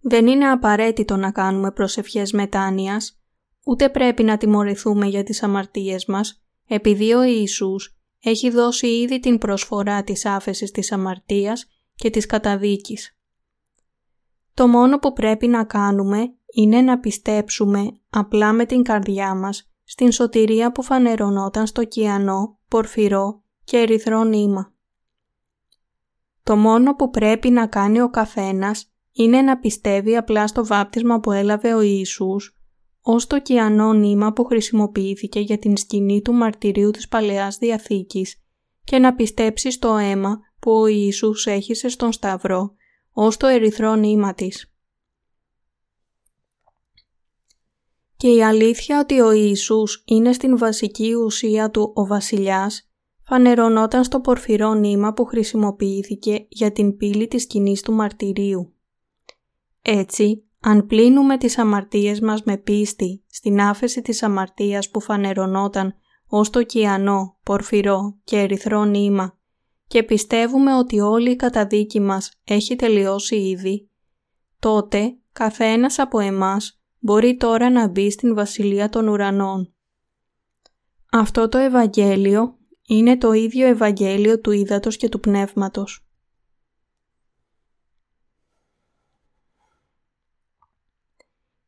Δεν 0.00 0.26
είναι 0.26 0.50
απαραίτητο 0.50 1.16
να 1.16 1.32
κάνουμε 1.32 1.72
προσευχές 1.72 2.32
μετάνοιας, 2.32 3.20
ούτε 3.64 3.88
πρέπει 3.88 4.22
να 4.22 4.36
τιμωρηθούμε 4.36 5.06
για 5.06 5.22
τις 5.22 5.42
αμαρτίες 5.42 6.06
μας, 6.06 6.45
επειδή 6.66 7.12
ο 7.12 7.22
Ιησούς 7.22 7.96
έχει 8.22 8.50
δώσει 8.50 8.86
ήδη 8.86 9.20
την 9.20 9.38
προσφορά 9.38 10.02
της 10.02 10.24
άφεσης 10.24 10.70
της 10.70 10.92
αμαρτίας 10.92 11.66
και 11.94 12.10
της 12.10 12.26
καταδίκης. 12.26 13.18
Το 14.54 14.66
μόνο 14.66 14.98
που 14.98 15.12
πρέπει 15.12 15.46
να 15.46 15.64
κάνουμε 15.64 16.34
είναι 16.54 16.80
να 16.80 16.98
πιστέψουμε 16.98 18.00
απλά 18.10 18.52
με 18.52 18.66
την 18.66 18.82
καρδιά 18.82 19.34
μας 19.34 19.70
στην 19.84 20.12
σωτηρία 20.12 20.72
που 20.72 20.82
φανερωνόταν 20.82 21.66
στο 21.66 21.84
κιανό, 21.84 22.58
πορφυρό 22.68 23.42
και 23.64 23.76
ερυθρό 23.76 24.24
νήμα. 24.24 24.74
Το 26.42 26.56
μόνο 26.56 26.96
που 26.96 27.10
πρέπει 27.10 27.50
να 27.50 27.66
κάνει 27.66 28.00
ο 28.00 28.10
καθένας 28.10 28.90
είναι 29.12 29.42
να 29.42 29.58
πιστεύει 29.58 30.16
απλά 30.16 30.46
στο 30.46 30.66
βάπτισμα 30.66 31.20
που 31.20 31.32
έλαβε 31.32 31.74
ο 31.74 31.80
Ιησούς 31.80 32.55
ως 33.08 33.26
το 33.26 33.40
κιανό 33.40 33.92
νήμα 33.92 34.32
που 34.32 34.44
χρησιμοποιήθηκε 34.44 35.40
για 35.40 35.58
την 35.58 35.76
σκηνή 35.76 36.22
του 36.22 36.32
μαρτυρίου 36.32 36.90
της 36.90 37.08
Παλαιάς 37.08 37.58
Διαθήκης 37.58 38.42
και 38.84 38.98
να 38.98 39.14
πιστέψει 39.14 39.70
στο 39.70 39.96
αίμα 39.96 40.38
που 40.58 40.70
ο 40.70 40.86
Ιησούς 40.86 41.46
έχισε 41.46 41.88
στον 41.88 42.12
Σταυρό 42.12 42.74
ως 43.12 43.36
το 43.36 43.46
ερυθρό 43.46 43.94
νήμα 43.94 44.34
της. 44.34 44.72
Και 48.16 48.28
η 48.28 48.42
αλήθεια 48.42 49.00
ότι 49.00 49.20
ο 49.20 49.32
Ιησούς 49.32 50.02
είναι 50.06 50.32
στην 50.32 50.58
βασική 50.58 51.14
ουσία 51.14 51.70
του 51.70 51.92
ο 51.94 52.06
βασιλιάς 52.06 52.90
φανερωνόταν 53.22 54.04
στο 54.04 54.20
πορφυρό 54.20 54.74
νήμα 54.74 55.12
που 55.12 55.24
χρησιμοποιήθηκε 55.24 56.46
για 56.48 56.72
την 56.72 56.96
πύλη 56.96 57.28
της 57.28 57.42
σκηνής 57.42 57.82
του 57.82 57.92
μαρτυρίου. 57.92 58.74
Έτσι, 59.82 60.45
αν 60.68 60.86
πλύνουμε 60.86 61.38
τις 61.38 61.58
αμαρτίες 61.58 62.20
μας 62.20 62.42
με 62.42 62.56
πίστη 62.56 63.24
στην 63.26 63.60
άφεση 63.60 64.02
της 64.02 64.22
αμαρτίας 64.22 64.90
που 64.90 65.00
φανερωνόταν 65.00 65.94
ως 66.26 66.50
το 66.50 66.62
κιανό, 66.62 67.38
πορφυρό 67.42 68.18
και 68.24 68.38
ερυθρό 68.38 68.84
νήμα 68.84 69.38
και 69.86 70.02
πιστεύουμε 70.02 70.74
ότι 70.74 71.00
όλη 71.00 71.30
η 71.30 71.36
καταδίκη 71.36 72.00
μας 72.00 72.40
έχει 72.44 72.76
τελειώσει 72.76 73.36
ήδη, 73.36 73.90
τότε 74.58 75.16
καθένας 75.32 75.98
από 75.98 76.18
εμάς 76.18 76.80
μπορεί 76.98 77.36
τώρα 77.36 77.70
να 77.70 77.88
μπει 77.88 78.10
στην 78.10 78.34
Βασιλεία 78.34 78.88
των 78.88 79.08
Ουρανών. 79.08 79.74
Αυτό 81.12 81.48
το 81.48 81.58
Ευαγγέλιο 81.58 82.58
είναι 82.86 83.18
το 83.18 83.32
ίδιο 83.32 83.66
Ευαγγέλιο 83.66 84.40
του 84.40 84.50
Ήδατος 84.50 84.96
και 84.96 85.08
του 85.08 85.20
Πνεύματος. 85.20 86.05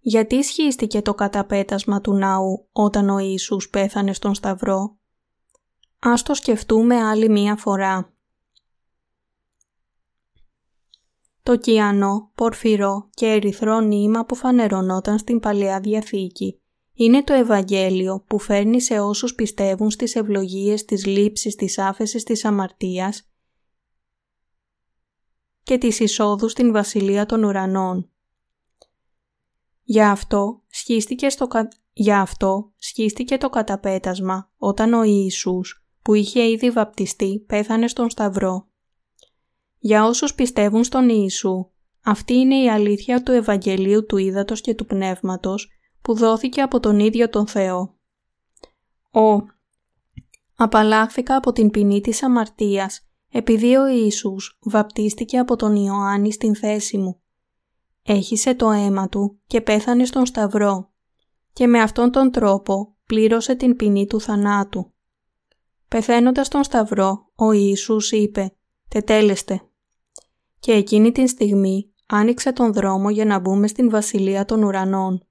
Γιατί 0.09 0.43
σχίστηκε 0.43 1.03
το 1.03 1.15
καταπέτασμα 1.15 2.01
του 2.01 2.15
ναού 2.15 2.69
όταν 2.73 3.09
ο 3.09 3.19
Ιησούς 3.19 3.71
πέθανε 3.71 4.13
στον 4.13 4.35
Σταυρό; 4.35 4.99
Ας 5.99 6.23
το 6.23 6.35
σκεφτούμε 6.35 6.97
άλλη 6.97 7.29
μία 7.29 7.57
φορά. 7.57 8.13
Το 11.43 11.57
κιανό, 11.57 12.31
πορφυρό 12.35 13.09
και 13.11 13.27
ερυθρό 13.27 13.81
νήμα 13.81 14.25
που 14.25 14.35
φανερωνόταν 14.35 15.19
στην 15.19 15.41
Παλαιά 15.41 15.81
Διαθήκη 15.81 16.61
είναι 16.93 17.25
το 17.25 17.33
Ευαγγέλιο 17.33 18.25
που 18.27 18.39
φέρνει 18.39 18.81
σε 18.81 19.01
όσους 19.01 19.35
πιστεύουν 19.35 19.91
στις 19.91 20.15
ευλογίες 20.15 20.85
της 20.85 21.07
λήψης 21.07 21.55
της 21.55 21.79
άφεσης 21.79 22.23
της 22.23 22.45
αμαρτίας 22.45 23.31
και 25.63 25.79
της 25.79 26.01
εισόδου 26.01 26.49
στην 26.49 26.73
Βασιλεία 26.73 27.27
των 27.27 27.45
Ουρανών. 27.45 28.13
Για 29.91 30.11
αυτό 30.11 30.63
σχίστηκε, 30.69 31.29
στο 31.29 31.49
Για 31.93 32.21
αυτό 32.21 32.73
σχίστηκε 32.77 33.39
το 33.39 33.51
καταπέτασμα 33.51 34.51
όταν 34.57 34.93
ο 34.93 35.03
Ιησούς 35.03 35.87
που 36.03 36.15
είχε 36.15 36.51
ήδη 36.51 36.71
βαπτιστεί 36.71 37.45
πέθανε 37.47 37.89
στον 37.89 38.11
Σταυρό. 38.11 38.69
Για 39.79 40.05
όσους 40.05 40.35
πιστεύουν 40.35 40.85
στον 40.85 41.09
Ιησού, 41.09 41.71
αυτή 42.05 42.35
είναι 42.35 42.63
η 42.63 42.71
αλήθεια 42.71 43.23
του 43.23 43.33
Ευαγγελίου 43.33 44.07
του 44.07 44.17
Ήδατος 44.17 44.61
και 44.61 44.75
του 44.75 44.87
Πνεύματος 44.87 45.69
που 46.03 46.15
δόθηκε 46.15 46.61
από 46.61 46.81
τον 46.81 46.99
ίδιο 46.99 47.29
τον 47.29 47.47
Θεό. 47.47 47.99
Ο 49.13 49.47
«Απαλλάχθηκα 50.57 51.37
από 51.37 51.53
την 51.53 51.71
ποινή 51.71 52.01
της 52.01 52.23
αμαρτίας 52.23 53.09
επειδή 53.29 53.77
ο 53.77 53.87
Ιησούς 53.87 54.59
βαπτίστηκε 54.63 55.39
από 55.39 55.57
τον 55.57 55.77
Ιωάννη 55.77 56.33
στην 56.33 56.57
θέση 56.57 56.99
μου 56.99 57.23
έχισε 58.13 58.55
το 58.55 58.71
αίμα 58.71 59.09
του 59.09 59.41
και 59.47 59.61
πέθανε 59.61 60.05
στον 60.05 60.27
Σταυρό 60.27 60.91
και 61.53 61.67
με 61.67 61.81
αυτόν 61.81 62.11
τον 62.11 62.31
τρόπο 62.31 62.97
πλήρωσε 63.07 63.55
την 63.55 63.77
ποινή 63.77 64.07
του 64.07 64.21
θανάτου. 64.21 64.93
Πεθαίνοντας 65.89 66.47
στον 66.47 66.65
Σταυρό, 66.65 67.31
ο 67.35 67.53
Ιησούς 67.53 68.13
είπε 68.13 68.57
«Τετέλεστε» 68.89 69.63
και 70.59 70.73
εκείνη 70.73 71.13
την 71.13 71.29
στιγμή 71.29 71.93
άνοιξε 72.07 72.53
τον 72.53 72.73
δρόμο 72.73 73.11
για 73.11 73.25
να 73.25 73.39
μπούμε 73.39 73.67
στην 73.67 73.91
Βασιλεία 73.91 74.45
των 74.45 74.63
Ουρανών. 74.63 75.27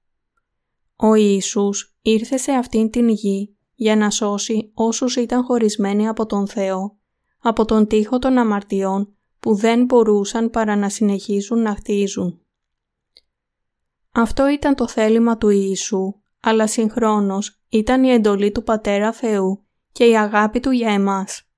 Ο 0.96 1.14
Ιησούς 1.14 1.98
ήρθε 2.02 2.38
σε 2.38 2.52
αυτήν 2.52 2.90
την 2.90 3.10
γη 3.10 3.58
για 3.74 3.96
να 3.96 4.10
σώσει 4.10 4.72
όσους 4.74 5.16
ήταν 5.16 5.44
χωρισμένοι 5.44 6.08
από 6.08 6.26
τον 6.26 6.48
Θεό, 6.48 6.98
από 7.40 7.66
τον 7.66 7.88
τείχο 7.88 8.20
των 8.20 8.38
αμαρτιών 8.38 9.16
που 9.40 9.56
δεν 9.56 9.86
μπορούσαν 9.86 10.50
παρά 10.50 10.76
να 10.76 10.90
συνεχίσουν 10.90 11.62
να 11.62 11.76
χτίζουν. 11.76 12.42
Αυτό 14.20 14.48
ήταν 14.50 14.76
το 14.76 14.88
θέλημα 14.88 15.38
του 15.38 15.50
Ιησού, 15.50 16.14
αλλά 16.40 16.68
συγχρόνως 16.68 17.62
ήταν 17.70 18.04
η 18.04 18.10
εντολή 18.10 18.52
του 18.52 18.64
Πατέρα 18.64 19.12
Θεού 19.12 19.66
και 19.92 20.06
η 20.06 20.18
αγάπη 20.18 20.60
Του 20.60 20.72
για 20.72 20.92
εμάς. 20.92 21.50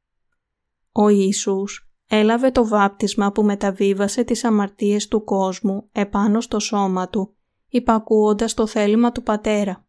Ο 0.92 1.10
Ιησούς 1.10 1.92
έλαβε 2.08 2.52
το 2.52 2.68
βάπτισμα 2.68 3.32
που 3.32 3.44
μεταβίβασε 3.44 4.24
τις 4.24 4.44
αμαρτίες 4.44 5.08
του 5.08 5.24
κόσμου 5.24 5.90
επάνω 5.92 6.42
στο 6.42 6.60
σώμα 6.60 7.10
Του, 7.10 7.36
υπακούοντας 7.68 8.54
το 8.54 8.68
θέλημα 8.68 9.12
του 9.12 9.24
Πατέρα. 9.24 9.88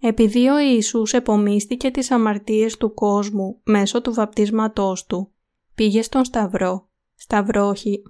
Επειδή 0.00 0.48
ο 0.48 0.58
Ιησούς 0.58 1.12
επομίστηκε 1.12 1.90
τις 1.90 2.10
αμαρτίες 2.10 2.76
του 2.76 2.94
κόσμου 2.94 3.60
μέσω 3.64 4.00
του 4.00 4.14
βαπτίσματός 4.14 5.06
Του, 5.06 5.32
πήγε 5.74 6.02
στον 6.02 6.24
Σταυρό, 6.24 6.88
σταυρόχη, 7.14 8.02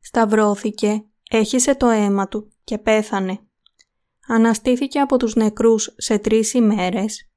σταυρώθηκε 0.00 1.02
Έχισε 1.30 1.74
το 1.74 1.86
αίμα 1.86 2.28
του 2.28 2.52
και 2.64 2.78
πέθανε. 2.78 3.40
Αναστήθηκε 4.26 5.00
από 5.00 5.16
τους 5.16 5.34
νεκρούς 5.34 5.94
σε 5.96 6.18
τρεις 6.18 6.52
ημέρες 6.54 7.30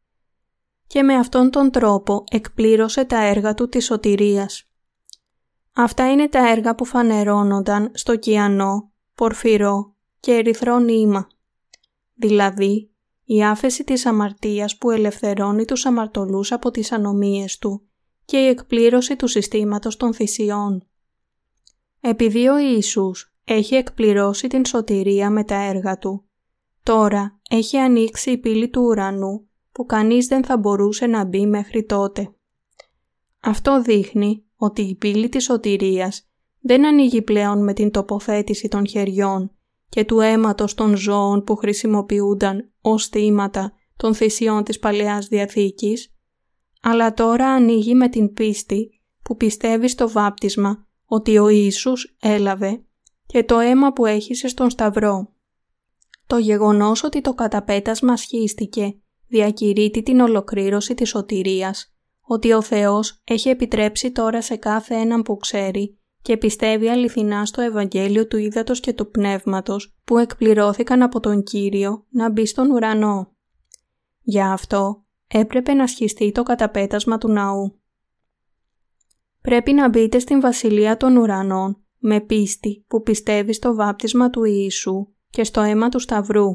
και 0.88 1.04
με 1.04 1.16
αυτόν 1.16 1.50
τον 1.50 1.72
τρόπο 1.72 2.24
εκπλήρωσε 2.32 3.06
τα 3.06 3.24
έργα 3.24 3.54
του 3.54 3.70
της 3.70 3.86
σωτηρίας. 3.86 4.70
Αυτά 5.74 6.12
είναι 6.12 6.30
τα 6.30 6.50
έργα 6.50 6.76
που 6.76 6.86
φανερώνονταν 6.86 7.92
στο 7.94 8.16
κιανό, 8.16 8.92
πορφυρό 9.16 9.96
και 10.20 10.32
ερυθρό 10.32 10.80
νήμα, 10.80 11.28
δηλαδή 12.14 12.92
η 13.24 13.44
άφεση 13.44 13.84
της 13.84 14.06
αμαρτίας 14.06 14.78
που 14.78 14.92
ελευθερώνει 14.92 15.66
τους 15.66 15.86
αμαρτωλούς 15.86 16.52
από 16.52 16.72
τις 16.72 16.92
ανομίες 16.92 17.58
του 17.58 17.88
και 18.26 18.38
η 18.38 18.48
εκπλήρωση 18.48 19.16
του 19.16 19.28
συστήματος 19.28 19.98
των 19.98 20.14
θυσιών. 20.14 20.88
Επειδή 22.00 22.48
ο 22.48 22.58
Ιησούς 22.58 23.31
έχει 23.46 23.76
εκπληρώσει 23.76 24.48
την 24.48 24.66
σωτηρία 24.66 25.30
με 25.30 25.44
τα 25.44 25.56
έργα 25.56 25.98
του. 25.98 26.26
Τώρα 26.84 27.40
έχει 27.50 27.78
ανοίξει 27.78 28.32
η 28.32 28.38
πύλη 28.38 28.70
του 28.70 28.82
ουρανού 28.82 29.48
που 29.72 29.86
κανείς 29.86 30.28
δεν 30.28 30.44
θα 30.44 30.58
μπορούσε 30.58 31.08
να 31.08 31.26
μπει 31.26 31.48
μέχρι 31.48 31.86
τότε. 31.86 32.34
Αυτό 33.40 33.82
δείχνει 33.82 34.46
ότι 34.56 34.82
η 34.82 34.96
πύλη 34.96 35.30
της 35.30 35.44
σωτηρίας 35.44 36.30
δεν 36.60 36.86
ανοίγει 36.86 37.22
πλέον 37.22 37.64
με 37.64 37.74
την 37.74 37.92
τοποθέτηση 37.92 38.68
των 38.68 38.88
χεριών 38.88 39.52
και 39.90 40.06
του 40.06 40.20
αίματος 40.20 40.74
των 40.74 40.96
ζώων 40.96 41.44
που 41.44 41.56
χρησιμοποιούνταν 41.56 42.72
ως 42.82 43.08
θύματα 43.08 43.74
των 43.98 44.14
θυσιών 44.14 44.64
της 44.64 44.80
Παλαιάς 44.80 45.28
Διαθήκης, 45.28 46.16
αλλά 46.82 47.14
τώρα 47.14 47.48
ανοίγει 47.48 47.96
με 47.96 48.10
την 48.10 48.34
πίστη 48.34 49.02
που 49.24 49.36
πιστεύει 49.36 49.88
στο 49.88 50.10
βάπτισμα 50.10 50.88
ότι 51.06 51.38
ο 51.38 51.50
Ιησούς 51.50 52.16
έλαβε 52.22 52.84
και 53.32 53.44
το 53.44 53.60
αίμα 53.60 53.94
που 53.94 54.06
έχησε 54.06 54.48
στον 54.48 54.70
Σταυρό. 54.70 55.34
Το 56.28 56.38
γεγονός 56.38 57.04
ότι 57.04 57.22
το 57.22 57.34
καταπέτασμα 57.34 58.18
σχίστηκε 58.18 58.96
διακηρύττει 59.28 60.04
την 60.04 60.20
ολοκλήρωση 60.20 60.94
της 60.94 61.10
σωτηρίας, 61.10 61.94
ότι 62.22 62.52
ο 62.54 62.62
Θεός 62.62 63.22
έχει 63.24 63.50
επιτρέψει 63.50 64.12
τώρα 64.12 64.42
σε 64.42 64.56
κάθε 64.56 64.96
έναν 64.96 65.22
που 65.22 65.38
ξέρει 65.38 66.00
και 66.22 66.38
πιστεύει 66.38 66.90
αληθινά 66.90 67.46
στο 67.46 67.62
Ευαγγέλιο 67.62 68.28
του 68.28 68.38
Ήδατος 68.38 68.80
και 68.80 68.94
του 68.94 69.10
Πνεύματος 69.10 69.96
που 70.04 70.18
εκπληρώθηκαν 70.18 71.02
από 71.02 71.20
τον 71.20 71.44
Κύριο 71.44 72.06
να 72.10 72.30
μπει 72.30 72.46
στον 72.46 72.72
ουρανό. 72.72 73.36
Για 74.22 74.52
αυτό 74.52 75.06
έπρεπε 75.28 75.74
να 75.74 75.88
σχιστεί 75.88 76.32
το 76.32 76.44
καταπέτασμα 76.44 77.18
του 77.18 77.32
ναού. 77.32 77.80
Πρέπει 79.42 79.74
να 79.74 79.90
μπείτε 79.90 80.20
στην 80.20 80.42
Βασιλεία 80.42 80.98
των 80.98 81.18
Ουρανών 81.18 81.81
με 82.04 82.22
πίστη 82.22 82.86
που 82.88 83.02
πιστεύει 83.02 83.54
στο 83.54 83.76
βάπτισμα 83.76 84.30
του 84.30 84.44
Ιησού 84.44 85.08
και 85.30 85.44
στο 85.44 85.62
αίμα 85.62 85.90
του 85.90 86.00
Σταυρού. 86.00 86.48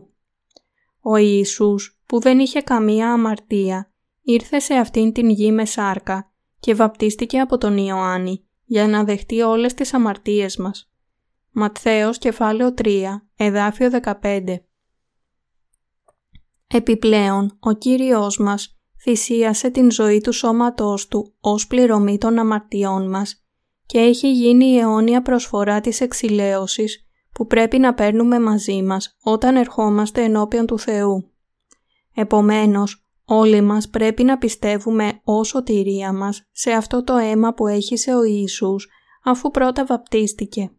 Ο 1.01 1.17
Ιησούς 1.17 2.01
που 2.07 2.21
δεν 2.21 2.39
είχε 2.39 2.61
καμία 2.61 3.13
αμαρτία 3.13 3.93
ήρθε 4.23 4.59
σε 4.59 4.75
αυτήν 4.75 5.13
την 5.13 5.29
γη 5.29 5.53
με 5.53 5.65
σάρκα 5.65 6.33
και 6.61 6.75
βαπτίστηκε 6.75 7.41
από 7.41 7.59
τον 7.59 7.77
Ιωάννη 7.77 8.45
για 8.65 8.89
να 8.89 9.05
δεχτεί 9.05 9.41
όλες 9.41 9.75
τις 9.75 9.95
αμαρτίες 9.95 10.57
μας. 10.57 10.91
Ματθαίος 11.51 12.19
κεφάλαιο 12.19 12.75
3, 12.77 13.03
εδάφιο 13.37 13.91
15. 13.91 14.57
Επιπλέον, 16.67 17.57
ο 17.61 17.73
Κύριος 17.73 18.39
μας 18.39 18.79
θυσίασε 19.01 19.71
την 19.71 19.91
ζωή 19.91 20.21
του 20.21 20.33
σώματός 20.33 21.09
του 21.09 21.35
ως 21.41 21.67
πληρωμή 21.67 22.19
των 22.19 22.39
αμαρτιών 22.39 23.11
μας 23.11 23.46
και 23.87 23.99
έχει 23.99 24.33
γίνει 24.33 24.65
η 24.65 24.79
αιώνια 24.79 25.23
προσφορά 25.23 25.81
της 25.81 26.01
εξηλαίωσης 26.01 27.07
που 27.33 27.47
πρέπει 27.47 27.79
να 27.79 27.95
παίρνουμε 27.95 28.41
μαζί 28.41 28.83
μας 28.83 29.17
όταν 29.23 29.57
ερχόμαστε 29.57 30.23
ενώπιον 30.23 30.67
του 30.67 30.79
Θεού. 30.79 31.31
Επομένως, 32.15 33.07
όλοι 33.25 33.61
μας 33.61 33.89
πρέπει 33.89 34.25
να 34.25 34.39
πιστεύουμε 34.39 35.21
ως 35.25 35.49
σωτηρία 35.49 36.13
μας 36.13 36.49
σε 36.53 36.71
αυτό 36.71 37.05
το 37.05 37.17
αίμα 37.17 37.55
που 37.55 37.67
έχησε 37.67 38.15
ο 38.15 38.25
Ιησούς 38.25 38.89
αφού 39.25 39.51
πρώτα 39.51 39.85
βαπτίστηκε. 39.85 40.71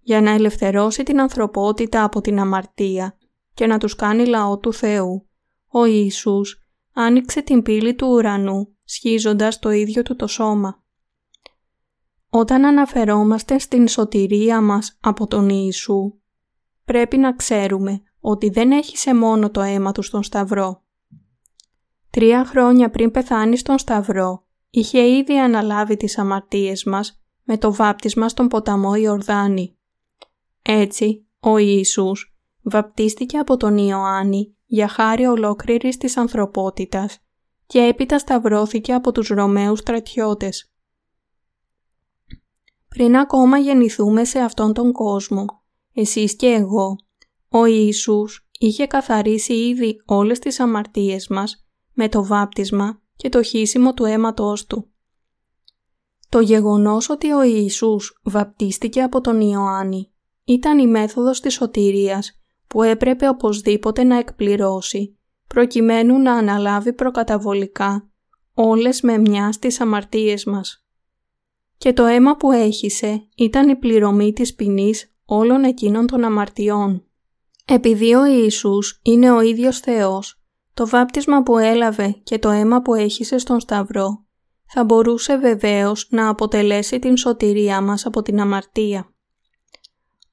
Για 0.00 0.20
να 0.20 0.30
ελευθερώσει 0.30 1.02
την 1.02 1.20
ανθρωπότητα 1.20 2.04
από 2.04 2.20
την 2.20 2.38
αμαρτία 2.38 3.18
και 3.54 3.66
να 3.66 3.78
τους 3.78 3.96
κάνει 3.96 4.26
λαό 4.26 4.58
του 4.58 4.72
Θεού, 4.72 5.28
ο 5.68 5.84
Ιησούς 5.84 6.66
άνοιξε 6.92 7.42
την 7.42 7.62
πύλη 7.62 7.94
του 7.94 8.08
ουρανού 8.08 8.76
σχίζοντας 8.84 9.58
το 9.58 9.70
ίδιο 9.70 10.02
του 10.02 10.16
το 10.16 10.26
σώμα. 10.26 10.84
Όταν 12.38 12.64
αναφερόμαστε 12.64 13.58
στην 13.58 13.88
σωτηρία 13.88 14.60
μας 14.60 14.98
από 15.00 15.26
τον 15.26 15.48
Ιησού, 15.48 16.12
πρέπει 16.84 17.16
να 17.16 17.34
ξέρουμε 17.34 18.02
ότι 18.20 18.48
δεν 18.48 18.70
έχει 18.70 18.96
σε 18.96 19.14
μόνο 19.14 19.50
το 19.50 19.60
αίμα 19.60 19.92
του 19.92 20.02
στον 20.02 20.22
Σταυρό. 20.22 20.82
Τρία 22.10 22.44
χρόνια 22.44 22.90
πριν 22.90 23.10
πεθάνει 23.10 23.56
στον 23.56 23.78
Σταυρό, 23.78 24.46
είχε 24.70 25.08
ήδη 25.08 25.38
αναλάβει 25.38 25.96
τις 25.96 26.18
αμαρτίες 26.18 26.84
μας 26.84 27.22
με 27.42 27.58
το 27.58 27.74
βάπτισμα 27.74 28.28
στον 28.28 28.48
ποταμό 28.48 28.94
Ιορδάνη. 28.94 29.76
Έτσι, 30.62 31.26
ο 31.40 31.58
Ιησούς 31.58 32.36
βαπτίστηκε 32.62 33.38
από 33.38 33.56
τον 33.56 33.76
Ιωάννη 33.76 34.56
για 34.66 34.88
χάρη 34.88 35.26
ολόκληρης 35.26 35.96
της 35.96 36.16
ανθρωπότητας 36.16 37.18
και 37.66 37.78
έπειτα 37.78 38.18
σταυρώθηκε 38.18 38.92
από 38.92 39.12
τους 39.12 39.28
Ρωμαίους 39.28 39.78
στρατιώτες. 39.78 40.70
Πριν 42.88 43.16
ακόμα 43.16 43.58
γεννηθούμε 43.58 44.24
σε 44.24 44.38
αυτόν 44.38 44.72
τον 44.72 44.92
κόσμο, 44.92 45.44
εσείς 45.92 46.36
και 46.36 46.46
εγώ, 46.46 46.96
ο 47.48 47.64
Ιησούς 47.64 48.48
είχε 48.58 48.86
καθαρίσει 48.86 49.52
ήδη 49.52 50.02
όλες 50.04 50.38
τις 50.38 50.60
αμαρτίες 50.60 51.28
μας 51.28 51.66
με 51.92 52.08
το 52.08 52.24
βάπτισμα 52.24 53.00
και 53.16 53.28
το 53.28 53.42
χύσιμο 53.42 53.94
του 53.94 54.04
αίματός 54.04 54.66
Του. 54.66 54.90
Το 56.28 56.40
γεγονός 56.40 57.10
ότι 57.10 57.32
ο 57.32 57.42
Ιησούς 57.42 58.20
βαπτίστηκε 58.24 59.02
από 59.02 59.20
τον 59.20 59.40
Ιωάννη 59.40 60.10
ήταν 60.44 60.78
η 60.78 60.86
μέθοδος 60.86 61.40
της 61.40 61.54
σωτηρίας 61.54 62.40
που 62.66 62.82
έπρεπε 62.82 63.28
οπωσδήποτε 63.28 64.04
να 64.04 64.18
εκπληρώσει 64.18 65.18
προκειμένου 65.46 66.18
να 66.18 66.32
αναλάβει 66.32 66.92
προκαταβολικά 66.92 68.10
όλες 68.54 69.00
με 69.00 69.18
μιας 69.18 69.54
στις 69.54 69.80
αμαρτίες 69.80 70.44
μας 70.44 70.85
και 71.78 71.92
το 71.92 72.04
αίμα 72.04 72.36
που 72.36 72.52
έχισε 72.52 73.28
ήταν 73.36 73.68
η 73.68 73.76
πληρωμή 73.76 74.32
της 74.32 74.54
ποινής 74.54 75.14
όλων 75.24 75.64
εκείνων 75.64 76.06
των 76.06 76.24
αμαρτιών. 76.24 77.04
Επειδή 77.64 78.14
ο 78.14 78.26
Ιησούς 78.26 79.00
είναι 79.02 79.30
ο 79.30 79.40
ίδιος 79.40 79.78
Θεός, 79.78 80.40
το 80.74 80.86
βάπτισμα 80.86 81.42
που 81.42 81.58
έλαβε 81.58 82.20
και 82.22 82.38
το 82.38 82.48
αίμα 82.48 82.82
που 82.82 82.94
έχισε 82.94 83.38
στον 83.38 83.60
Σταυρό 83.60 84.26
θα 84.66 84.84
μπορούσε 84.84 85.36
βεβαίως 85.36 86.06
να 86.10 86.28
αποτελέσει 86.28 86.98
την 86.98 87.16
σωτηρία 87.16 87.80
μας 87.80 88.06
από 88.06 88.22
την 88.22 88.40
αμαρτία. 88.40 89.14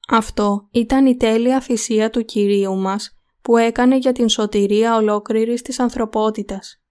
Αυτό 0.08 0.68
ήταν 0.70 1.06
η 1.06 1.16
τέλεια 1.16 1.60
θυσία 1.60 2.10
του 2.10 2.24
Κυρίου 2.24 2.76
μας 2.76 3.18
που 3.42 3.56
έκανε 3.56 3.96
για 3.96 4.12
την 4.12 4.28
σωτηρία 4.28 4.96
ολόκληρης 4.96 5.62
της 5.62 5.78
ανθρωπότητας. 5.78 6.83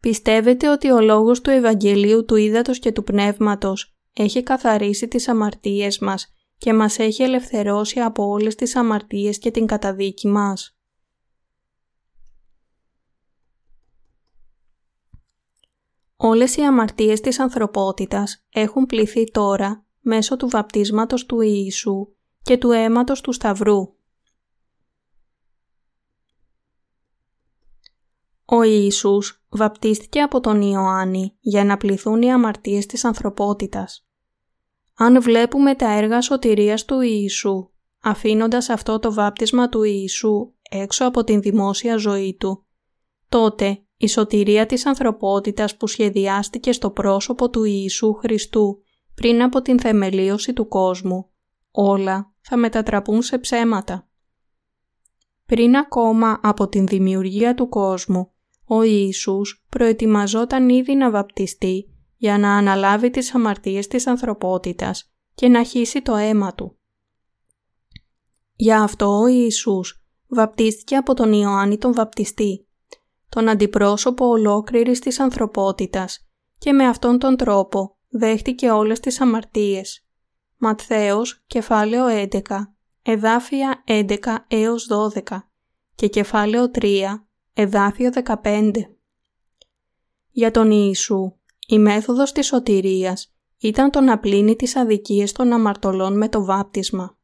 Πιστεύετε 0.00 0.68
ότι 0.68 0.90
ο 0.90 1.00
λόγος 1.00 1.40
του 1.40 1.50
Ευαγγελίου 1.50 2.24
του 2.24 2.36
Ήδατος 2.36 2.78
και 2.78 2.92
του 2.92 3.04
Πνεύματος 3.04 3.94
έχει 4.12 4.42
καθαρίσει 4.42 5.08
τις 5.08 5.28
αμαρτίες 5.28 5.98
μας 5.98 6.34
και 6.56 6.72
μας 6.72 6.98
έχει 6.98 7.22
ελευθερώσει 7.22 8.00
από 8.00 8.28
όλες 8.28 8.54
τις 8.54 8.76
αμαρτίες 8.76 9.38
και 9.38 9.50
την 9.50 9.66
καταδίκη 9.66 10.28
μας; 10.28 10.74
Όλες 16.22 16.56
οι 16.56 16.62
αμαρτίες 16.62 17.20
της 17.20 17.38
ανθρωπότητας 17.38 18.44
έχουν 18.50 18.86
πληθεί 18.86 19.30
τώρα 19.30 19.84
μέσω 20.00 20.36
του 20.36 20.48
βαπτίσματος 20.48 21.26
του 21.26 21.40
Ιησού 21.40 22.08
και 22.42 22.56
του 22.56 22.70
αίματος 22.70 23.20
του 23.20 23.32
Σταυρού. 23.32 23.99
Ο 28.52 28.62
Ιησούς 28.62 29.44
βαπτίστηκε 29.48 30.20
από 30.20 30.40
τον 30.40 30.60
Ιωάννη 30.60 31.36
για 31.40 31.64
να 31.64 31.76
πληθούν 31.76 32.22
οι 32.22 32.32
αμαρτίες 32.32 32.86
της 32.86 33.04
ανθρωπότητας. 33.04 34.06
Αν 34.94 35.22
βλέπουμε 35.22 35.74
τα 35.74 35.92
έργα 35.92 36.20
σωτηρίας 36.20 36.84
του 36.84 37.00
Ιησού, 37.00 37.70
αφήνοντας 38.02 38.68
αυτό 38.68 38.98
το 38.98 39.12
βάπτισμα 39.12 39.68
του 39.68 39.82
Ιησού 39.82 40.52
έξω 40.70 41.04
από 41.04 41.24
την 41.24 41.40
δημόσια 41.40 41.96
ζωή 41.96 42.36
του, 42.38 42.66
τότε 43.28 43.82
η 43.96 44.08
σωτηρία 44.08 44.66
της 44.66 44.86
ανθρωπότητας 44.86 45.76
που 45.76 45.86
σχεδιάστηκε 45.86 46.72
στο 46.72 46.90
πρόσωπο 46.90 47.50
του 47.50 47.64
Ιησού 47.64 48.14
Χριστού 48.14 48.82
πριν 49.14 49.42
από 49.42 49.62
την 49.62 49.80
θεμελίωση 49.80 50.52
του 50.52 50.68
κόσμου, 50.68 51.30
όλα 51.70 52.32
θα 52.40 52.56
μετατραπούν 52.56 53.22
σε 53.22 53.38
ψέματα. 53.38 54.08
Πριν 55.46 55.76
ακόμα 55.76 56.40
από 56.42 56.68
την 56.68 56.86
δημιουργία 56.86 57.54
του 57.54 57.68
κόσμου, 57.68 58.29
ο 58.72 58.82
Ιησούς 58.82 59.64
προετοιμαζόταν 59.68 60.68
ήδη 60.68 60.94
να 60.94 61.10
βαπτιστεί 61.10 61.88
για 62.16 62.38
να 62.38 62.56
αναλάβει 62.56 63.10
τις 63.10 63.34
αμαρτίες 63.34 63.86
της 63.86 64.06
ανθρωπότητας 64.06 65.12
και 65.34 65.48
να 65.48 65.64
χύσει 65.64 66.02
το 66.02 66.16
αίμα 66.16 66.54
του. 66.54 66.78
Για 68.54 68.82
αυτό 68.82 69.20
ο 69.20 69.26
Ιησούς 69.26 70.04
βαπτίστηκε 70.28 70.96
από 70.96 71.14
τον 71.14 71.32
Ιωάννη 71.32 71.78
τον 71.78 71.94
βαπτιστή, 71.94 72.68
τον 73.28 73.48
αντιπρόσωπο 73.48 74.26
ολόκληρης 74.26 75.00
της 75.00 75.20
ανθρωπότητας 75.20 76.28
και 76.58 76.72
με 76.72 76.86
αυτόν 76.86 77.18
τον 77.18 77.36
τρόπο 77.36 77.96
δέχτηκε 78.08 78.70
όλες 78.70 79.00
τις 79.00 79.20
αμαρτίες. 79.20 80.06
Ματθαίος, 80.56 81.42
κεφάλαιο 81.46 82.06
11, 82.06 82.74
εδάφια 83.02 83.82
11 83.86 84.44
έως 84.48 84.86
12 84.86 85.50
και 85.94 86.08
κεφάλαιο 86.08 86.70
3, 86.70 87.29
Εδάφιο 87.60 88.10
15 88.42 88.72
Για 90.30 90.50
τον 90.50 90.70
Ιησού, 90.70 91.32
η 91.66 91.78
μέθοδος 91.78 92.32
της 92.32 92.46
σωτηρίας 92.46 93.34
ήταν 93.58 93.90
το 93.90 94.00
να 94.00 94.18
πλύνει 94.18 94.56
τις 94.56 94.76
αδικίες 94.76 95.32
των 95.32 95.52
αμαρτωλών 95.52 96.16
με 96.16 96.28
το 96.28 96.44
βάπτισμα. 96.44 97.18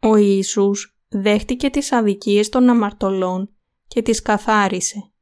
Ο 0.00 0.16
Ιησούς 0.16 0.98
δέχτηκε 1.08 1.70
τις 1.70 1.92
αδικίες 1.92 2.48
των 2.48 2.68
αμαρτωλών 2.68 3.54
και 3.86 4.02
τις 4.02 4.22
καθάρισε 4.22 5.12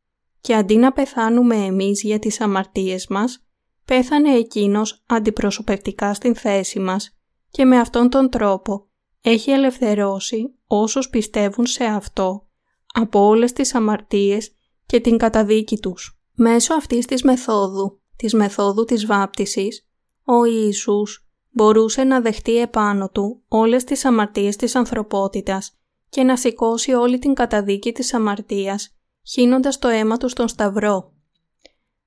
και 0.40 0.54
αντί 0.54 0.76
να 0.76 0.92
πεθάνουμε 0.92 1.56
εμείς 1.56 2.02
για 2.02 2.18
τις 2.18 2.40
αμαρτίες 2.40 3.06
μας, 3.06 3.46
πέθανε 3.84 4.34
Εκείνος 4.34 5.02
αντιπροσωπευτικά 5.06 6.14
στην 6.14 6.34
θέση 6.34 6.80
μας 6.80 7.18
και 7.50 7.64
με 7.64 7.78
αυτόν 7.78 8.08
τον 8.10 8.30
τρόπο 8.30 8.88
έχει 9.20 9.50
ελευθερώσει 9.50 10.54
όσους 10.66 11.08
πιστεύουν 11.08 11.66
σε 11.66 11.84
Αυτό 11.84 12.49
από 12.92 13.26
όλες 13.26 13.52
τις 13.52 13.74
αμαρτίες 13.74 14.54
και 14.86 15.00
την 15.00 15.16
καταδίκη 15.16 15.78
τους. 15.78 16.20
Μέσω 16.34 16.74
αυτής 16.74 17.06
της 17.06 17.22
μεθόδου, 17.22 18.00
της 18.16 18.34
μεθόδου 18.34 18.84
της 18.84 19.06
βάπτισης, 19.06 19.88
ο 20.24 20.44
Ιησούς 20.44 21.28
μπορούσε 21.50 22.04
να 22.04 22.20
δεχτεί 22.20 22.56
επάνω 22.56 23.10
του 23.10 23.42
όλες 23.48 23.84
τις 23.84 24.04
αμαρτίες 24.04 24.56
της 24.56 24.74
ανθρωπότητας 24.74 25.78
και 26.08 26.22
να 26.22 26.36
σηκώσει 26.36 26.92
όλη 26.92 27.18
την 27.18 27.34
καταδίκη 27.34 27.92
της 27.92 28.14
αμαρτίας, 28.14 28.96
χύνοντας 29.22 29.78
το 29.78 29.88
αίμα 29.88 30.16
του 30.16 30.28
στον 30.28 30.48
Σταυρό. 30.48 31.12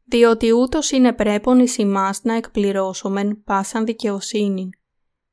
Διότι 0.06 0.52
ούτως 0.52 0.92
είναι 0.92 1.14
πρέπον 1.14 1.60
εις 1.60 1.78
ημάς 1.78 2.24
να 2.24 2.34
εκπληρώσομεν 2.36 3.44
πάσαν 3.44 3.86
δικαιοσύνη. 3.86 4.70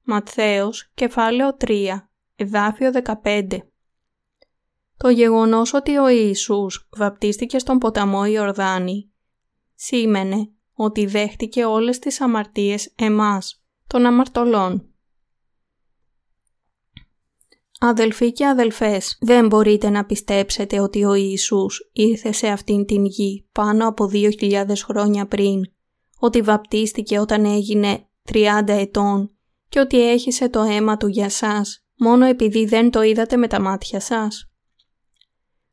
Ματθαίος, 0.03 0.91
κεφάλαιο 0.95 1.57
3, 1.57 2.11
εδάφιο 2.37 2.91
15 2.91 3.70
το 5.03 5.09
γεγονός 5.09 5.75
ότι 5.75 5.97
ο 5.97 6.09
Ιησούς 6.09 6.89
βαπτίστηκε 6.97 7.59
στον 7.59 7.79
ποταμό 7.79 8.25
Ιορδάνη 8.25 9.13
σήμαινε 9.75 10.51
ότι 10.73 11.07
δέχτηκε 11.07 11.65
όλες 11.65 11.99
τις 11.99 12.21
αμαρτίες 12.21 12.93
εμάς, 12.97 13.65
των 13.87 14.07
αμαρτωλών. 14.07 14.95
Αδελφοί 17.81 18.33
και 18.33 18.47
αδελφές, 18.47 19.19
δεν 19.21 19.47
μπορείτε 19.47 19.91
να 19.91 20.05
πιστέψετε 20.05 20.81
ότι 20.81 21.05
ο 21.05 21.15
Ιησούς 21.15 21.91
ήρθε 21.93 22.33
σε 22.33 22.49
αυτήν 22.49 22.85
την 22.85 23.05
γη 23.05 23.49
πάνω 23.53 23.89
από 23.89 24.11
2.000 24.13 24.65
χρόνια 24.85 25.27
πριν, 25.27 25.61
ότι 26.19 26.43
βαπτίστηκε 26.43 27.19
όταν 27.19 27.45
έγινε 27.45 28.09
30 28.33 28.63
ετών 28.67 29.31
και 29.69 29.81
ότι 29.81 30.11
έχισε 30.11 30.49
το 30.49 30.61
αίμα 30.61 30.97
του 30.97 31.07
για 31.07 31.29
σας 31.29 31.85
μόνο 31.99 32.25
επειδή 32.25 32.65
δεν 32.65 32.91
το 32.91 33.03
είδατε 33.03 33.37
με 33.37 33.47
τα 33.47 33.61
μάτια 33.61 34.01
σας. 34.01 34.50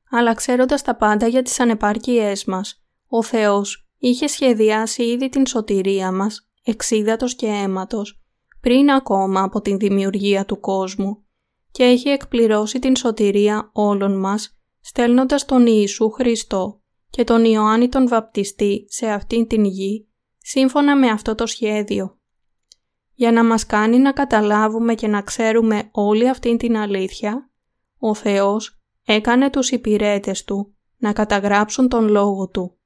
Αλλά 0.09 0.33
ξέροντας 0.33 0.81
τα 0.81 0.95
πάντα 0.95 1.27
για 1.27 1.41
τις 1.41 1.59
ανεπάρκειές 1.59 2.45
μας, 2.45 2.83
ο 3.07 3.23
Θεός 3.23 3.89
είχε 3.97 4.27
σχεδιάσει 4.27 5.03
ήδη 5.03 5.29
την 5.29 5.45
σωτηρία 5.47 6.11
μας, 6.11 6.49
εξίδατος 6.63 7.35
και 7.35 7.47
αίματος, 7.47 8.21
πριν 8.61 8.91
ακόμα 8.91 9.41
από 9.41 9.61
την 9.61 9.77
δημιουργία 9.77 10.45
του 10.45 10.59
κόσμου 10.59 11.25
και 11.71 11.83
έχει 11.83 12.09
εκπληρώσει 12.09 12.79
την 12.79 12.95
σωτηρία 12.95 13.69
όλων 13.73 14.19
μας, 14.19 14.57
στέλνοντας 14.79 15.45
τον 15.45 15.65
Ιησού 15.67 16.09
Χριστό 16.09 16.81
και 17.09 17.23
τον 17.23 17.45
Ιωάννη 17.45 17.89
τον 17.89 18.07
Βαπτιστή 18.07 18.85
σε 18.89 19.07
αυτήν 19.07 19.47
την 19.47 19.65
γη, 19.65 20.07
σύμφωνα 20.37 20.97
με 20.97 21.07
αυτό 21.07 21.35
το 21.35 21.45
σχέδιο. 21.45 22.17
Για 23.13 23.31
να 23.31 23.43
μας 23.43 23.65
κάνει 23.65 23.97
να 23.97 24.11
καταλάβουμε 24.11 24.95
και 24.95 25.07
να 25.07 25.21
ξέρουμε 25.21 25.89
όλη 25.91 26.29
αυτήν 26.29 26.57
την 26.57 26.77
αλήθεια, 26.77 27.49
ο 27.99 28.13
Θεός 28.13 28.76
έκανε 29.09 29.49
τους 29.49 29.71
υπηρέτες 29.71 30.43
Του 30.43 30.75
να 30.97 31.13
καταγράψουν 31.13 31.87
τον 31.87 32.07
Λόγο 32.07 32.47
Του. 32.47 32.77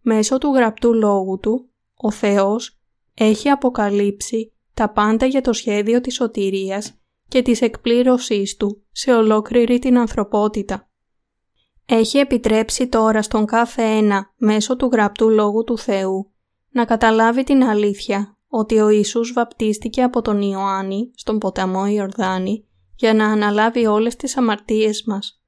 Μέσω 0.00 0.38
του 0.38 0.52
γραπτού 0.54 0.94
Λόγου 0.94 1.38
Του, 1.38 1.68
ο 1.94 2.10
Θεός 2.10 2.78
έχει 3.14 3.48
αποκαλύψει 3.48 4.52
τα 4.74 4.90
πάντα 4.90 5.26
για 5.26 5.40
το 5.40 5.52
σχέδιο 5.52 6.00
της 6.00 6.14
σωτηρίας 6.14 7.00
και 7.28 7.42
της 7.42 7.60
εκπλήρωσής 7.60 8.56
Του 8.56 8.82
σε 8.92 9.14
ολόκληρη 9.14 9.78
την 9.78 9.98
ανθρωπότητα. 9.98 10.88
Έχει 11.86 12.18
επιτρέψει 12.18 12.88
τώρα 12.88 13.22
στον 13.22 13.46
κάθε 13.46 13.82
ένα 13.82 14.32
μέσω 14.36 14.76
του 14.76 14.88
γραπτού 14.92 15.30
Λόγου 15.30 15.64
του 15.64 15.78
Θεού 15.78 16.32
να 16.70 16.84
καταλάβει 16.84 17.44
την 17.44 17.64
αλήθεια 17.64 18.36
ότι 18.48 18.80
ο 18.80 18.88
Ιησούς 18.88 19.32
βαπτίστηκε 19.32 20.02
από 20.02 20.22
τον 20.22 20.42
Ιωάννη 20.42 21.10
στον 21.14 21.38
ποταμό 21.38 21.86
Ιορδάνη 21.86 22.64
για 23.00 23.14
να 23.14 23.26
αναλάβει 23.26 23.86
όλες 23.86 24.16
τις 24.16 24.36
αμαρτίες 24.36 25.04
μας. 25.06 25.42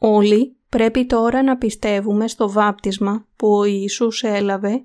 Όλοι 0.00 0.56
πρέπει 0.68 1.06
τώρα 1.06 1.42
να 1.42 1.56
πιστεύουμε 1.56 2.28
στο 2.28 2.50
βάπτισμα 2.50 3.26
που 3.36 3.56
ο 3.56 3.64
Ιησούς 3.64 4.22
έλαβε 4.22 4.84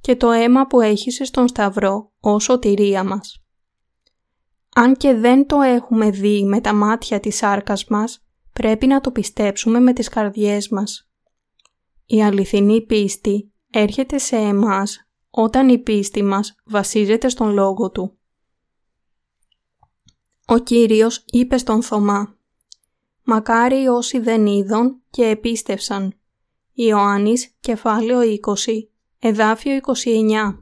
και 0.00 0.16
το 0.16 0.30
αίμα 0.30 0.66
που 0.66 0.80
έχησε 0.80 1.24
στον 1.24 1.48
Σταυρό 1.48 2.12
ως 2.20 2.44
σωτηρία 2.44 3.04
μας. 3.04 3.44
Αν 4.74 4.96
και 4.96 5.14
δεν 5.14 5.46
το 5.46 5.60
έχουμε 5.60 6.10
δει 6.10 6.44
με 6.44 6.60
τα 6.60 6.72
μάτια 6.72 7.20
της 7.20 7.36
σάρκας 7.36 7.84
μας, 7.84 8.26
πρέπει 8.52 8.86
να 8.86 9.00
το 9.00 9.10
πιστέψουμε 9.10 9.80
με 9.80 9.92
τις 9.92 10.08
καρδιές 10.08 10.68
μας. 10.68 11.10
Η 12.06 12.22
αληθινή 12.22 12.86
πίστη 12.86 13.52
έρχεται 13.70 14.18
σε 14.18 14.36
εμάς 14.36 15.08
όταν 15.30 15.68
η 15.68 15.78
πίστη 15.78 16.22
μας 16.22 16.54
βασίζεται 16.64 17.28
στον 17.28 17.52
Λόγο 17.52 17.90
Του. 17.90 18.15
Ο 20.48 20.58
Κύριος 20.58 21.24
είπε 21.26 21.58
στον 21.58 21.82
Θωμά 21.82 22.36
«Μακάρι 23.22 23.86
όσοι 23.86 24.18
δεν 24.18 24.46
είδον 24.46 25.02
και 25.10 25.24
επίστευσαν». 25.24 26.18
Ιωάννης, 26.72 27.54
κεφάλαιο 27.60 28.20
20, 28.20 28.88
εδάφιο 29.18 29.76
29. 29.76 30.58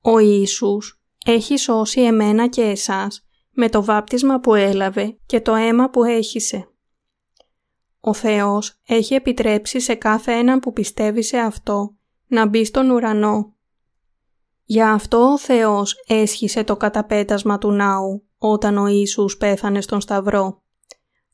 Ο 0.00 0.18
Ιησούς 0.18 1.02
έχει 1.26 1.56
σώσει 1.56 2.00
εμένα 2.00 2.48
και 2.48 2.62
εσάς 2.62 3.26
με 3.50 3.68
το 3.68 3.84
βάπτισμα 3.84 4.40
που 4.40 4.54
έλαβε 4.54 5.18
και 5.26 5.40
το 5.40 5.54
αίμα 5.54 5.90
που 5.90 6.04
έχισε. 6.04 6.68
Ο 8.00 8.14
Θεός 8.14 8.80
έχει 8.86 9.14
επιτρέψει 9.14 9.80
σε 9.80 9.94
κάθε 9.94 10.32
έναν 10.32 10.58
που 10.58 10.72
πιστεύει 10.72 11.22
σε 11.22 11.38
αυτό 11.38 11.96
να 12.26 12.46
μπει 12.46 12.64
στον 12.64 12.90
ουρανό. 12.90 13.54
Γι' 14.64 14.82
αυτό 14.82 15.18
ο 15.18 15.38
Θεός 15.38 15.94
έσχισε 16.06 16.64
το 16.64 16.76
καταπέτασμα 16.76 17.58
του 17.58 17.70
ναού 17.70 18.26
όταν 18.50 18.76
ο 18.78 18.86
Ιησούς 18.86 19.36
πέθανε 19.36 19.80
στον 19.80 20.00
Σταυρό. 20.00 20.62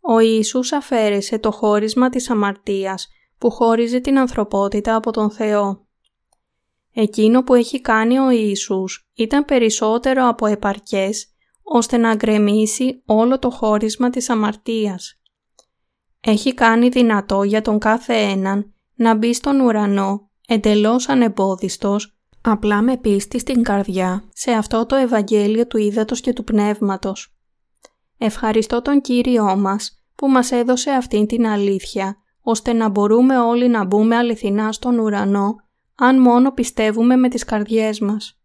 Ο 0.01 0.19
Ιησούς 0.19 0.73
αφαίρεσε 0.73 1.39
το 1.39 1.51
χώρισμα 1.51 2.09
της 2.09 2.31
αμαρτίας 2.31 3.09
που 3.39 3.51
χώριζε 3.51 4.01
την 4.01 4.19
ανθρωπότητα 4.19 4.95
από 4.95 5.13
τον 5.13 5.31
Θεό. 5.31 5.87
Εκείνο 6.93 7.43
που 7.43 7.55
έχει 7.55 7.81
κάνει 7.81 8.19
ο 8.19 8.31
Ιησούς 8.31 9.11
ήταν 9.15 9.45
περισσότερο 9.45 10.29
από 10.29 10.47
επαρκές 10.47 11.27
ώστε 11.63 11.97
να 11.97 12.15
γκρεμίσει 12.15 13.03
όλο 13.07 13.39
το 13.39 13.51
χώρισμα 13.51 14.11
της 14.11 14.31
αμαρτίας. 14.31 15.21
Έχει 16.21 16.55
κάνει 16.55 16.89
δυνατό 16.89 17.43
για 17.43 17.63
τον 17.63 17.79
κάθε 17.79 18.15
έναν 18.15 18.75
να 18.95 19.15
μπει 19.15 19.33
στον 19.35 19.61
ουρανό 19.61 20.31
εντελώς 20.49 21.09
ανεμπόδιστος, 21.09 22.18
απλά 22.51 22.83
με 22.83 22.97
πίστη 22.97 23.39
στην 23.39 23.63
καρδιά 23.63 24.29
σε 24.33 24.51
αυτό 24.51 24.87
το 24.87 24.97
Ευαγγέλιο 24.97 25.67
του 25.67 25.79
Ήδατος 25.79 26.21
και 26.21 26.33
του 26.33 26.45
Πνεύματος. 26.45 27.37
Ευχαριστώ 28.19 28.83
τον 28.83 29.01
Κύριό 29.01 29.57
μας 29.57 30.03
που 30.15 30.29
μας 30.29 30.53
έδωσε 30.53 30.91
αυτήν 30.91 31.27
την 31.27 31.47
αλήθεια, 31.47 32.17
ώστε 32.41 32.73
να 32.73 32.89
μπορούμε 32.89 33.39
όλοι 33.39 33.69
να 33.69 33.85
μπούμε 33.85 34.17
αληθινά 34.17 34.73
στον 34.73 34.99
ουρανό, 34.99 35.55
αν 35.95 36.21
μόνο 36.21 36.53
πιστεύουμε 36.53 37.17
με 37.17 37.29
τις 37.29 37.45
καρδιές 37.45 38.01
μας. 38.01 38.41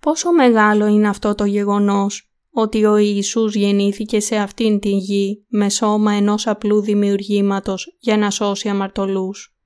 Πόσο 0.00 0.32
μεγάλο 0.32 0.86
είναι 0.86 1.08
αυτό 1.08 1.34
το 1.34 1.44
γεγονός 1.44 2.32
ότι 2.50 2.84
ο 2.84 2.96
Ιησούς 2.96 3.54
γεννήθηκε 3.54 4.20
σε 4.20 4.36
αυτήν 4.36 4.78
την 4.78 4.96
γη 4.96 5.44
με 5.48 5.68
σώμα 5.68 6.12
ενός 6.12 6.46
απλού 6.46 6.80
δημιουργήματος 6.80 7.96
για 8.00 8.16
να 8.16 8.30
σώσει 8.30 8.68
αμαρτωλούς. 8.68 9.57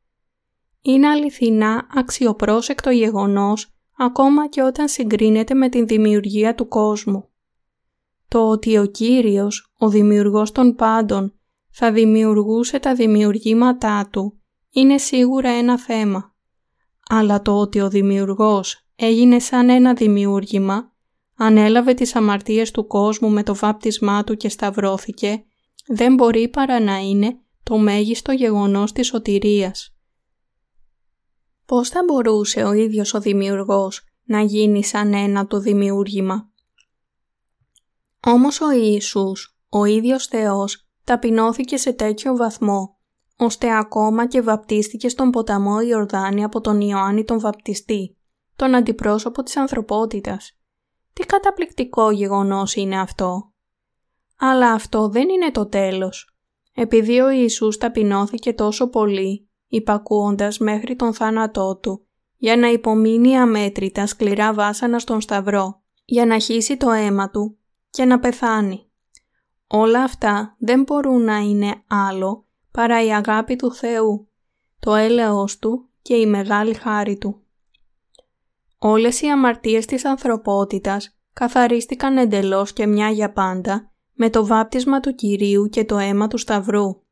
Είναι 0.83 1.09
αληθινά 1.09 1.87
αξιοπρόσεκτο 1.95 2.91
γεγονός 2.91 3.75
ακόμα 3.99 4.49
και 4.49 4.63
όταν 4.63 4.89
συγκρίνεται 4.89 5.55
με 5.55 5.69
την 5.69 5.87
δημιουργία 5.87 6.55
του 6.55 6.69
κόσμου. 6.69 7.29
Το 8.29 8.49
ότι 8.49 8.79
ο 8.79 8.87
Κύριος, 8.87 9.75
ο 9.79 9.89
δημιουργός 9.89 10.53
των 10.53 10.75
πάντων, 10.75 11.35
θα 11.71 11.93
δημιουργούσε 11.93 12.79
τα 12.79 12.95
δημιουργήματά 12.95 14.09
του 14.13 14.43
είναι 14.71 14.99
σίγουρα 14.99 15.51
ένα 15.51 15.79
θέμα. 15.79 16.35
Αλλά 17.09 17.43
το 17.43 17.59
ότι 17.59 17.81
ο 17.81 17.89
δημιουργός 17.89 18.87
έγινε 18.97 19.39
σαν 19.39 19.69
ένα 19.69 19.95
δημιούργημα, 19.95 20.93
ανέλαβε 21.37 21.95
τις 21.95 22.15
αμαρτίες 22.15 22.71
του 22.71 22.87
κόσμου 22.87 23.31
με 23.31 23.43
το 23.43 23.55
βάπτισμά 23.55 24.25
του 24.25 24.37
και 24.37 24.49
σταυρώθηκε, 24.49 25.45
δεν 25.87 26.15
μπορεί 26.15 26.49
παρά 26.49 26.81
να 26.81 26.97
είναι 26.97 27.37
το 27.63 27.79
μέγιστο 27.79 28.33
γεγονός 28.33 28.93
της 28.93 29.07
σωτηρίας. 29.07 29.92
Πώς 31.67 31.89
θα 31.89 32.01
μπορούσε 32.07 32.63
ο 32.63 32.73
ίδιος 32.73 33.15
ο 33.15 33.21
δημιουργός 33.21 34.05
να 34.25 34.41
γίνει 34.41 34.85
σαν 34.85 35.15
ένα 35.15 35.47
το 35.47 35.59
δημιούργημα; 35.59 36.51
Όμως 38.27 38.61
ο 38.61 38.71
Ιησούς, 38.71 39.57
ο 39.69 39.85
ίδιος 39.85 40.27
Θεός, 40.27 40.89
ταπεινώθηκε 41.05 41.77
σε 41.77 41.93
τέτοιο 41.93 42.37
βαθμό, 42.37 42.97
ώστε 43.37 43.77
ακόμα 43.77 44.27
και 44.27 44.41
βαπτίστηκε 44.41 45.09
στον 45.09 45.31
ποταμό 45.31 45.81
Ιορδάνη 45.81 46.45
από 46.45 46.61
τον 46.61 46.81
Ιωάννη 46.81 47.25
τον 47.25 47.41
Βαπτιστή 47.41 48.17
τον 48.57 48.75
αντιπρόσωπο 48.75 49.43
της 49.43 49.57
ανθρωπότητας. 49.57 50.59
Τι 51.13 51.27
καταπληκτικό 51.27 52.11
γεγονός 52.11 52.75
είναι 52.75 53.01
αυτό. 53.01 53.53
Αλλά 54.39 54.73
αυτό 54.73 55.09
δεν 55.09 55.29
είναι 55.29 55.51
το 55.51 55.67
τέλος. 55.67 56.37
Επειδή 56.75 57.21
ο 57.21 57.31
Ιησούς 57.31 57.77
ταπεινώθηκε 57.77 58.53
τόσο 58.53 58.89
πολύ, 58.89 59.51
υπακούοντας 59.73 60.59
μέχρι 60.59 60.97
τον 60.97 61.15
θάνατό 61.15 61.77
του, 61.77 62.07
για 62.37 62.57
να 62.57 62.69
υπομείνει 62.69 63.39
αμέτρητα 63.39 64.07
σκληρά 64.07 64.53
βάσανα 64.53 64.99
στον 64.99 65.21
σταυρό, 65.21 65.83
για 66.05 66.27
να 66.27 66.39
χύσει 66.39 66.77
το 66.77 66.91
αίμα 66.91 67.31
του 67.31 67.59
και 67.91 68.05
να 68.05 68.19
πεθάνει. 68.19 68.91
Όλα 69.67 70.03
αυτά 70.03 70.57
δεν 70.59 70.83
μπορούν 70.83 71.23
να 71.23 71.37
είναι 71.37 71.83
άλλο 71.87 72.47
παρά 72.71 73.05
η 73.05 73.15
αγάπη 73.15 73.57
του 73.57 73.73
Θεού, 73.73 74.29
το 74.79 74.95
έλεος 74.95 75.59
Του 75.59 75.89
και 76.03 76.15
η 76.15 76.27
μεγάλη 76.27 76.75
χάρη 76.75 77.19
Του. 77.19 77.43
Όλες 78.79 79.21
οι 79.21 79.27
αμαρτίες 79.27 79.87
της 79.87 80.05
ανθρωπότητας 80.05 81.19
καθαρίστηκαν 81.33 82.17
εντελώς 82.17 82.73
και 82.73 82.87
μια 82.87 83.11
για 83.11 83.33
πάντα 83.33 83.93
με 84.13 84.31
το 84.31 84.47
βάπτισμα 84.47 85.01
του 85.01 85.15
Κυρίου 85.15 85.69
και 85.69 85.85
το 85.85 85.99
αίμα 85.99 86.29
του 86.29 86.39
Σταυρού. 86.39 87.03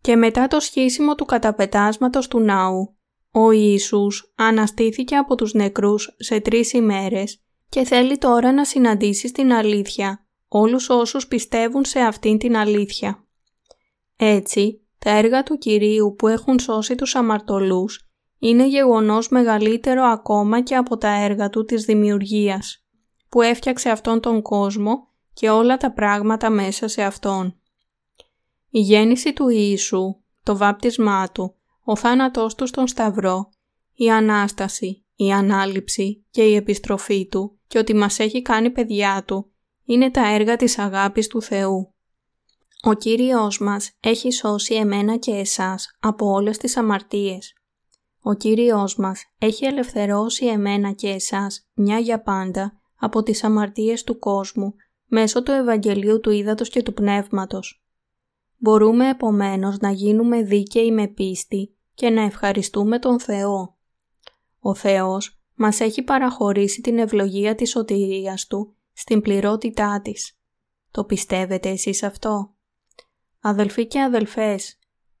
Και 0.00 0.16
μετά 0.16 0.46
το 0.46 0.60
σχίσιμο 0.60 1.14
του 1.14 1.24
καταπετάσματος 1.24 2.28
του 2.28 2.40
ναού, 2.40 2.96
ο 3.30 3.50
Ιησούς 3.50 4.32
αναστήθηκε 4.36 5.16
από 5.16 5.34
τους 5.34 5.52
νεκρούς 5.54 6.14
σε 6.18 6.40
τρεις 6.40 6.72
ημέρες 6.72 7.42
και 7.68 7.84
θέλει 7.84 8.18
τώρα 8.18 8.52
να 8.52 8.64
συναντήσει 8.64 9.28
στην 9.28 9.52
αλήθεια 9.52 10.28
όλους 10.48 10.88
όσους 10.88 11.26
πιστεύουν 11.26 11.84
σε 11.84 12.00
αυτήν 12.00 12.38
την 12.38 12.56
αλήθεια. 12.56 13.26
Έτσι, 14.16 14.86
τα 14.98 15.10
έργα 15.10 15.42
του 15.42 15.58
Κυρίου 15.58 16.14
που 16.18 16.28
έχουν 16.28 16.58
σώσει 16.58 16.94
τους 16.94 17.14
αμαρτωλούς 17.14 18.08
είναι 18.38 18.66
γεγονός 18.66 19.28
μεγαλύτερο 19.28 20.04
ακόμα 20.04 20.62
και 20.62 20.76
από 20.76 20.96
τα 20.96 21.08
έργα 21.08 21.50
του 21.50 21.64
της 21.64 21.84
δημιουργίας, 21.84 22.84
που 23.28 23.42
έφτιαξε 23.42 23.90
αυτόν 23.90 24.20
τον 24.20 24.42
κόσμο 24.42 25.08
και 25.32 25.50
όλα 25.50 25.76
τα 25.76 25.92
πράγματα 25.92 26.50
μέσα 26.50 26.88
σε 26.88 27.02
αυτόν. 27.02 27.60
Η 28.70 28.80
γέννηση 28.80 29.32
του 29.32 29.48
Ιησού, 29.48 30.16
το 30.42 30.56
βάπτισμά 30.56 31.30
του, 31.32 31.54
ο 31.84 31.96
θάνατός 31.96 32.54
του 32.54 32.66
στον 32.66 32.86
Σταυρό, 32.86 33.48
η 33.94 34.10
Ανάσταση, 34.10 35.04
η 35.14 35.32
ανάληψη 35.32 36.24
και 36.30 36.42
η 36.42 36.54
επιστροφή 36.54 37.26
Του 37.26 37.58
και 37.66 37.78
ότι 37.78 37.94
μας 37.94 38.18
έχει 38.18 38.42
κάνει 38.42 38.70
παιδιά 38.70 39.24
Του 39.26 39.52
είναι 39.84 40.10
τα 40.10 40.34
έργα 40.34 40.56
της 40.56 40.78
αγάπης 40.78 41.26
του 41.26 41.42
Θεού. 41.42 41.94
Ο 42.82 42.94
Κύριος 42.94 43.58
μας 43.58 43.96
έχει 44.00 44.32
σώσει 44.32 44.74
εμένα 44.74 45.16
και 45.16 45.30
εσάς 45.30 45.96
από 46.00 46.26
όλες 46.26 46.58
τις 46.58 46.76
αμαρτίες. 46.76 47.52
Ο 48.20 48.34
Κύριος 48.34 48.96
μας 48.96 49.24
έχει 49.38 49.64
ελευθερώσει 49.64 50.46
εμένα 50.46 50.92
και 50.92 51.08
εσάς 51.08 51.68
μια 51.74 51.98
για 51.98 52.22
πάντα 52.22 52.80
από 52.98 53.22
τις 53.22 53.44
αμαρτίες 53.44 54.04
του 54.04 54.18
κόσμου 54.18 54.74
μέσω 55.06 55.42
του 55.42 55.50
Ευαγγελίου 55.50 56.20
του 56.20 56.30
Ήδατος 56.30 56.68
και 56.68 56.82
του 56.82 56.92
Πνεύματος. 56.92 57.82
Μπορούμε 58.58 59.08
επομένως 59.08 59.78
να 59.78 59.90
γίνουμε 59.90 60.42
δίκαιοι 60.42 60.92
με 60.92 61.06
πίστη 61.06 61.76
και 61.94 62.10
να 62.10 62.22
ευχαριστούμε 62.22 62.98
τον 62.98 63.20
Θεό. 63.20 63.76
Ο 64.58 64.74
Θεός 64.74 65.40
μας 65.54 65.80
έχει 65.80 66.02
παραχωρήσει 66.02 66.80
την 66.80 66.98
ευλογία 66.98 67.54
της 67.54 67.70
σωτηρίας 67.70 68.46
Του 68.46 68.76
στην 68.92 69.20
πληρότητά 69.20 70.00
της. 70.00 70.38
Το 70.90 71.04
πιστεύετε 71.04 71.68
εσείς 71.68 72.02
αυτό; 72.02 72.54
Αδελφοί 73.40 73.86
και 73.86 74.02
αδελφές, 74.02 74.78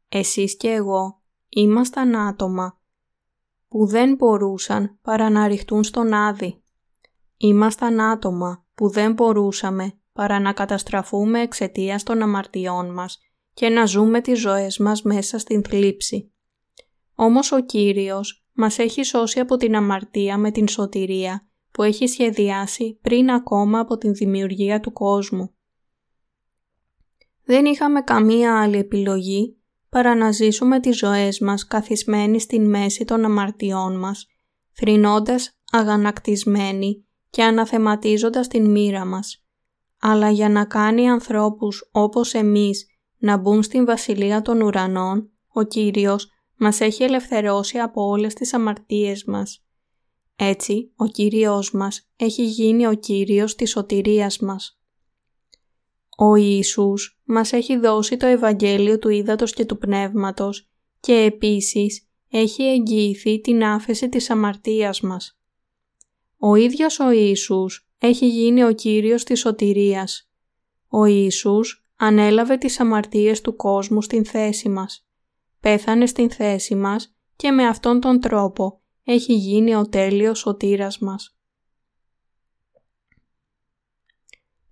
εσείς 0.08 0.56
και 0.56 0.68
εγώ 0.68 1.20
ήμασταν 1.48 2.16
άτομα 2.16 2.80
που 3.68 3.86
δεν 3.86 4.14
μπορούσαν 4.14 4.98
παρά 5.02 5.30
να 5.30 5.46
ρηχτούν 5.46 5.84
στον 5.84 6.12
Άδη. 6.12 6.62
Ήμασταν 7.36 8.00
άτομα 8.00 8.64
που 8.74 8.88
δεν 8.88 9.12
μπορούσαμε 9.12 9.92
παρά 10.12 10.40
να 10.40 10.52
καταστραφούμε 10.52 11.40
εξαιτίας 11.40 12.02
των 12.02 12.22
αμαρτιών 12.22 12.92
μας 12.92 13.18
και 13.58 13.68
να 13.68 13.84
ζούμε 13.84 14.20
τις 14.20 14.40
ζωές 14.40 14.78
μας 14.78 15.02
μέσα 15.02 15.38
στην 15.38 15.64
θλίψη. 15.64 16.32
Όμως 17.14 17.52
ο 17.52 17.60
Κύριος 17.60 18.46
μας 18.52 18.78
έχει 18.78 19.02
σώσει 19.02 19.40
από 19.40 19.56
την 19.56 19.76
αμαρτία 19.76 20.38
με 20.38 20.50
την 20.50 20.68
σωτηρία 20.68 21.48
που 21.70 21.82
έχει 21.82 22.06
σχεδιάσει 22.06 22.98
πριν 23.02 23.30
ακόμα 23.30 23.78
από 23.78 23.98
την 23.98 24.14
δημιουργία 24.14 24.80
του 24.80 24.92
κόσμου. 24.92 25.54
Δεν 27.44 27.64
είχαμε 27.64 28.00
καμία 28.00 28.60
άλλη 28.62 28.76
επιλογή 28.76 29.56
παρά 29.88 30.14
να 30.14 30.32
ζήσουμε 30.32 30.80
τις 30.80 30.96
ζωές 30.96 31.40
μας 31.40 31.66
καθισμένοι 31.66 32.40
στην 32.40 32.68
μέση 32.68 33.04
των 33.04 33.24
αμαρτιών 33.24 33.98
μας, 33.98 34.26
θρηνώντας 34.72 35.58
αγανακτισμένοι 35.72 37.06
και 37.30 37.42
αναθεματίζοντας 37.42 38.48
την 38.48 38.70
μοίρα 38.70 39.04
μας. 39.04 39.44
Αλλά 40.00 40.30
για 40.30 40.48
να 40.48 40.64
κάνει 40.64 41.10
ανθρώπους 41.10 41.88
όπως 41.92 42.34
εμείς 42.34 42.86
να 43.18 43.36
μπουν 43.36 43.62
στην 43.62 43.84
βασιλεία 43.84 44.42
των 44.42 44.60
ουρανών, 44.60 45.30
ο 45.48 45.62
Κύριος 45.62 46.30
μας 46.56 46.80
έχει 46.80 47.02
ελευθερώσει 47.02 47.78
από 47.78 48.06
όλες 48.06 48.34
τις 48.34 48.54
αμαρτίες 48.54 49.24
μας. 49.24 49.64
Έτσι, 50.36 50.92
ο 50.96 51.06
Κύριος 51.06 51.72
μας 51.72 52.10
έχει 52.16 52.44
γίνει 52.44 52.86
ο 52.86 52.94
Κύριος 52.94 53.54
της 53.54 53.70
σωτηρίας 53.70 54.38
μας. 54.38 54.80
Ο 56.16 56.34
Ιησούς 56.34 57.20
μας 57.24 57.52
έχει 57.52 57.76
δώσει 57.76 58.16
το 58.16 58.26
Ευαγγέλιο 58.26 58.98
του 58.98 59.08
Ήδατος 59.08 59.52
και 59.52 59.64
του 59.64 59.78
Πνεύματος 59.78 60.70
και 61.00 61.14
επίσης 61.14 62.08
έχει 62.28 62.62
εγγυηθεί 62.62 63.40
την 63.40 63.64
άφεση 63.64 64.08
της 64.08 64.30
αμαρτίας 64.30 65.00
μας. 65.00 65.40
Ο 66.38 66.54
ίδιος 66.54 66.98
ο 67.00 67.10
Ιησούς 67.10 67.88
έχει 67.98 68.28
γίνει 68.28 68.64
ο 68.64 68.72
Κύριος 68.72 69.24
της 69.24 69.40
σωτηρίας. 69.40 70.30
Ο 70.88 71.04
Ιησούς 71.04 71.87
ανέλαβε 71.98 72.56
τις 72.56 72.80
αμαρτίες 72.80 73.40
του 73.40 73.56
κόσμου 73.56 74.02
στην 74.02 74.24
θέση 74.24 74.68
μας. 74.68 75.06
Πέθανε 75.60 76.06
στην 76.06 76.30
θέση 76.30 76.74
μας 76.74 77.16
και 77.36 77.50
με 77.50 77.66
αυτόν 77.66 78.00
τον 78.00 78.20
τρόπο 78.20 78.80
έχει 79.04 79.34
γίνει 79.34 79.74
ο 79.74 79.88
τέλειος 79.88 80.38
σωτήρας 80.38 80.98
μας. 80.98 81.38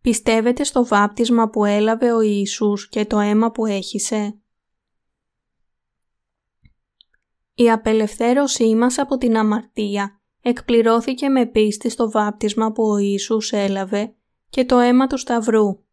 Πιστεύετε 0.01 0.65
στο 0.65 0.87
βάπτισμα 0.87 1.49
που 1.49 1.65
έλαβε 1.65 2.13
ο 2.13 2.21
Ιησούς 2.21 2.89
και 2.89 3.07
το 3.07 3.19
αίμα 3.19 3.51
που 3.51 3.67
έχισε. 3.67 4.39
Η 7.55 7.71
απελευθέρωσή 7.71 8.75
μας 8.75 8.99
από 8.99 9.17
την 9.17 9.37
αμαρτία 9.37 10.21
εκπληρώθηκε 10.43 11.29
με 11.29 11.47
πίστη 11.47 11.89
στο 11.89 12.11
βάπτισμα 12.11 12.73
που 12.73 12.83
ο 12.83 12.97
Ιησούς 12.97 13.53
έλαβε 13.53 14.15
και 14.49 14.65
το 14.65 14.79
αίμα 14.79 15.07
του 15.07 15.19
Σταυρού. 15.19 15.86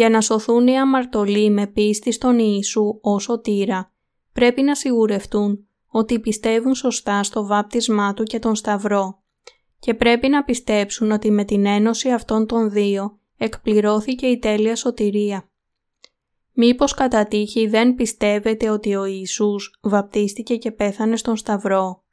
Για 0.00 0.10
να 0.10 0.20
σωθούν 0.20 0.66
οι 0.66 0.78
αμαρτωλοί 0.78 1.50
με 1.50 1.66
πίστη 1.66 2.12
στον 2.12 2.38
Ιησού 2.38 2.98
ως 3.00 3.22
σωτήρα, 3.22 3.92
πρέπει 4.32 4.62
να 4.62 4.74
σιγουρευτούν 4.74 5.66
ότι 5.86 6.18
πιστεύουν 6.18 6.74
σωστά 6.74 7.22
στο 7.22 7.46
βάπτισμά 7.46 8.14
Του 8.14 8.22
και 8.22 8.38
τον 8.38 8.54
Σταυρό 8.54 9.22
και 9.78 9.94
πρέπει 9.94 10.28
να 10.28 10.44
πιστέψουν 10.44 11.10
ότι 11.10 11.30
με 11.30 11.44
την 11.44 11.66
ένωση 11.66 12.10
αυτών 12.10 12.46
των 12.46 12.70
δύο 12.70 13.18
εκπληρώθηκε 13.36 14.26
η 14.26 14.38
τέλεια 14.38 14.76
σωτηρία. 14.76 15.48
Μήπως 16.52 16.94
κατά 16.94 17.26
τύχη 17.26 17.66
δεν 17.66 17.94
πιστεύετε 17.94 18.70
ότι 18.70 18.94
ο 18.94 19.04
Ιησούς 19.04 19.78
βαπτίστηκε 19.82 20.56
και 20.56 20.70
πέθανε 20.70 21.16
στον 21.16 21.36
Σταυρό; 21.36 22.04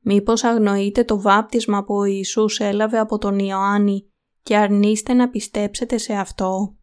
Μήπως 0.00 0.44
αγνοείτε 0.44 1.04
το 1.04 1.20
βάπτισμα 1.20 1.84
που 1.84 1.94
ο 1.94 2.04
Ιησούς 2.04 2.60
έλαβε 2.60 2.98
από 2.98 3.18
τον 3.18 3.38
Ιωάννη 3.38 4.06
και 4.42 4.56
αρνείστε 4.56 5.12
να 5.12 5.28
πιστέψετε 5.28 5.98
σε 5.98 6.12
αυτό; 6.12 6.76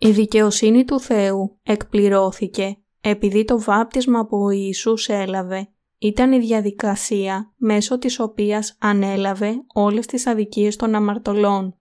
Η 0.00 0.10
δικαιοσύνη 0.10 0.84
του 0.84 1.00
Θεού 1.00 1.58
εκπληρώθηκε 1.62 2.78
επειδή 3.00 3.44
το 3.44 3.60
βάπτισμα 3.60 4.26
που 4.26 4.36
ο 4.36 4.50
Ιησούς 4.50 5.08
έλαβε 5.08 5.68
ήταν 5.98 6.32
η 6.32 6.38
διαδικασία 6.38 7.52
μέσω 7.56 7.98
της 7.98 8.20
οποίας 8.20 8.76
ανέλαβε 8.80 9.64
όλες 9.74 10.06
τις 10.06 10.26
αδικίες 10.26 10.76
των 10.76 10.94
αμαρτωλών. 10.94 11.76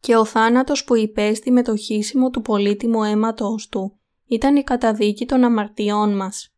Και 0.00 0.16
ο 0.16 0.24
θάνατος 0.24 0.84
που 0.84 0.96
υπέστη 0.96 1.50
με 1.50 1.62
το 1.62 1.76
χύσιμο 1.76 2.30
του 2.30 2.42
πολύτιμου 2.42 3.02
αίματος 3.02 3.68
του 3.68 3.98
ήταν 4.26 4.56
η 4.56 4.62
καταδίκη 4.62 5.26
των 5.26 5.44
αμαρτιών 5.44 6.16
μας. 6.16 6.54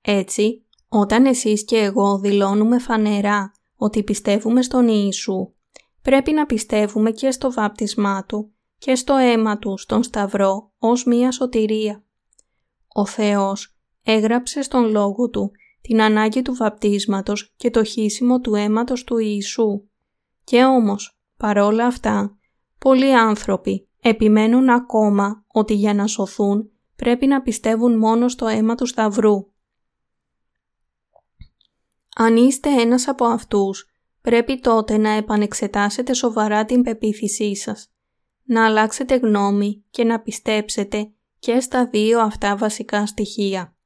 Έτσι, 0.00 0.66
όταν 0.88 1.24
εσείς 1.24 1.64
και 1.64 1.76
εγώ 1.76 2.18
δηλώνουμε 2.18 2.78
φανερά 2.78 3.52
ότι 3.76 4.02
πιστεύουμε 4.02 4.62
στον 4.62 4.88
Ιησού, 4.88 5.52
πρέπει 6.02 6.32
να 6.32 6.46
πιστεύουμε 6.46 7.10
και 7.10 7.30
στο 7.30 7.52
βάπτισμά 7.52 8.24
Του 8.24 8.55
και 8.86 8.94
στο 8.94 9.14
αίμα 9.14 9.58
Του 9.58 9.78
στον 9.78 10.02
Σταυρό 10.02 10.72
ως 10.78 11.04
μία 11.04 11.30
σωτηρία. 11.30 12.04
Ο 12.88 13.06
Θεός 13.06 13.76
έγραψε 14.02 14.62
στον 14.62 14.90
Λόγο 14.90 15.30
Του 15.30 15.50
την 15.80 16.02
ανάγκη 16.02 16.42
του 16.42 16.54
βαπτίσματος 16.54 17.54
και 17.56 17.70
το 17.70 17.84
χύσιμο 17.84 18.40
του 18.40 18.54
αίματος 18.54 19.04
του 19.04 19.18
Ιησού. 19.18 19.82
Και 20.44 20.64
όμως, 20.64 21.18
παρόλα 21.36 21.86
αυτά, 21.86 22.38
πολλοί 22.78 23.14
άνθρωποι 23.14 23.88
επιμένουν 24.00 24.68
ακόμα 24.68 25.44
ότι 25.52 25.74
για 25.74 25.94
να 25.94 26.06
σωθούν 26.06 26.70
πρέπει 26.96 27.26
να 27.26 27.42
πιστεύουν 27.42 27.98
μόνο 27.98 28.28
στο 28.28 28.46
αίμα 28.46 28.74
του 28.74 28.86
Σταυρού. 28.86 29.46
Αν 32.16 32.36
είστε 32.36 32.70
ένας 32.80 33.08
από 33.08 33.24
αυτούς, 33.24 33.86
πρέπει 34.20 34.60
τότε 34.60 34.96
να 34.96 35.10
επανεξετάσετε 35.10 36.12
σοβαρά 36.12 36.64
την 36.64 36.82
πεποίθησή 36.82 37.56
σας, 37.56 37.90
να 38.46 38.64
αλλάξετε 38.64 39.16
γνώμη 39.16 39.84
και 39.90 40.04
να 40.04 40.20
πιστέψετε 40.20 41.10
και 41.38 41.60
στα 41.60 41.86
δύο 41.86 42.20
αυτά 42.20 42.56
βασικά 42.56 43.06
στοιχεία. 43.06 43.76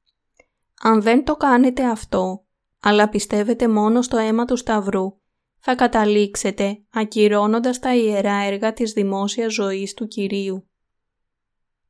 Αν 0.81 1.01
δεν 1.01 1.23
το 1.23 1.35
κάνετε 1.35 1.85
αυτό, 1.85 2.45
αλλά 2.79 3.09
πιστεύετε 3.09 3.67
μόνο 3.67 4.01
στο 4.01 4.17
αίμα 4.17 4.45
του 4.45 4.55
Σταυρού, 4.55 5.19
θα 5.59 5.75
καταλήξετε 5.75 6.83
ακυρώνοντας 6.89 7.79
τα 7.79 7.95
ιερά 7.95 8.35
έργα 8.35 8.73
της 8.73 8.93
δημόσιας 8.93 9.53
ζωής 9.53 9.93
του 9.93 10.07
Κυρίου. 10.07 10.69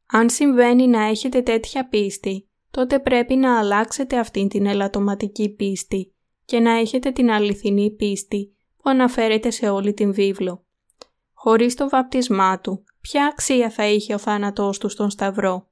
Αν 0.05 0.29
συμβαίνει 0.29 0.87
να 0.87 1.03
έχετε 1.03 1.41
τέτοια 1.41 1.87
πίστη, 1.87 2.49
τότε 2.71 2.99
πρέπει 2.99 3.35
να 3.35 3.59
αλλάξετε 3.59 4.19
αυτήν 4.19 4.47
την 4.47 4.65
ελαττωματική 4.65 5.49
πίστη 5.49 6.13
και 6.45 6.59
να 6.59 6.71
έχετε 6.71 7.11
την 7.11 7.31
αληθινή 7.31 7.91
πίστη 7.91 8.55
που 8.77 8.89
αναφέρεται 8.89 9.49
σε 9.49 9.69
όλη 9.69 9.93
την 9.93 10.13
βίβλο. 10.13 10.65
Χωρίς 11.43 11.75
το 11.75 11.89
βαπτισμά 11.89 12.59
του, 12.59 12.83
ποια 13.01 13.25
αξία 13.25 13.69
θα 13.69 13.87
είχε 13.87 14.13
ο 14.13 14.17
θάνατός 14.17 14.77
του 14.77 14.89
στον 14.89 15.09
Σταυρό. 15.09 15.67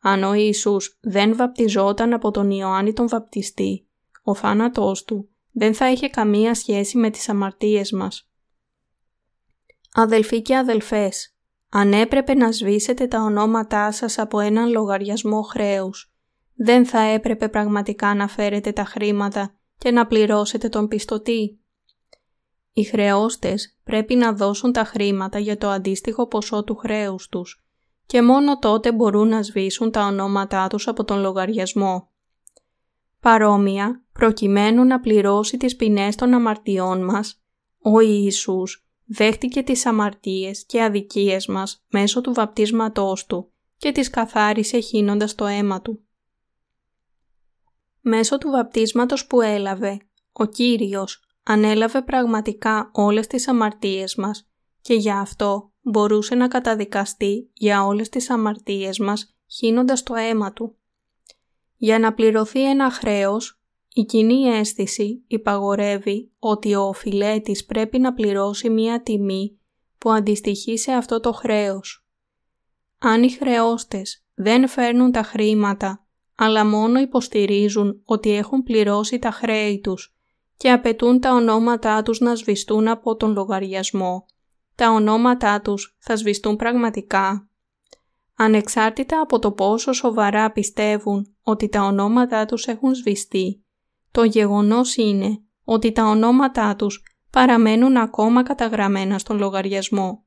Αν 0.00 0.22
ο 0.22 0.34
Ιησούς 0.34 0.98
δεν 1.00 1.36
βαπτιζόταν 1.36 2.12
από 2.12 2.30
τον 2.30 2.50
Ιωάννη 2.50 2.92
τον 2.92 3.08
βαπτιστή, 3.08 3.88
ο 4.22 4.34
θάνατός 4.34 5.04
του 5.04 5.28
δεν 5.52 5.74
θα 5.74 5.90
είχε 5.90 6.08
καμία 6.08 6.54
σχέση 6.54 6.98
με 6.98 7.10
τις 7.10 7.28
αμαρτίες 7.28 7.92
μας. 7.92 8.30
Αδελφοί 9.94 10.42
και 10.42 10.56
αδελφές, 10.56 11.36
αν 11.68 11.92
έπρεπε 11.92 12.34
να 12.34 12.52
σβήσετε 12.52 13.06
τα 13.06 13.22
ονόματά 13.22 13.92
σας 13.92 14.18
από 14.18 14.40
έναν 14.40 14.70
λογαριασμό 14.70 15.42
χρέους, 15.42 16.12
δεν 16.54 16.86
θα 16.86 17.00
έπρεπε 17.00 17.48
πραγματικά 17.48 18.14
να 18.14 18.28
φέρετε 18.28 18.72
τα 18.72 18.84
χρήματα 18.84 19.54
και 19.78 19.90
να 19.90 20.06
πληρώσετε 20.06 20.68
τον 20.68 20.88
πιστωτή. 20.88 21.59
Οι 22.72 22.82
χρεώστες 22.82 23.78
πρέπει 23.84 24.14
να 24.14 24.32
δώσουν 24.32 24.72
τα 24.72 24.84
χρήματα 24.84 25.38
για 25.38 25.58
το 25.58 25.68
αντίστοιχο 25.68 26.26
ποσό 26.26 26.64
του 26.64 26.76
χρέους 26.76 27.28
τους 27.28 27.64
και 28.06 28.22
μόνο 28.22 28.58
τότε 28.58 28.92
μπορούν 28.92 29.28
να 29.28 29.42
σβήσουν 29.42 29.90
τα 29.90 30.06
ονόματά 30.06 30.68
τους 30.68 30.88
από 30.88 31.04
τον 31.04 31.20
λογαριασμό. 31.20 32.10
Παρόμοια, 33.20 34.04
προκειμένου 34.12 34.84
να 34.84 35.00
πληρώσει 35.00 35.56
τις 35.56 35.76
ποινές 35.76 36.16
των 36.16 36.34
αμαρτιών 36.34 37.04
μας, 37.04 37.42
ο 37.82 38.00
Ιησούς 38.00 38.86
δέχτηκε 39.04 39.62
τις 39.62 39.86
αμαρτίες 39.86 40.64
και 40.66 40.82
αδικίες 40.82 41.46
μας 41.46 41.84
μέσω 41.88 42.20
του 42.20 42.32
βαπτίσματός 42.32 43.26
Του 43.26 43.52
και 43.76 43.92
τις 43.92 44.10
καθάρισε 44.10 44.78
χύνοντας 44.78 45.34
το 45.34 45.46
αίμα 45.46 45.82
Του. 45.82 46.04
Μέσω 48.00 48.38
του 48.38 48.50
βαπτίσματος 48.50 49.26
που 49.26 49.40
έλαβε, 49.40 49.98
ο 50.32 50.46
Κύριος 50.46 51.29
ανέλαβε 51.42 52.02
πραγματικά 52.02 52.90
όλες 52.92 53.26
τις 53.26 53.48
αμαρτίες 53.48 54.14
μας 54.14 54.50
και 54.80 54.94
γι' 54.94 55.10
αυτό 55.10 55.72
μπορούσε 55.80 56.34
να 56.34 56.48
καταδικαστεί 56.48 57.50
για 57.52 57.84
όλες 57.84 58.08
τις 58.08 58.30
αμαρτίες 58.30 58.98
μας 58.98 59.34
χύνοντας 59.46 60.02
το 60.02 60.14
αίμα 60.14 60.52
Του. 60.52 60.76
Για 61.76 61.98
να 61.98 62.14
πληρωθεί 62.14 62.68
ένα 62.68 62.90
χρέος, 62.90 63.60
η 63.94 64.04
κοινή 64.04 64.42
αίσθηση 64.48 65.24
υπαγορεύει 65.26 66.32
ότι 66.38 66.74
ο 66.74 66.82
οφειλέτης 66.82 67.64
πρέπει 67.64 67.98
να 67.98 68.14
πληρώσει 68.14 68.70
μία 68.70 69.02
τιμή 69.02 69.58
που 69.98 70.10
αντιστοιχεί 70.10 70.78
σε 70.78 70.92
αυτό 70.92 71.20
το 71.20 71.32
χρέος. 71.32 72.06
Αν 72.98 73.22
οι 73.22 73.30
χρεώστες 73.30 74.24
δεν 74.34 74.68
φέρνουν 74.68 75.12
τα 75.12 75.22
χρήματα, 75.22 76.06
αλλά 76.34 76.64
μόνο 76.64 77.00
υποστηρίζουν 77.00 78.02
ότι 78.04 78.30
έχουν 78.30 78.62
πληρώσει 78.62 79.18
τα 79.18 79.30
χρέη 79.30 79.80
τους 79.80 80.19
και 80.60 80.70
απαιτούν 80.70 81.20
τα 81.20 81.34
ονόματά 81.34 82.02
τους 82.02 82.20
να 82.20 82.34
σβηστούν 82.34 82.88
από 82.88 83.16
τον 83.16 83.32
λογαριασμό, 83.32 84.26
τα 84.74 84.90
ονόματά 84.90 85.60
τους 85.60 85.96
θα 85.98 86.16
σβηστούν 86.16 86.56
πραγματικά. 86.56 87.48
Ανεξάρτητα 88.36 89.20
από 89.20 89.38
το 89.38 89.52
πόσο 89.52 89.92
σοβαρά 89.92 90.52
πιστεύουν 90.52 91.36
ότι 91.42 91.68
τα 91.68 91.82
ονόματά 91.82 92.46
τους 92.46 92.66
έχουν 92.66 92.94
σβηστεί, 92.94 93.64
το 94.10 94.24
γεγονός 94.24 94.96
είναι 94.96 95.42
ότι 95.64 95.92
τα 95.92 96.04
ονόματά 96.04 96.76
τους 96.76 97.02
παραμένουν 97.30 97.96
ακόμα 97.96 98.42
καταγραμμένα 98.42 99.18
στον 99.18 99.38
λογαριασμό. 99.38 100.24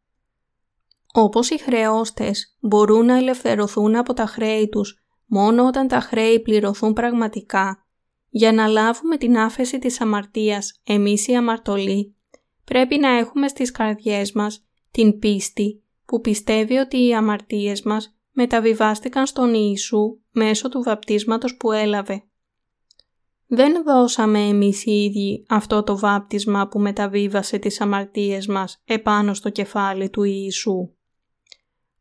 Όπως 1.13 1.49
οι 1.49 1.57
χρεώστες 1.57 2.57
μπορούν 2.59 3.05
να 3.05 3.17
ελευθερωθούν 3.17 3.95
από 3.95 4.13
τα 4.13 4.25
χρέη 4.25 4.69
τους 4.69 5.03
μόνο 5.25 5.65
όταν 5.65 5.87
τα 5.87 5.99
χρέη 5.99 6.41
πληρωθούν 6.41 6.93
πραγματικά, 6.93 7.82
για 8.35 8.51
να 8.51 8.67
λάβουμε 8.67 9.17
την 9.17 9.37
άφεση 9.37 9.79
της 9.79 10.01
αμαρτίας 10.01 10.81
εμείς 10.83 11.27
οι 11.27 11.35
αμαρτωλοί, 11.35 12.15
πρέπει 12.63 12.97
να 12.97 13.17
έχουμε 13.17 13.47
στις 13.47 13.71
καρδιές 13.71 14.31
μας 14.31 14.65
την 14.91 15.19
πίστη 15.19 15.83
που 16.05 16.21
πιστεύει 16.21 16.77
ότι 16.77 17.05
οι 17.05 17.15
αμαρτίες 17.15 17.81
μας 17.81 18.17
μεταβιβάστηκαν 18.31 19.25
στον 19.25 19.53
Ιησού 19.53 20.19
μέσω 20.31 20.69
του 20.69 20.83
βαπτίσματος 20.83 21.57
που 21.57 21.71
έλαβε. 21.71 22.23
Δεν 23.47 23.83
δώσαμε 23.83 24.39
εμείς 24.39 24.85
οι 24.85 25.03
ίδιοι 25.03 25.45
αυτό 25.49 25.83
το 25.83 25.97
βάπτισμα 25.97 26.67
που 26.67 26.79
μεταβίβασε 26.79 27.57
τις 27.57 27.81
αμαρτίες 27.81 28.47
μας 28.47 28.81
επάνω 28.85 29.33
στο 29.33 29.49
κεφάλι 29.49 30.09
του 30.09 30.23
Ιησού. 30.23 30.89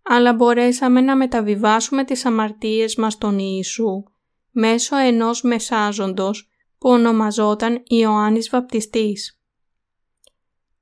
Αλλά 0.03 0.35
μπορέσαμε 0.35 1.01
να 1.01 1.17
μεταβιβάσουμε 1.17 2.05
τις 2.05 2.25
αμαρτίες 2.25 2.97
μας 2.97 3.13
στον 3.13 3.39
Ιησού 3.39 4.05
μέσω 4.53 4.97
ενός 4.97 5.43
μεσάζοντος 5.43 6.51
που 6.79 6.89
ονομαζόταν 6.89 7.83
Ιωάννης 7.87 8.49
Βαπτιστής. 8.49 9.41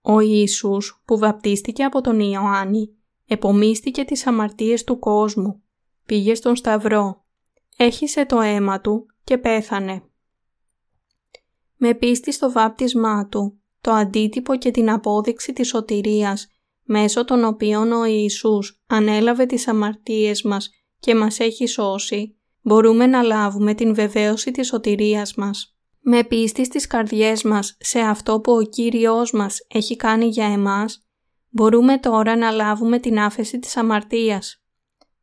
Ο 0.00 0.20
Ιησούς 0.20 1.02
που 1.04 1.18
βαπτίστηκε 1.18 1.84
από 1.84 2.00
τον 2.00 2.20
Ιωάννη 2.20 2.94
επομίστηκε 3.26 4.04
τις 4.04 4.26
αμαρτίες 4.26 4.84
του 4.84 4.98
κόσμου, 4.98 5.62
πήγε 6.06 6.34
στον 6.34 6.56
Σταυρό, 6.56 7.24
έχισε 7.76 8.26
το 8.26 8.40
αίμα 8.40 8.80
του 8.80 9.06
και 9.24 9.38
πέθανε 9.38 10.04
με 11.82 11.94
πίστη 11.94 12.32
στο 12.32 12.52
βάπτισμά 12.52 13.28
Του, 13.28 13.60
το 13.80 13.90
αντίτυπο 13.90 14.56
και 14.56 14.70
την 14.70 14.90
απόδειξη 14.90 15.52
της 15.52 15.68
σωτηρίας, 15.68 16.48
μέσω 16.82 17.24
των 17.24 17.44
οποίων 17.44 17.92
ο 17.92 18.04
Ιησούς 18.04 18.82
ανέλαβε 18.86 19.46
τις 19.46 19.68
αμαρτίες 19.68 20.42
μας 20.42 20.70
και 20.98 21.14
μας 21.14 21.38
έχει 21.38 21.66
σώσει, 21.66 22.39
μπορούμε 22.62 23.06
να 23.06 23.22
λάβουμε 23.22 23.74
την 23.74 23.94
βεβαίωση 23.94 24.50
της 24.50 24.66
σωτηρίας 24.66 25.34
μας. 25.34 25.74
Με 26.00 26.24
πίστη 26.24 26.64
στις 26.64 26.86
καρδιές 26.86 27.42
μας 27.42 27.76
σε 27.80 28.00
αυτό 28.00 28.40
που 28.40 28.52
ο 28.52 28.62
Κύριος 28.62 29.32
μας 29.32 29.66
έχει 29.68 29.96
κάνει 29.96 30.26
για 30.26 30.46
εμάς, 30.46 31.04
μπορούμε 31.48 31.98
τώρα 31.98 32.36
να 32.36 32.50
λάβουμε 32.50 32.98
την 32.98 33.18
άφεση 33.18 33.58
της 33.58 33.76
αμαρτίας. 33.76 34.62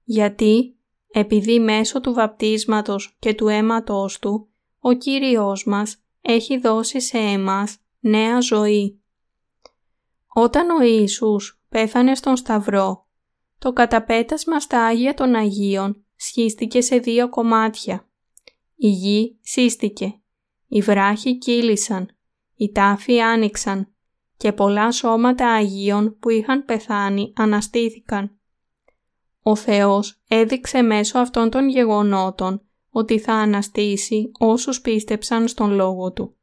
Γιατί, 0.03 0.77
επειδή 1.11 1.59
μέσω 1.59 2.01
του 2.01 2.13
βαπτίσματος 2.13 3.15
και 3.19 3.33
του 3.33 3.47
αίματος 3.47 4.19
Του, 4.19 4.49
ο 4.79 4.93
Κύριος 4.93 5.65
μας 5.65 5.97
έχει 6.21 6.57
δώσει 6.57 7.01
σε 7.01 7.17
εμάς 7.17 7.77
νέα 7.99 8.39
ζωή. 8.39 9.01
Όταν 10.33 10.69
ο 10.69 10.83
Ιησούς 10.83 11.61
πέθανε 11.69 12.15
στον 12.15 12.35
Σταυρό, 12.35 13.07
το 13.59 13.73
καταπέτασμα 13.73 14.59
στα 14.59 14.85
Άγια 14.85 15.13
των 15.13 15.35
Αγίων 15.35 16.05
σχίστηκε 16.17 16.81
σε 16.81 16.97
δύο 16.97 17.29
κομμάτια. 17.29 18.09
Η 18.75 18.87
γη 18.87 19.37
σύστηκε, 19.41 20.21
οι 20.67 20.81
βράχοι 20.81 21.37
κύλησαν, 21.37 22.17
οι 22.55 22.71
τάφοι 22.71 23.21
άνοιξαν 23.21 23.91
και 24.37 24.51
πολλά 24.51 24.91
σώματα 24.91 25.51
Αγίων 25.51 26.17
που 26.19 26.29
είχαν 26.29 26.65
πεθάνει 26.65 27.33
αναστήθηκαν. 27.35 28.39
Ο 29.41 29.55
Θεός 29.55 30.21
έδειξε 30.27 30.81
μέσω 30.81 31.19
αυτών 31.19 31.49
των 31.49 31.69
γεγονότων 31.69 32.61
ότι 32.89 33.19
θα 33.19 33.33
αναστήσει 33.33 34.31
όσους 34.39 34.81
πίστεψαν 34.81 35.47
στον 35.47 35.71
Λόγο 35.71 36.11
Του, 36.11 36.35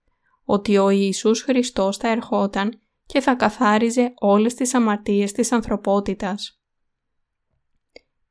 ότι 0.45 0.77
ο 0.77 0.91
Ιησούς 0.91 1.43
Χριστός 1.43 1.97
θα 1.97 2.09
ερχόταν 2.09 2.81
και 3.07 3.21
θα 3.21 3.35
καθάριζε 3.35 4.15
όλες 4.19 4.55
τις 4.55 4.75
αμαρτίες 4.75 5.33
της 5.33 5.53
ανθρωπότητας. 5.53 6.64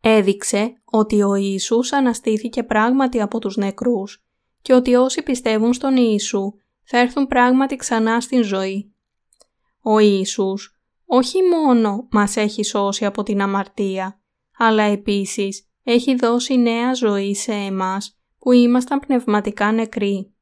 Έδειξε 0.05 0.81
ότι 0.85 1.21
ο 1.21 1.35
Ιησούς 1.35 1.91
αναστήθηκε 1.93 2.63
πράγματι 2.63 3.21
από 3.21 3.39
τους 3.39 3.57
νεκρούς 3.57 4.23
και 4.61 4.73
ότι 4.73 4.95
όσοι 4.95 5.23
πιστεύουν 5.23 5.73
στον 5.73 5.97
Ιησού 5.97 6.53
θα 6.83 6.97
έρθουν 6.97 7.27
πράγματι 7.27 7.75
ξανά 7.75 8.21
στην 8.21 8.43
ζωή. 8.43 8.93
Ο 9.81 9.99
Ιησούς 9.99 10.77
όχι 11.05 11.39
μόνο 11.43 12.07
μας 12.11 12.35
έχει 12.35 12.63
σώσει 12.63 13.05
από 13.05 13.23
την 13.23 13.41
αμαρτία, 13.41 14.21
αλλά 14.57 14.83
επίσης 14.83 15.67
έχει 15.83 16.15
δώσει 16.15 16.57
νέα 16.57 16.93
ζωή 16.93 17.35
σε 17.35 17.53
εμάς 17.53 18.17
που 18.39 18.51
ήμασταν 18.51 18.99
πνευματικά 18.99 19.71
νεκροί. 19.71 20.33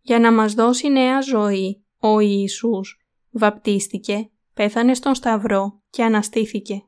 Για 0.00 0.18
να 0.18 0.32
μας 0.32 0.54
δώσει 0.54 0.88
νέα 0.88 1.20
ζωή, 1.20 1.84
ο 1.98 2.20
Ιησούς 2.20 3.06
βαπτίστηκε, 3.30 4.30
πέθανε 4.54 4.94
στον 4.94 5.14
Σταυρό 5.14 5.82
και 5.90 6.04
αναστήθηκε. 6.04 6.84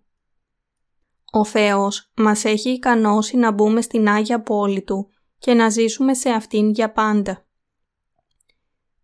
Ο 1.37 1.45
Θεός 1.45 2.11
μας 2.16 2.45
έχει 2.45 2.70
ικανώσει 2.70 3.37
να 3.37 3.53
μπούμε 3.53 3.80
στην 3.80 4.09
Άγια 4.09 4.43
Πόλη 4.43 4.82
Του 4.82 5.11
και 5.39 5.55
να 5.55 5.68
ζήσουμε 5.68 6.14
σε 6.14 6.30
Αυτήν 6.30 6.70
για 6.70 6.93
πάντα. 6.93 7.47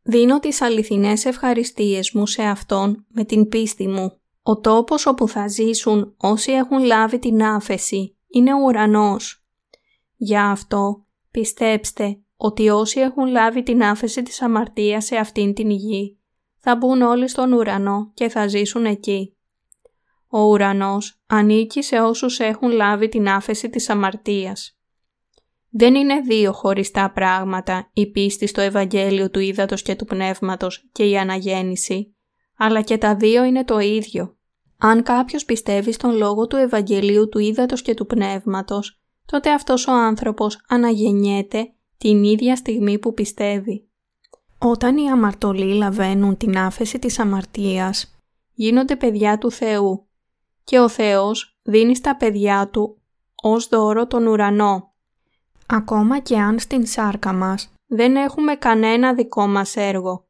Δίνω 0.02 0.38
τις 0.38 0.60
αληθινές 0.60 1.24
ευχαριστίες 1.24 2.12
μου 2.12 2.26
σε 2.26 2.42
Αυτόν 2.42 3.06
με 3.08 3.24
την 3.24 3.48
πίστη 3.48 3.88
μου. 3.88 4.20
Ο 4.42 4.60
τόπος 4.60 5.06
όπου 5.06 5.28
θα 5.28 5.48
ζήσουν 5.48 6.14
όσοι 6.16 6.52
έχουν 6.52 6.78
λάβει 6.78 7.18
την 7.18 7.42
άφεση 7.42 8.16
είναι 8.28 8.54
ο 8.54 8.58
ουρανός. 8.64 9.44
Για 10.16 10.44
αυτό 10.50 11.06
πιστέψτε 11.30 12.20
ότι 12.36 12.68
όσοι 12.68 13.00
έχουν 13.00 13.26
λάβει 13.26 13.62
την 13.62 13.82
άφεση 13.82 14.22
της 14.22 14.42
αμαρτίας 14.42 15.04
σε 15.04 15.16
αυτήν 15.16 15.54
την 15.54 15.70
γη 15.70 16.18
θα 16.56 16.76
μπουν 16.76 17.02
όλοι 17.02 17.28
στον 17.28 17.52
ουρανό 17.52 18.10
και 18.14 18.28
θα 18.28 18.46
ζήσουν 18.46 18.84
εκεί. 18.84 19.34
Ο 20.32 20.40
ουρανός 20.40 21.20
ανήκει 21.26 21.82
σε 21.82 22.00
όσους 22.00 22.38
έχουν 22.38 22.70
λάβει 22.70 23.08
την 23.08 23.28
άφεση 23.28 23.70
της 23.70 23.88
αμαρτίας. 23.88 24.78
Δεν 25.70 25.94
είναι 25.94 26.20
δύο 26.20 26.52
χωριστά 26.52 27.10
πράγματα 27.10 27.90
η 27.92 28.10
πίστη 28.10 28.46
στο 28.46 28.60
Ευαγγέλιο 28.60 29.30
του 29.30 29.38
Ήδατος 29.38 29.82
και 29.82 29.94
του 29.94 30.04
Πνεύματος 30.04 30.88
και 30.92 31.04
η 31.04 31.18
Αναγέννηση, 31.18 32.14
αλλά 32.56 32.80
και 32.80 32.98
τα 32.98 33.16
δύο 33.16 33.44
είναι 33.44 33.64
το 33.64 33.78
ίδιο. 33.78 34.36
Αν 34.78 35.02
κάποιος 35.02 35.44
πιστεύει 35.44 35.92
στον 35.92 36.16
λόγο 36.16 36.46
του 36.46 36.56
Ευαγγελίου 36.56 37.28
του 37.28 37.38
Ήδατος 37.38 37.82
και 37.82 37.94
του 37.94 38.06
Πνεύματος, 38.06 39.00
τότε 39.26 39.52
αυτός 39.52 39.86
ο 39.86 39.92
άνθρωπος 39.92 40.64
αναγεννιέται 40.68 41.72
την 41.96 42.24
ίδια 42.24 42.56
στιγμή 42.56 42.98
που 42.98 43.14
πιστεύει. 43.14 43.88
Όταν 44.58 44.96
οι 44.96 45.10
αμαρτωλοί 45.10 45.74
λαβαίνουν 45.74 46.36
την 46.36 46.58
άφεση 46.58 46.98
της 46.98 47.18
αμαρτίας, 47.18 48.20
γίνονται 48.52 48.96
παιδιά 48.96 49.38
του 49.38 49.50
Θεού 49.50 50.09
και 50.70 50.78
ο 50.78 50.88
Θεός 50.88 51.58
δίνει 51.62 51.96
στα 51.96 52.16
παιδιά 52.16 52.68
Του 52.68 53.02
ως 53.42 53.68
δώρο 53.68 54.06
τον 54.06 54.26
ουρανό. 54.26 54.94
Ακόμα 55.66 56.18
και 56.18 56.38
αν 56.38 56.58
στην 56.58 56.86
σάρκα 56.86 57.32
μας 57.32 57.72
δεν 57.86 58.16
έχουμε 58.16 58.54
κανένα 58.54 59.14
δικό 59.14 59.46
μας 59.46 59.76
έργο, 59.76 60.28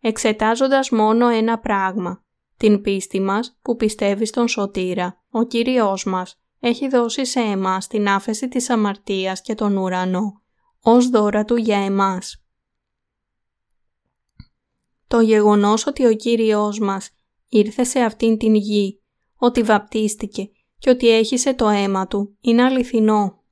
εξετάζοντας 0.00 0.90
μόνο 0.90 1.28
ένα 1.28 1.58
πράγμα, 1.58 2.24
την 2.56 2.80
πίστη 2.80 3.20
μας 3.20 3.58
που 3.62 3.76
πιστεύει 3.76 4.26
στον 4.26 4.48
Σωτήρα, 4.48 5.22
ο 5.30 5.44
Κύριος 5.44 6.04
μας, 6.04 6.40
έχει 6.60 6.88
δώσει 6.88 7.26
σε 7.26 7.40
εμάς 7.40 7.86
την 7.86 8.08
άφεση 8.08 8.48
της 8.48 8.70
αμαρτίας 8.70 9.40
και 9.40 9.54
τον 9.54 9.76
ουρανό, 9.76 10.42
ως 10.80 11.08
δώρα 11.08 11.44
Του 11.44 11.56
για 11.56 11.78
εμάς. 11.78 12.44
Το 15.06 15.20
γεγονός 15.20 15.86
ότι 15.86 16.06
ο 16.06 16.14
Κύριος 16.14 16.78
μας 16.78 17.10
ήρθε 17.48 17.84
σε 17.84 18.00
αυτήν 18.00 18.38
την 18.38 18.54
γη, 18.54 19.01
ότι 19.44 19.62
βαπτίστηκε 19.62 20.50
και 20.78 20.90
ότι 20.90 21.08
έχισε 21.08 21.54
το 21.54 21.68
αίμα 21.68 22.06
Του 22.06 22.36
είναι 22.40 22.62
αληθινό. 22.62 23.42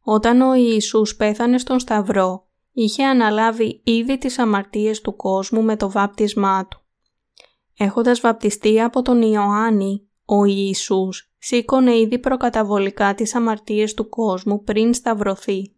Όταν 0.00 0.40
ο 0.40 0.54
Ιησούς 0.54 1.16
πέθανε 1.16 1.58
στον 1.58 1.78
Σταυρό, 1.78 2.46
είχε 2.72 3.04
αναλάβει 3.04 3.80
ήδη 3.84 4.18
τις 4.18 4.38
αμαρτίες 4.38 5.00
του 5.00 5.16
κόσμου 5.16 5.62
με 5.62 5.76
το 5.76 5.90
βάπτισμά 5.90 6.66
Του. 6.66 6.80
Έχοντας 7.76 8.20
βαπτιστεί 8.20 8.80
από 8.80 9.02
τον 9.02 9.22
Ιωάννη, 9.22 10.08
ο 10.24 10.44
Ιησούς 10.44 11.32
σήκωνε 11.38 11.98
ήδη 11.98 12.18
προκαταβολικά 12.18 13.14
τις 13.14 13.34
αμαρτίες 13.34 13.94
του 13.94 14.08
κόσμου 14.08 14.62
πριν 14.62 14.94
σταυρωθεί. 14.94 15.74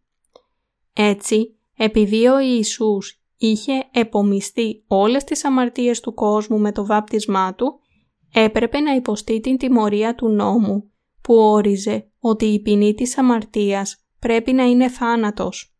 Έτσι, 0.92 1.56
επειδή 1.76 2.26
ο 2.26 2.38
Ιησούς 2.38 3.22
είχε 3.36 3.88
επομιστεί 3.92 4.84
όλες 4.86 5.24
τις 5.24 5.44
αμαρτίες 5.44 6.00
του 6.00 6.14
κόσμου 6.14 6.58
με 6.58 6.72
το 6.72 6.86
βάπτισμά 6.86 7.54
του, 7.54 7.81
έπρεπε 8.32 8.80
να 8.80 8.94
υποστεί 8.94 9.40
την 9.40 9.56
τιμωρία 9.56 10.14
του 10.14 10.28
νόμου, 10.28 10.90
που 11.20 11.34
όριζε 11.34 12.10
ότι 12.18 12.44
η 12.44 12.60
ποινή 12.60 12.94
της 12.94 13.18
αμαρτίας 13.18 14.04
πρέπει 14.18 14.52
να 14.52 14.62
είναι 14.64 14.88
θάνατος. 14.88 15.76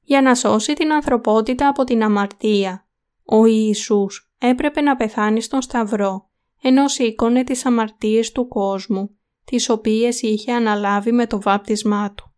Για 0.00 0.22
να 0.22 0.34
σώσει 0.34 0.72
την 0.72 0.92
ανθρωπότητα 0.92 1.68
από 1.68 1.84
την 1.84 2.02
αμαρτία, 2.02 2.88
ο 3.24 3.44
Ιησούς 3.44 4.32
έπρεπε 4.38 4.80
να 4.80 4.96
πεθάνει 4.96 5.40
στον 5.40 5.62
Σταυρό, 5.62 6.30
ενώ 6.62 6.88
σήκωνε 6.88 7.44
τις 7.44 7.66
αμαρτίες 7.66 8.32
του 8.32 8.48
κόσμου, 8.48 9.16
τις 9.44 9.68
οποίες 9.68 10.22
είχε 10.22 10.52
αναλάβει 10.52 11.12
με 11.12 11.26
το 11.26 11.40
βάπτισμά 11.40 12.12
του. 12.12 12.34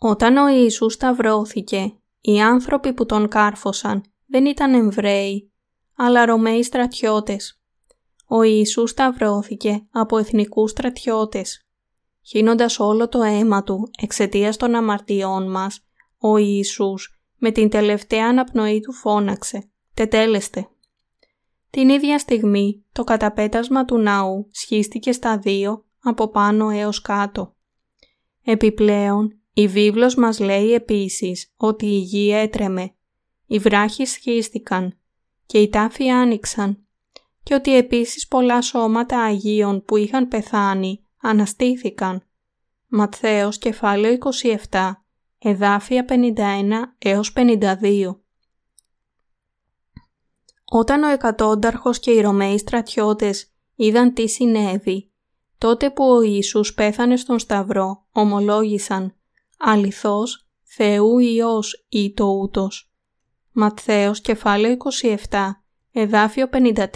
Όταν 0.00 0.36
ο 0.36 0.48
Ιησούς 0.48 0.92
σταυρώθηκε, 0.92 1.96
οι 2.20 2.40
άνθρωποι 2.40 2.92
που 2.92 3.06
τον 3.06 3.28
κάρφωσαν 3.28 4.02
δεν 4.26 4.46
ήταν 4.46 4.74
Εμβραίοι, 4.74 5.51
αλλά 5.96 6.24
Ρωμαίοι 6.24 6.62
στρατιώτες. 6.62 7.62
Ο 8.26 8.42
Ιησούς 8.42 8.90
σταυρώθηκε 8.90 9.86
από 9.90 10.18
εθνικούς 10.18 10.70
στρατιώτες. 10.70 11.66
Χύνοντας 12.26 12.78
όλο 12.78 13.08
το 13.08 13.22
αίμα 13.22 13.62
του 13.62 13.90
εξαιτίας 14.02 14.56
των 14.56 14.74
αμαρτιών 14.74 15.50
μας, 15.50 15.86
ο 16.18 16.36
Ιησούς 16.36 17.22
με 17.36 17.50
την 17.50 17.68
τελευταία 17.68 18.26
αναπνοή 18.26 18.80
του 18.80 18.92
φώναξε 18.92 19.70
«Τετέλεστε». 19.94 20.66
Την 21.70 21.88
ίδια 21.88 22.18
στιγμή 22.18 22.84
το 22.92 23.04
καταπέτασμα 23.04 23.84
του 23.84 23.98
ναού 23.98 24.48
σχίστηκε 24.50 25.12
στα 25.12 25.38
δύο 25.38 25.84
από 26.02 26.28
πάνω 26.28 26.70
έως 26.70 27.00
κάτω. 27.00 27.54
Επιπλέον, 28.44 29.40
η 29.52 29.68
βίβλος 29.68 30.14
μας 30.14 30.38
λέει 30.38 30.72
επίσης 30.72 31.52
ότι 31.56 31.86
η 31.86 31.98
γη 31.98 32.30
έτρεμε, 32.32 32.94
οι 33.46 33.58
βράχοι 33.58 34.04
σχίστηκαν 34.04 34.98
και 35.46 35.58
οι 35.58 35.68
τάφοι 35.68 36.08
άνοιξαν 36.08 36.86
και 37.42 37.54
ότι 37.54 37.76
επίσης 37.76 38.28
πολλά 38.28 38.62
σώματα 38.62 39.22
Αγίων 39.22 39.84
που 39.84 39.96
είχαν 39.96 40.28
πεθάνει 40.28 41.06
αναστήθηκαν. 41.20 42.22
Ματθαίος 42.88 43.58
κεφάλαιο 43.58 44.18
27, 44.70 44.92
εδάφια 45.38 46.04
51 46.08 46.94
έως 46.98 47.32
52. 47.36 48.16
Όταν 50.64 51.02
ο 51.02 51.08
εκατόνταρχος 51.08 51.98
και 51.98 52.10
οι 52.10 52.20
Ρωμαίοι 52.20 52.58
στρατιώτες 52.58 53.52
είδαν 53.74 54.12
τι 54.14 54.28
συνέβη, 54.28 55.12
τότε 55.58 55.90
που 55.90 56.04
ο 56.04 56.22
Ιησούς 56.22 56.74
πέθανε 56.74 57.16
στον 57.16 57.38
Σταυρό, 57.38 58.06
ομολόγησαν 58.12 59.16
«Αληθώς, 59.58 60.48
Θεού 60.62 61.18
Υιός 61.18 61.86
ή 61.88 62.12
το 62.12 62.24
ούτος». 62.24 62.91
Ματθαίος 63.52 64.20
κεφάλαιο 64.20 64.76
27, 65.28 65.50
εδάφιο 65.92 66.48
54. 66.52 66.86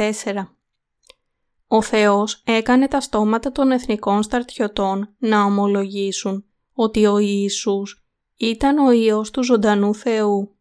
Ο 1.67 1.83
Θεός 1.83 2.43
έκανε 2.45 2.89
τα 2.89 3.01
στόματα 3.01 3.53
των 3.53 3.71
εθνικών 3.71 4.23
στρατιωτών 4.23 5.15
να 5.19 5.45
ομολογήσουν 5.45 6.45
ότι 6.73 7.07
ο 7.07 7.19
Ιησούς 7.19 8.07
ήταν 8.37 8.79
ο 8.79 8.91
Υιός 8.91 9.31
του 9.31 9.45
ζωντανού 9.45 9.95
Θεού. 9.95 10.57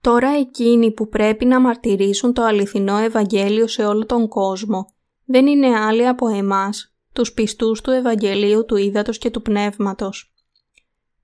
Τώρα 0.00 0.28
εκείνοι 0.28 0.92
που 0.92 1.08
πρέπει 1.08 1.44
να 1.44 1.60
μαρτυρήσουν 1.60 2.32
το 2.32 2.42
αληθινό 2.42 2.96
Ευαγγέλιο 2.96 3.66
σε 3.66 3.84
όλο 3.84 4.06
τον 4.06 4.28
κόσμο 4.28 4.94
δεν 5.24 5.46
είναι 5.46 5.78
άλλοι 5.78 6.06
από 6.06 6.28
εμάς, 6.28 6.94
τους 7.12 7.32
πιστούς 7.32 7.80
του 7.80 7.90
Ευαγγελίου 7.90 8.64
του 8.64 8.76
Ήδατος 8.76 9.18
και 9.18 9.30
του 9.30 9.42
Πνεύματος. 9.42 10.34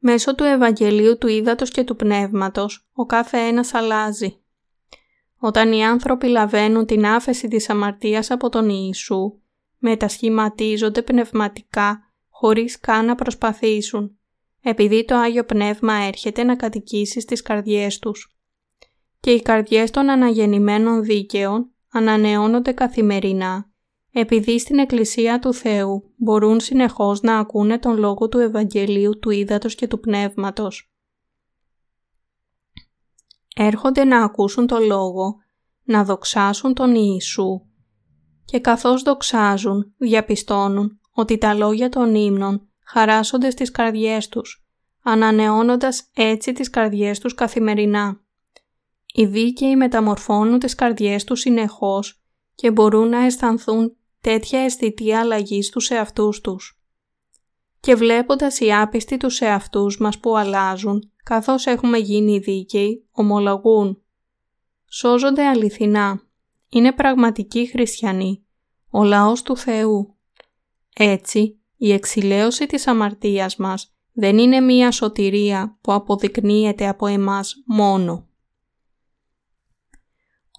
Μέσω 0.05 0.35
του 0.35 0.45
Ευαγγελίου 0.45 1.19
του 1.19 1.27
Ήδατος 1.27 1.71
και 1.71 1.85
του 1.85 1.97
Πνεύματος, 1.97 2.89
ο 2.93 3.07
κάθε 3.07 3.39
ένας 3.39 3.75
αλλάζει. 3.75 4.37
Όταν 5.39 5.73
οι 5.73 5.85
άνθρωποι 5.85 6.27
λαβαίνουν 6.27 6.87
την 6.87 7.07
άφεση 7.07 7.49
της 7.49 7.71
αμαρτίας 7.71 8.31
από 8.31 8.49
τον 8.49 8.69
Ιησού, 8.69 9.41
μετασχηματίζονται 9.79 11.03
πνευματικά 11.03 12.13
χωρίς 12.29 12.81
καν 12.81 13.05
να 13.05 13.15
προσπαθήσουν, 13.15 14.19
επειδή 14.63 15.05
το 15.05 15.15
Άγιο 15.15 15.45
Πνεύμα 15.45 15.95
έρχεται 15.95 16.43
να 16.43 16.57
κατοικήσει 16.57 17.21
στις 17.21 17.43
καρδιές 17.43 17.99
τους 17.99 18.37
και 19.21 19.31
οι 19.31 19.43
καρδιές 19.43 19.91
των 19.91 20.11
αναγεννημένων 20.11 21.03
δίκαιων 21.03 21.71
ανανεώνονται 21.91 22.73
καθημερινά, 22.73 23.72
επειδή 24.13 24.59
στην 24.59 24.79
Εκκλησία 24.79 25.39
του 25.39 25.55
Θεού 25.55 26.13
μπορούν 26.17 26.61
συνεχώς 26.61 27.21
να 27.21 27.39
ακούνε 27.39 27.79
τον 27.79 27.99
λόγο 27.99 28.29
του 28.29 28.39
Ευαγγελίου 28.39 29.19
του 29.19 29.31
Ήδατος 29.31 29.75
και 29.75 29.87
του 29.87 30.01
Πνεύματος. 30.01 30.93
Έρχονται 33.57 34.05
να 34.05 34.25
ακούσουν 34.25 34.67
το 34.67 34.79
λόγο, 34.79 35.37
να 35.83 36.05
δοξάσουν 36.05 36.75
τον 36.75 36.95
Ιησού 36.95 37.61
και 38.45 38.61
καθώς 38.61 39.03
δοξάζουν 39.03 39.95
διαπιστώνουν 39.97 41.01
ότι 41.11 41.39
τα 41.39 41.55
λόγια 41.55 41.89
των 41.89 42.15
ύμνων 42.15 42.69
χαράσσονται 42.85 43.51
στις 43.51 43.71
καρδιές 43.71 44.29
τους, 44.29 44.67
ανανεώνοντας 45.03 46.11
έτσι 46.15 46.53
τις 46.53 46.71
καρδιές 46.71 47.19
τους 47.19 47.35
καθημερινά. 47.35 48.21
Οι 49.15 49.27
δίκαιοι 49.27 49.77
μεταμορφώνουν 49.77 50.59
τις 50.59 50.75
καρδιές 50.75 51.25
τους 51.25 51.41
συνεχώς 51.41 52.23
και 52.55 52.71
μπορούν 52.71 53.09
να 53.09 53.19
αισθανθούν 53.19 53.97
τέτοια 54.23 54.61
αισθητή 54.61 55.13
αλλαγή 55.13 55.63
στους 55.63 55.91
εαυτούς 55.91 56.41
τους. 56.41 56.81
Και 57.81 57.95
βλέποντας 57.95 58.61
οι 58.61 58.73
άπιστοι 58.73 59.17
τους 59.17 59.41
εαυτούς 59.41 59.99
μας 59.99 60.19
που 60.19 60.37
αλλάζουν, 60.37 61.11
καθώς 61.25 61.67
έχουμε 61.67 61.99
γίνει 61.99 62.39
δίκαιοι, 62.39 63.07
ομολογούν. 63.13 64.03
Σώζονται 64.89 65.47
αληθινά. 65.47 66.23
Είναι 66.69 66.93
πραγματικοί 66.93 67.67
χριστιανοί. 67.67 68.45
Ο 68.91 69.05
λαός 69.05 69.43
του 69.43 69.57
Θεού. 69.57 70.17
Έτσι, 70.95 71.61
η 71.77 71.93
εξηλαίωση 71.93 72.67
της 72.67 72.87
αμαρτίας 72.87 73.57
μας 73.57 73.95
δεν 74.13 74.39
είναι 74.39 74.61
μία 74.61 74.91
σωτηρία 74.91 75.79
που 75.81 75.93
αποδεικνύεται 75.93 76.89
από 76.89 77.07
εμάς 77.07 77.63
μόνο. 77.67 78.27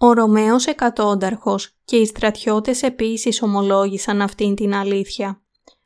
Ο 0.05 0.13
Ρωμαίος 0.13 0.65
εκατόνταρχος 0.65 1.75
και 1.85 1.95
οι 1.95 2.05
στρατιώτες 2.05 2.81
επίσης 2.81 3.41
ομολόγησαν 3.41 4.21
αυτήν 4.21 4.55
την 4.55 4.73
αλήθεια, 4.73 5.43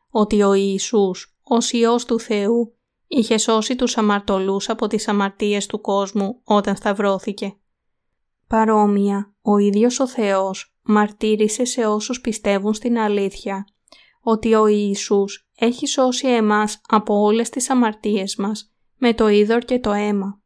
ότι 0.10 0.42
ο 0.42 0.54
Ιησούς, 0.54 1.38
ως 1.44 1.72
Υιός 1.72 2.06
του 2.06 2.20
Θεού, 2.20 2.78
είχε 3.08 3.38
σώσει 3.38 3.76
τους 3.76 3.98
αμαρτωλούς 3.98 4.70
από 4.70 4.88
τις 4.88 5.08
αμαρτίες 5.08 5.66
του 5.66 5.82
κόσμου 5.82 6.42
όταν 6.44 6.76
σταυρώθηκε. 6.76 7.58
Παρόμοια, 8.48 9.34
ο 9.42 9.58
ίδιος 9.58 10.00
ο 10.00 10.08
Θεός 10.08 10.76
μαρτύρησε 10.82 11.66
σε 11.66 11.86
όσους 11.86 12.22
πιστεύουν 12.22 12.74
στην 12.74 13.00
αλήθεια 13.00 13.68
ότι 14.22 14.54
ο 14.54 14.68
Ιησούς 14.68 15.50
έχει 15.56 15.88
σώσει 15.88 16.28
εμάς 16.28 16.82
από 16.88 17.22
όλες 17.22 17.50
τις 17.50 17.70
αμαρτίες 17.70 18.36
μας 18.36 18.74
με 18.98 19.14
το 19.14 19.28
είδωρ 19.28 19.60
και 19.60 19.80
το 19.80 19.92
αίμα. 19.92 20.42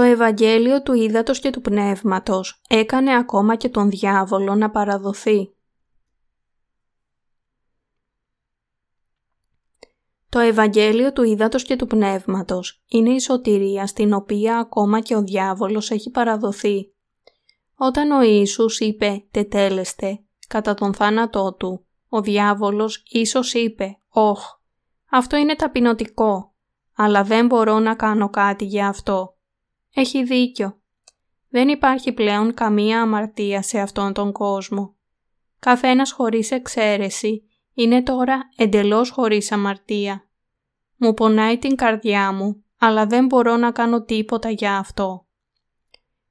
Το 0.00 0.06
Ευαγγέλιο 0.06 0.82
του 0.82 0.92
Ήδατος 0.92 1.40
και 1.40 1.50
του 1.50 1.60
Πνεύματος 1.60 2.60
έκανε 2.68 3.16
ακόμα 3.16 3.56
και 3.56 3.68
τον 3.68 3.90
διάβολο 3.90 4.54
να 4.54 4.70
παραδοθεί. 4.70 5.54
Το 10.28 10.38
Ευαγγέλιο 10.38 11.12
του 11.12 11.22
Ήδατος 11.22 11.62
και 11.62 11.76
του 11.76 11.86
Πνεύματος 11.86 12.82
είναι 12.88 13.10
η 13.10 13.20
σωτηρία 13.20 13.86
στην 13.86 14.12
οποία 14.12 14.58
ακόμα 14.58 15.00
και 15.00 15.16
ο 15.16 15.22
διάβολος 15.22 15.90
έχει 15.90 16.10
παραδοθεί. 16.10 16.92
Όταν 17.76 18.10
ο 18.10 18.22
Ιησούς 18.22 18.80
είπε 18.80 19.24
«τετέλεστε» 19.30 20.20
κατά 20.48 20.74
τον 20.74 20.94
θάνατό 20.94 21.54
του, 21.54 21.84
ο 22.08 22.20
διάβολος 22.20 23.02
ίσως 23.08 23.54
είπε 23.54 23.98
«Όχ, 24.08 24.40
αυτό 25.10 25.36
είναι 25.36 25.56
ταπεινωτικό, 25.56 26.52
αλλά 26.96 27.22
δεν 27.22 27.46
μπορώ 27.46 27.78
να 27.78 27.94
κάνω 27.94 28.30
κάτι 28.30 28.64
για 28.64 28.88
αυτό». 28.88 29.34
Έχει 29.94 30.24
δίκιο. 30.24 30.80
Δεν 31.48 31.68
υπάρχει 31.68 32.12
πλέον 32.12 32.54
καμία 32.54 33.02
αμαρτία 33.02 33.62
σε 33.62 33.78
αυτόν 33.78 34.12
τον 34.12 34.32
κόσμο. 34.32 34.94
Καθένας 35.58 36.12
χωρίς 36.12 36.50
εξαίρεση 36.50 37.44
είναι 37.74 38.02
τώρα 38.02 38.40
εντελώς 38.56 39.10
χωρίς 39.10 39.52
αμαρτία. 39.52 40.28
Μου 40.96 41.14
πονάει 41.14 41.58
την 41.58 41.76
καρδιά 41.76 42.32
μου, 42.32 42.64
αλλά 42.78 43.06
δεν 43.06 43.26
μπορώ 43.26 43.56
να 43.56 43.70
κάνω 43.70 44.02
τίποτα 44.02 44.50
για 44.50 44.76
αυτό. 44.76 45.26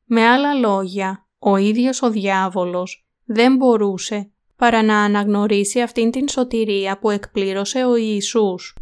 Με 0.05 0.27
άλλα 0.27 0.53
λόγια, 0.53 1.27
ο 1.39 1.57
ίδιος 1.57 2.01
ο 2.01 2.09
διάβολος 2.09 3.07
δεν 3.25 3.55
μπορούσε 3.55 4.31
παρά 4.55 4.83
να 4.83 5.03
αναγνωρίσει 5.03 5.81
αυτήν 5.81 6.11
την 6.11 6.29
σωτηρία 6.29 6.99
που 6.99 7.09
εκπλήρωσε 7.09 7.85
ο 7.85 7.95
Ιησούς. 7.95 8.75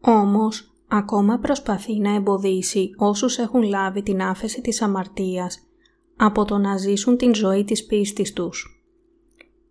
Όμως, 0.00 0.71
ακόμα 0.94 1.38
προσπαθεί 1.38 1.98
να 1.98 2.14
εμποδίσει 2.14 2.90
όσους 2.96 3.38
έχουν 3.38 3.62
λάβει 3.62 4.02
την 4.02 4.22
άφεση 4.22 4.60
της 4.60 4.82
αμαρτίας 4.82 5.58
από 6.16 6.44
το 6.44 6.58
να 6.58 6.76
ζήσουν 6.76 7.16
την 7.16 7.34
ζωή 7.34 7.64
της 7.64 7.86
πίστης 7.86 8.32
τους. 8.32 8.84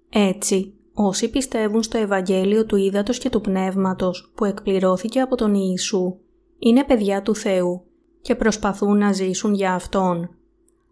Έτσι, 0.10 0.74
όσοι 0.94 1.30
πιστεύουν 1.30 1.84
στο 1.84 1.98
Ευαγγέλιο 1.98 2.66
του 2.66 2.76
Ήδατος 2.76 3.18
και 3.18 3.30
του 3.30 3.42
Πνεύματος 3.42 4.32
που 4.36 4.46
εκπληρώθηκε 4.46 5.20
από 5.20 5.36
τον 5.36 5.54
Ιησού, 5.54 6.16
είναι 6.60 6.84
παιδιά 6.84 7.22
του 7.22 7.36
Θεού 7.36 7.84
και 8.22 8.36
προσπαθούν 8.36 8.98
να 8.98 9.12
ζήσουν 9.12 9.54
για 9.54 9.74
Αυτόν. 9.74 10.30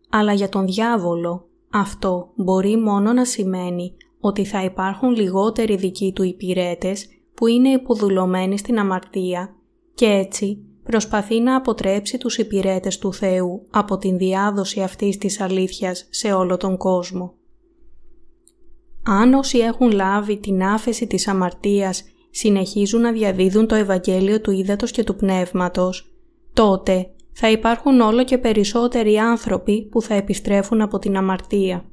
Αλλά 0.09 0.33
για 0.33 0.49
τον 0.49 0.65
διάβολο, 0.65 1.47
αυτό 1.69 2.31
μπορεί 2.35 2.77
μόνο 2.77 3.13
να 3.13 3.25
σημαίνει 3.25 3.95
ότι 4.19 4.45
θα 4.45 4.63
υπάρχουν 4.63 5.15
λιγότεροι 5.15 5.75
δικοί 5.75 6.11
του 6.15 6.23
υπηρέτες 6.23 7.07
που 7.33 7.47
είναι 7.47 7.69
υποδουλωμένοι 7.69 8.57
στην 8.57 8.79
αμαρτία 8.79 9.53
και 9.99 10.05
έτσι 10.05 10.57
προσπαθεί 10.83 11.39
να 11.39 11.55
αποτρέψει 11.55 12.17
τους 12.17 12.37
υπηρέτες 12.37 12.97
του 12.97 13.13
Θεού 13.13 13.65
από 13.69 13.97
την 13.97 14.17
διάδοση 14.17 14.81
αυτής 14.81 15.17
της 15.17 15.41
αλήθειας 15.41 16.07
σε 16.09 16.33
όλο 16.33 16.57
τον 16.57 16.77
κόσμο. 16.77 17.33
Αν 19.03 19.33
όσοι 19.33 19.57
έχουν 19.57 19.91
λάβει 19.91 20.37
την 20.37 20.63
άφεση 20.63 21.07
της 21.07 21.27
αμαρτίας 21.27 22.03
συνεχίζουν 22.29 23.01
να 23.01 23.11
διαδίδουν 23.11 23.67
το 23.67 23.75
Ευαγγέλιο 23.75 24.41
του 24.41 24.51
Ήδατος 24.51 24.91
και 24.91 25.03
του 25.03 25.15
Πνεύματος, 25.15 26.13
τότε 26.53 27.09
θα 27.31 27.51
υπάρχουν 27.51 27.99
όλο 27.99 28.23
και 28.23 28.37
περισσότεροι 28.37 29.17
άνθρωποι 29.17 29.87
που 29.91 30.01
θα 30.01 30.13
επιστρέφουν 30.13 30.81
από 30.81 30.99
την 30.99 31.17
αμαρτία. 31.17 31.85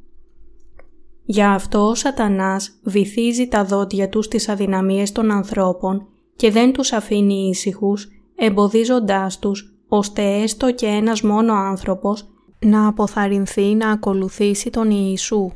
Γι' 1.24 1.42
αυτό 1.42 1.88
ο 1.88 1.94
σατανάς 1.94 2.80
βυθίζει 2.82 3.48
τα 3.48 3.64
δόντια 3.64 4.08
του 4.08 4.22
στις 4.22 4.48
αδυναμίες 4.48 5.12
των 5.12 5.30
ανθρώπων 5.30 6.08
και 6.36 6.50
δεν 6.50 6.72
τους 6.72 6.92
αφήνει 6.92 7.48
ήσυχους, 7.48 8.08
εμποδίζοντάς 8.36 9.38
τους, 9.38 9.74
ώστε 9.88 10.22
έστω 10.22 10.72
και 10.72 10.86
ένας 10.86 11.22
μόνο 11.22 11.54
άνθρωπος 11.54 12.28
να 12.58 12.86
αποθαρρυνθεί 12.88 13.74
να 13.74 13.90
ακολουθήσει 13.90 14.70
τον 14.70 14.90
Ιησού. 14.90 15.50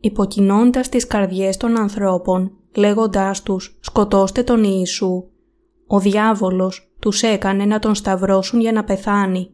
Υποκινώντας 0.00 0.88
τις 0.88 1.06
καρδιές 1.06 1.56
των 1.56 1.78
ανθρώπων, 1.78 2.52
λέγοντάς 2.76 3.42
τους 3.42 3.78
«σκοτώστε 3.80 4.42
τον 4.42 4.64
Ιησού», 4.64 5.24
ο 5.86 6.00
διάβολος 6.00 6.92
τους 6.98 7.22
έκανε 7.22 7.64
να 7.64 7.78
τον 7.78 7.94
σταυρώσουν 7.94 8.60
για 8.60 8.72
να 8.72 8.84
πεθάνει. 8.84 9.50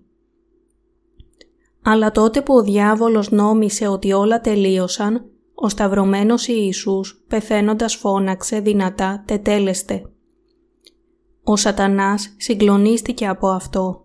Αλλά 1.83 2.11
τότε 2.11 2.41
που 2.41 2.55
ο 2.55 2.63
διάβολος 2.63 3.31
νόμισε 3.31 3.87
ότι 3.87 4.13
όλα 4.13 4.41
τελείωσαν, 4.41 5.31
ο 5.55 5.69
σταυρωμένος 5.69 6.47
Ιησούς 6.47 7.25
πεθαίνοντας 7.29 7.95
φώναξε 7.95 8.61
δυνατά 8.61 9.23
«τετέλεστε». 9.27 10.11
Ο 11.49 11.57
σατανάς 11.57 12.35
συγκλονίστηκε 12.37 13.27
από 13.27 13.49
αυτό. 13.49 14.05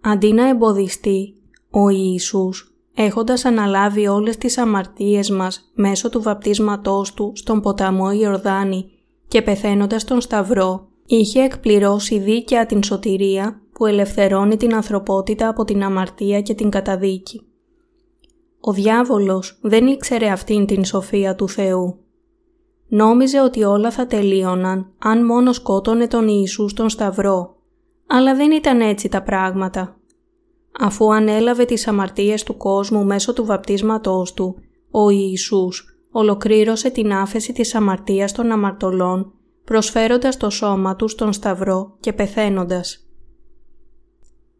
Αντί 0.00 0.32
να 0.32 0.48
εμποδιστεί, 0.48 1.34
ο 1.70 1.88
Ιησούς, 1.88 2.74
έχοντας 2.94 3.44
αναλάβει 3.44 4.06
όλες 4.06 4.36
τις 4.36 4.58
αμαρτίες 4.58 5.30
μας 5.30 5.70
μέσω 5.74 6.08
του 6.08 6.22
βαπτίσματός 6.22 7.14
του 7.14 7.32
στον 7.34 7.60
ποταμό 7.60 8.10
Ιορδάνη 8.12 8.90
και 9.28 9.42
πεθαίνοντας 9.42 10.04
τον 10.04 10.20
Σταυρό, 10.20 10.88
είχε 11.06 11.40
εκπληρώσει 11.40 12.18
δίκαια 12.18 12.66
την 12.66 12.82
σωτηρία 12.82 13.60
που 13.72 13.86
ελευθερώνει 13.86 14.56
την 14.56 14.74
ανθρωπότητα 14.74 15.48
από 15.48 15.64
την 15.64 15.82
αμαρτία 15.82 16.40
και 16.40 16.54
την 16.54 16.70
καταδίκη. 16.70 17.46
Ο 18.60 18.72
διάβολος 18.72 19.58
δεν 19.62 19.86
ήξερε 19.86 20.28
αυτήν 20.28 20.66
την 20.66 20.84
σοφία 20.84 21.34
του 21.34 21.48
Θεού. 21.48 22.01
Νόμιζε 22.94 23.40
ότι 23.40 23.62
όλα 23.62 23.90
θα 23.90 24.06
τελείωναν 24.06 24.92
αν 24.98 25.24
μόνο 25.24 25.52
σκότωνε 25.52 26.06
τον 26.06 26.28
Ιησού 26.28 26.68
στον 26.68 26.88
Σταυρό, 26.88 27.56
αλλά 28.06 28.34
δεν 28.34 28.50
ήταν 28.50 28.80
έτσι 28.80 29.08
τα 29.08 29.22
πράγματα. 29.22 29.96
Αφού 30.80 31.14
ανέλαβε 31.14 31.64
τις 31.64 31.88
αμαρτίες 31.88 32.42
του 32.42 32.56
κόσμου 32.56 33.04
μέσω 33.04 33.32
του 33.32 33.44
βαπτίσματός 33.44 34.32
του, 34.34 34.54
ο 34.90 35.10
Ιησούς 35.10 35.98
ολοκλήρωσε 36.10 36.90
την 36.90 37.12
άφεση 37.12 37.52
της 37.52 37.74
αμαρτίας 37.74 38.32
των 38.32 38.50
αμαρτωλών, 38.50 39.32
προσφέροντας 39.64 40.36
το 40.36 40.50
σώμα 40.50 40.96
του 40.96 41.08
στον 41.08 41.32
Σταυρό 41.32 41.96
και 42.00 42.12
πεθαίνοντας. 42.12 43.06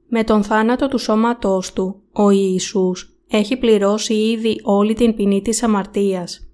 Με 0.09 0.25
τον 0.25 0.43
θάνατο 0.43 0.89
του 0.89 0.99
σώματός 0.99 1.73
του, 1.73 2.03
ο 2.13 2.31
Ιησούς 2.31 3.17
έχει 3.29 3.57
πληρώσει 3.57 4.15
ήδη 4.15 4.61
όλη 4.63 4.95
την 4.95 5.15
ποινή 5.15 5.43
της 5.43 5.63
αμαρτίας. 5.63 6.52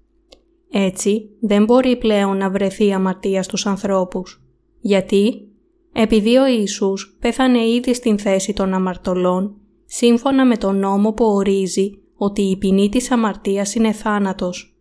Έτσι, 0.71 1.29
δεν 1.39 1.63
μπορεί 1.63 1.97
πλέον 1.97 2.37
να 2.37 2.49
βρεθεί 2.49 2.93
αμαρτία 2.93 3.43
στους 3.43 3.65
ανθρώπους. 3.65 4.43
Γιατί; 4.79 5.49
Επειδή 5.93 6.37
ο 6.37 6.47
Ιησούς 6.47 7.17
πέθανε 7.19 7.67
ήδη 7.67 7.93
στην 7.93 8.19
θέση 8.19 8.53
των 8.53 8.73
αμαρτωλών, 8.73 9.55
σύμφωνα 9.85 10.45
με 10.45 10.57
τον 10.57 10.79
νόμο 10.79 11.13
που 11.13 11.25
ορίζει 11.25 11.91
ότι 12.15 12.41
η 12.41 12.57
ποινή 12.57 12.89
της 12.89 13.11
αμαρτίας 13.11 13.75
είναι 13.75 13.91
θάνατος. 13.91 14.73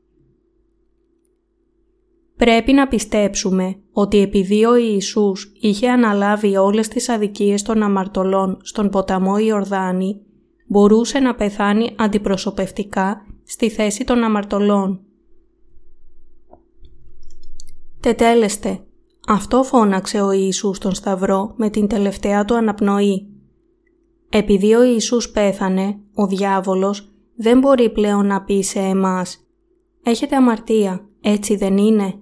Πρέπει 2.37 2.73
να 2.73 2.89
πιστέψουμε 2.89 3.77
ότι 3.93 4.19
επειδή 4.19 4.65
ο 4.65 4.77
Ιησούς 4.77 5.53
είχε 5.61 5.89
αναλάβει 5.89 6.57
όλες 6.57 6.89
τις 6.89 7.09
αδικίες 7.09 7.63
των 7.63 7.83
αμαρτωλών 7.83 8.59
στον 8.63 8.91
ποταμό 8.91 9.39
Ιορδάνη, 9.39 10.21
μπορούσε 10.67 11.19
να 11.19 11.35
πεθάνει 11.35 11.95
αντιπροσωπευτικά 11.97 13.27
στη 13.45 13.69
θέση 13.69 14.05
των 14.05 14.23
αμαρτωλών. 14.23 15.01
«Τετέλεστε», 18.01 18.81
αυτό 19.31 19.63
φώναξε 19.63 20.21
ο 20.21 20.31
Ιησούς 20.31 20.77
στον 20.77 20.95
Σταυρό 20.95 21.53
με 21.57 21.71
την 21.71 21.87
τελευταία 21.87 22.45
του 22.45 22.55
αναπνοή. 22.55 23.27
Επειδή 24.29 24.75
ο 24.75 24.83
Ιησούς 24.83 25.31
πέθανε, 25.31 25.99
ο 26.15 26.27
διάβολος 26.27 27.13
δεν 27.37 27.59
μπορεί 27.59 27.91
πλέον 27.91 28.27
να 28.27 28.43
πει 28.43 28.63
σε 28.63 28.79
εμάς 28.79 29.47
«Έχετε 30.03 30.37
αμαρτία, 30.37 31.09
έτσι 31.21 31.57
δεν 31.57 31.77
είναι» 31.77 32.15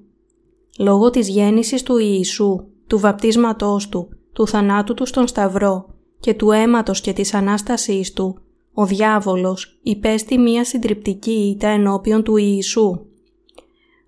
λόγω 0.78 1.10
της 1.10 1.28
γέννησης 1.28 1.82
του 1.82 1.98
Ιησού, 1.98 2.66
του 2.86 2.98
βαπτίσματός 2.98 3.88
Του, 3.88 4.08
του 4.32 4.46
θανάτου 4.46 4.94
Του 4.94 5.06
στον 5.06 5.26
Σταυρό 5.26 5.86
και 6.20 6.34
του 6.34 6.50
αίματος 6.50 7.00
και 7.00 7.12
της 7.12 7.34
Ανάστασής 7.34 8.12
Του, 8.12 8.38
ο 8.74 8.86
διάβολος 8.86 9.78
υπέστη 9.82 10.38
μία 10.38 10.64
συντριπτική 10.64 11.54
ήττα 11.54 11.68
ενώπιον 11.68 12.22
του 12.22 12.36
Ιησού. 12.36 13.00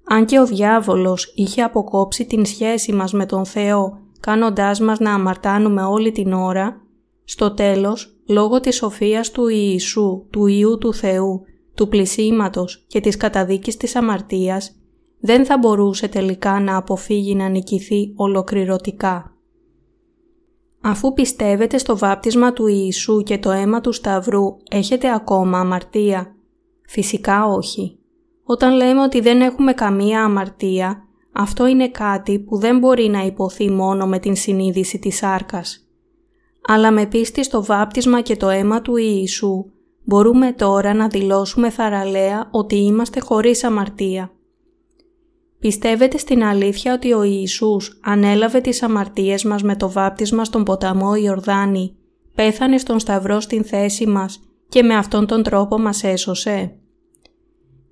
Αν 0.08 0.24
και 0.24 0.38
ο 0.38 0.46
διάβολος 0.46 1.32
είχε 1.34 1.62
αποκόψει 1.62 2.26
την 2.26 2.44
σχέση 2.44 2.92
μας 2.92 3.12
με 3.12 3.26
τον 3.26 3.44
Θεό, 3.44 3.98
κάνοντάς 4.20 4.80
μας 4.80 4.98
να 4.98 5.14
αμαρτάνουμε 5.14 5.82
όλη 5.82 6.12
την 6.12 6.32
ώρα, 6.32 6.80
στο 7.24 7.54
τέλος, 7.54 8.16
λόγω 8.28 8.60
της 8.60 8.76
σοφίας 8.76 9.30
του 9.30 9.48
Ιησού, 9.48 10.26
του 10.30 10.46
Ιού 10.46 10.78
του 10.78 10.94
Θεού, 10.94 11.40
του 11.74 11.88
πλησίματος 11.88 12.84
και 12.86 13.00
της 13.00 13.16
καταδίκης 13.16 13.76
της 13.76 13.96
αμαρτίας, 13.96 14.72
δεν 15.20 15.44
θα 15.44 15.58
μπορούσε 15.58 16.08
τελικά 16.08 16.60
να 16.60 16.76
αποφύγει 16.76 17.34
να 17.34 17.48
νικηθεί 17.48 18.12
ολοκληρωτικά. 18.16 19.32
Αφού 20.80 21.12
πιστεύετε 21.12 21.78
στο 21.78 21.98
βάπτισμα 21.98 22.52
του 22.52 22.66
Ιησού 22.66 23.22
και 23.22 23.38
το 23.38 23.50
αίμα 23.50 23.80
του 23.80 23.92
Σταυρού, 23.92 24.56
έχετε 24.70 25.12
ακόμα 25.12 25.58
αμαρτία. 25.58 26.36
Φυσικά 26.86 27.46
όχι. 27.46 27.98
Όταν 28.50 28.74
λέμε 28.74 29.02
ότι 29.02 29.20
δεν 29.20 29.40
έχουμε 29.40 29.72
καμία 29.72 30.24
αμαρτία, 30.24 31.02
αυτό 31.32 31.66
είναι 31.66 31.88
κάτι 31.88 32.38
που 32.38 32.58
δεν 32.58 32.78
μπορεί 32.78 33.08
να 33.08 33.24
υποθεί 33.24 33.70
μόνο 33.70 34.06
με 34.06 34.18
την 34.18 34.36
συνείδηση 34.36 34.98
της 34.98 35.16
σάρκας. 35.16 35.88
Αλλά 36.68 36.90
με 36.90 37.06
πίστη 37.06 37.44
στο 37.44 37.64
βάπτισμα 37.64 38.20
και 38.20 38.36
το 38.36 38.48
αίμα 38.48 38.82
του 38.82 38.96
Ιησού, 38.96 39.64
μπορούμε 40.04 40.52
τώρα 40.52 40.94
να 40.94 41.08
δηλώσουμε 41.08 41.70
θαραλέα 41.70 42.48
ότι 42.50 42.76
είμαστε 42.76 43.20
χωρίς 43.20 43.64
αμαρτία. 43.64 44.30
Πιστεύετε 45.58 46.18
στην 46.18 46.44
αλήθεια 46.44 46.94
ότι 46.94 47.12
ο 47.12 47.22
Ιησούς 47.22 48.00
ανέλαβε 48.04 48.60
τις 48.60 48.82
αμαρτίες 48.82 49.44
μας 49.44 49.62
με 49.62 49.76
το 49.76 49.90
βάπτισμα 49.90 50.44
στον 50.44 50.64
ποταμό 50.64 51.14
Ιορδάνη, 51.14 51.96
πέθανε 52.34 52.78
στον 52.78 52.98
Σταυρό 52.98 53.40
στην 53.40 53.64
θέση 53.64 54.06
μας 54.06 54.40
και 54.68 54.82
με 54.82 54.94
αυτόν 54.94 55.26
τον 55.26 55.42
τρόπο 55.42 55.78
μας 55.78 56.04
έσωσε; 56.04 56.78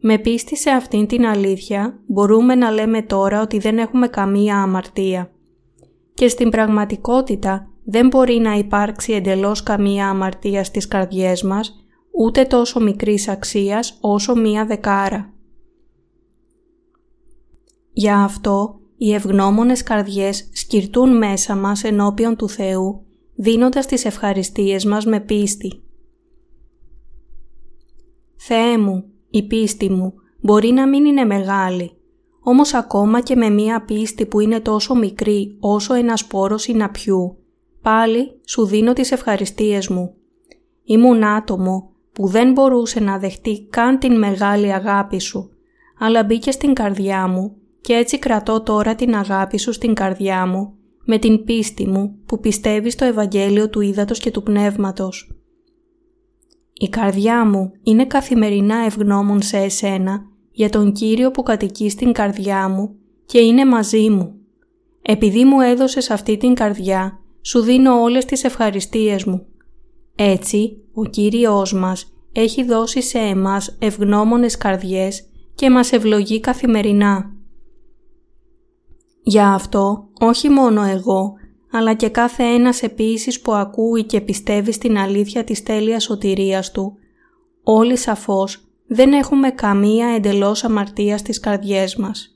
Με 0.00 0.18
πίστη 0.18 0.56
σε 0.56 0.70
αυτήν 0.70 1.06
την 1.06 1.26
αλήθεια 1.26 1.98
μπορούμε 2.06 2.54
να 2.54 2.70
λέμε 2.70 3.02
τώρα 3.02 3.40
ότι 3.40 3.58
δεν 3.58 3.78
έχουμε 3.78 4.08
καμία 4.08 4.56
αμαρτία. 4.56 5.30
Και 6.14 6.28
στην 6.28 6.50
πραγματικότητα 6.50 7.70
δεν 7.84 8.06
μπορεί 8.06 8.38
να 8.38 8.52
υπάρξει 8.52 9.12
εντελώς 9.12 9.62
καμία 9.62 10.08
αμαρτία 10.08 10.64
στις 10.64 10.88
καρδιές 10.88 11.42
μας, 11.42 11.86
ούτε 12.18 12.44
τόσο 12.44 12.80
μικρής 12.80 13.28
αξίας 13.28 13.98
όσο 14.00 14.34
μία 14.34 14.66
δεκάρα. 14.66 15.32
Για 17.92 18.18
αυτό 18.18 18.80
οι 18.96 19.14
ευγνώμονες 19.14 19.82
καρδιές 19.82 20.48
σκυρτούν 20.52 21.16
μέσα 21.16 21.56
μας 21.56 21.84
ενώπιον 21.84 22.36
του 22.36 22.48
Θεού, 22.48 23.04
δίνοντας 23.34 23.86
τις 23.86 24.04
ευχαριστίες 24.04 24.84
μας 24.84 25.04
με 25.04 25.20
πίστη. 25.20 25.82
Θεέ 28.36 28.78
μου, 28.78 29.04
η 29.36 29.42
πίστη 29.42 29.90
μου 29.90 30.14
μπορεί 30.40 30.70
να 30.70 30.88
μην 30.88 31.04
είναι 31.04 31.24
μεγάλη, 31.24 31.90
όμως 32.40 32.74
ακόμα 32.74 33.20
και 33.20 33.36
με 33.36 33.50
μία 33.50 33.84
πίστη 33.84 34.26
που 34.26 34.40
είναι 34.40 34.60
τόσο 34.60 34.94
μικρή 34.94 35.56
όσο 35.60 35.94
ένας 35.94 36.20
σπόρος 36.20 36.62
συναπιού, 36.62 37.36
πάλι 37.82 38.40
σου 38.44 38.66
δίνω 38.66 38.92
τις 38.92 39.12
ευχαριστίες 39.12 39.88
μου. 39.88 40.14
Ήμουν 40.84 41.24
άτομο 41.24 41.90
που 42.12 42.26
δεν 42.26 42.52
μπορούσε 42.52 43.00
να 43.00 43.18
δεχτεί 43.18 43.66
καν 43.70 43.98
την 43.98 44.18
μεγάλη 44.18 44.72
αγάπη 44.72 45.20
σου, 45.20 45.50
αλλά 45.98 46.24
μπήκε 46.24 46.50
στην 46.50 46.72
καρδιά 46.72 47.26
μου 47.26 47.56
και 47.80 47.92
έτσι 47.92 48.18
κρατώ 48.18 48.60
τώρα 48.60 48.94
την 48.94 49.14
αγάπη 49.14 49.58
σου 49.58 49.72
στην 49.72 49.94
καρδιά 49.94 50.46
μου, 50.46 50.74
με 51.04 51.18
την 51.18 51.44
πίστη 51.44 51.86
μου 51.86 52.18
που 52.26 52.40
πιστεύει 52.40 52.90
στο 52.90 53.04
Ευαγγέλιο 53.04 53.70
του 53.70 53.80
Ήδατος 53.80 54.18
και 54.18 54.30
του 54.30 54.42
Πνεύματος. 54.42 55.30
Η 56.78 56.88
καρδιά 56.88 57.44
μου 57.44 57.72
είναι 57.82 58.06
καθημερινά 58.06 58.76
ευγνώμων 58.84 59.42
σε 59.42 59.56
εσένα 59.56 60.22
για 60.50 60.68
τον 60.68 60.92
Κύριο 60.92 61.30
που 61.30 61.42
κατοικεί 61.42 61.90
στην 61.90 62.12
καρδιά 62.12 62.68
μου 62.68 62.94
και 63.26 63.38
είναι 63.38 63.64
μαζί 63.64 64.10
μου. 64.10 64.34
Επειδή 65.02 65.44
μου 65.44 65.60
έδωσες 65.60 66.10
αυτή 66.10 66.36
την 66.36 66.54
καρδιά, 66.54 67.20
σου 67.40 67.60
δίνω 67.60 68.00
όλες 68.00 68.24
τις 68.24 68.44
ευχαριστίες 68.44 69.24
μου. 69.24 69.46
Έτσι, 70.14 70.76
ο 70.94 71.04
Κύριος 71.04 71.72
μας 71.72 72.12
έχει 72.32 72.64
δώσει 72.64 73.02
σε 73.02 73.18
εμάς 73.18 73.76
ευγνώμονες 73.78 74.56
καρδιές 74.56 75.28
και 75.54 75.70
μας 75.70 75.92
ευλογεί 75.92 76.40
καθημερινά. 76.40 77.32
Για 79.22 79.48
αυτό, 79.48 80.08
όχι 80.20 80.48
μόνο 80.48 80.82
εγώ, 80.82 81.32
αλλά 81.70 81.94
και 81.94 82.08
κάθε 82.08 82.42
ένας 82.42 82.82
επίσης 82.82 83.40
που 83.40 83.52
ακούει 83.52 84.04
και 84.04 84.20
πιστεύει 84.20 84.72
στην 84.72 84.98
αλήθεια 84.98 85.44
της 85.44 85.62
τέλειας 85.62 86.02
σωτηρίας 86.02 86.70
του, 86.70 86.96
όλοι 87.62 87.96
σαφώς 87.96 88.60
δεν 88.86 89.12
έχουμε 89.12 89.50
καμία 89.50 90.06
εντελώς 90.06 90.64
αμαρτία 90.64 91.18
στις 91.18 91.40
καρδιές 91.40 91.96
μας. 91.96 92.30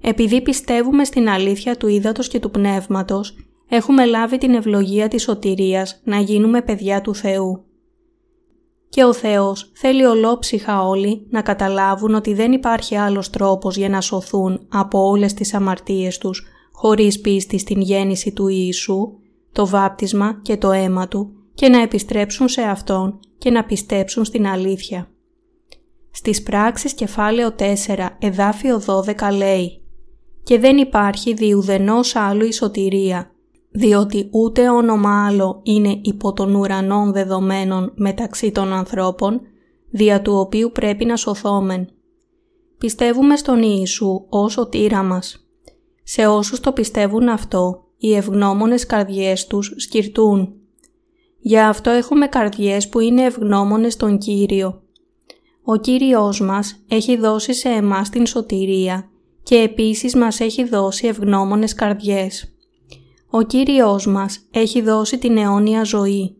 Επειδή 0.00 0.42
πιστεύουμε 0.42 1.04
στην 1.04 1.28
αλήθεια 1.28 1.76
του 1.76 1.88
ύδατος 1.88 2.28
και 2.28 2.40
του 2.40 2.50
πνεύματος, 2.50 3.36
έχουμε 3.68 4.04
λάβει 4.04 4.38
την 4.38 4.54
ευλογία 4.54 5.08
της 5.08 5.22
σωτηρίας 5.22 6.00
να 6.04 6.18
γίνουμε 6.18 6.62
παιδιά 6.62 7.00
του 7.00 7.14
Θεού. 7.14 7.67
Και 8.88 9.04
ο 9.04 9.12
Θεός 9.12 9.70
θέλει 9.74 10.04
ολόψυχα 10.04 10.82
όλοι 10.82 11.26
να 11.30 11.42
καταλάβουν 11.42 12.14
ότι 12.14 12.34
δεν 12.34 12.52
υπάρχει 12.52 12.96
άλλος 12.96 13.30
τρόπος 13.30 13.76
για 13.76 13.88
να 13.88 14.00
σωθούν 14.00 14.66
από 14.68 15.08
όλες 15.08 15.34
τις 15.34 15.54
αμαρτίες 15.54 16.18
τους 16.18 16.46
χωρίς 16.72 17.20
πίστη 17.20 17.58
στην 17.58 17.80
γέννηση 17.80 18.32
του 18.32 18.48
Ιησού, 18.48 19.12
το 19.52 19.66
βάπτισμα 19.66 20.40
και 20.42 20.56
το 20.56 20.72
αίμα 20.72 21.08
Του 21.08 21.32
και 21.54 21.68
να 21.68 21.82
επιστρέψουν 21.82 22.48
σε 22.48 22.62
Αυτόν 22.62 23.18
και 23.38 23.50
να 23.50 23.64
πιστέψουν 23.64 24.24
στην 24.24 24.46
αλήθεια. 24.46 25.10
Στις 26.10 26.42
πράξεις 26.42 26.92
κεφάλαιο 26.92 27.54
4 27.58 28.08
εδάφιο 28.18 28.82
12 28.86 29.14
λέει 29.36 29.82
«Και 30.42 30.58
δεν 30.58 30.76
υπάρχει 30.76 31.34
διουδενός 31.34 32.16
άλλου 32.16 32.44
η 32.44 32.52
σωτηρία, 32.52 33.30
διότι 33.78 34.28
ούτε 34.30 34.70
όνομα 34.70 35.26
άλλο 35.26 35.60
είναι 35.62 35.98
υπό 36.02 36.32
των 36.32 36.54
ουρανών 36.54 37.12
δεδομένων 37.12 37.92
μεταξύ 37.94 38.52
των 38.52 38.72
ανθρώπων, 38.72 39.40
δια 39.90 40.22
του 40.22 40.34
οποίου 40.34 40.70
πρέπει 40.72 41.04
να 41.04 41.16
σωθόμεν. 41.16 41.88
Πιστεύουμε 42.78 43.36
στον 43.36 43.62
Ιησού 43.62 44.24
ως 44.28 44.52
σωτήρα 44.52 45.02
μας. 45.02 45.48
Σε 46.02 46.26
όσους 46.26 46.60
το 46.60 46.72
πιστεύουν 46.72 47.28
αυτό, 47.28 47.84
οι 47.96 48.14
ευγνώμονες 48.14 48.86
καρδιές 48.86 49.46
τους 49.46 49.74
σκυρτούν. 49.76 50.54
Για 51.40 51.68
αυτό 51.68 51.90
έχουμε 51.90 52.26
καρδιές 52.26 52.88
που 52.88 53.00
είναι 53.00 53.22
ευγνώμονες 53.22 53.92
στον 53.92 54.18
Κύριο. 54.18 54.82
Ο 55.62 55.76
Κύριος 55.76 56.40
μας 56.40 56.84
έχει 56.88 57.16
δώσει 57.16 57.54
σε 57.54 57.68
εμάς 57.68 58.10
την 58.10 58.26
σωτηρία 58.26 59.08
και 59.42 59.56
επίσης 59.56 60.14
μας 60.14 60.40
έχει 60.40 60.64
δώσει 60.64 61.06
ευγνώμονες 61.06 61.74
καρδιές. 61.74 62.52
Ο 63.38 63.42
Κύριος 63.42 64.06
μας 64.06 64.48
έχει 64.50 64.82
δώσει 64.82 65.18
την 65.18 65.36
αιώνια 65.36 65.82
ζωή. 65.82 66.36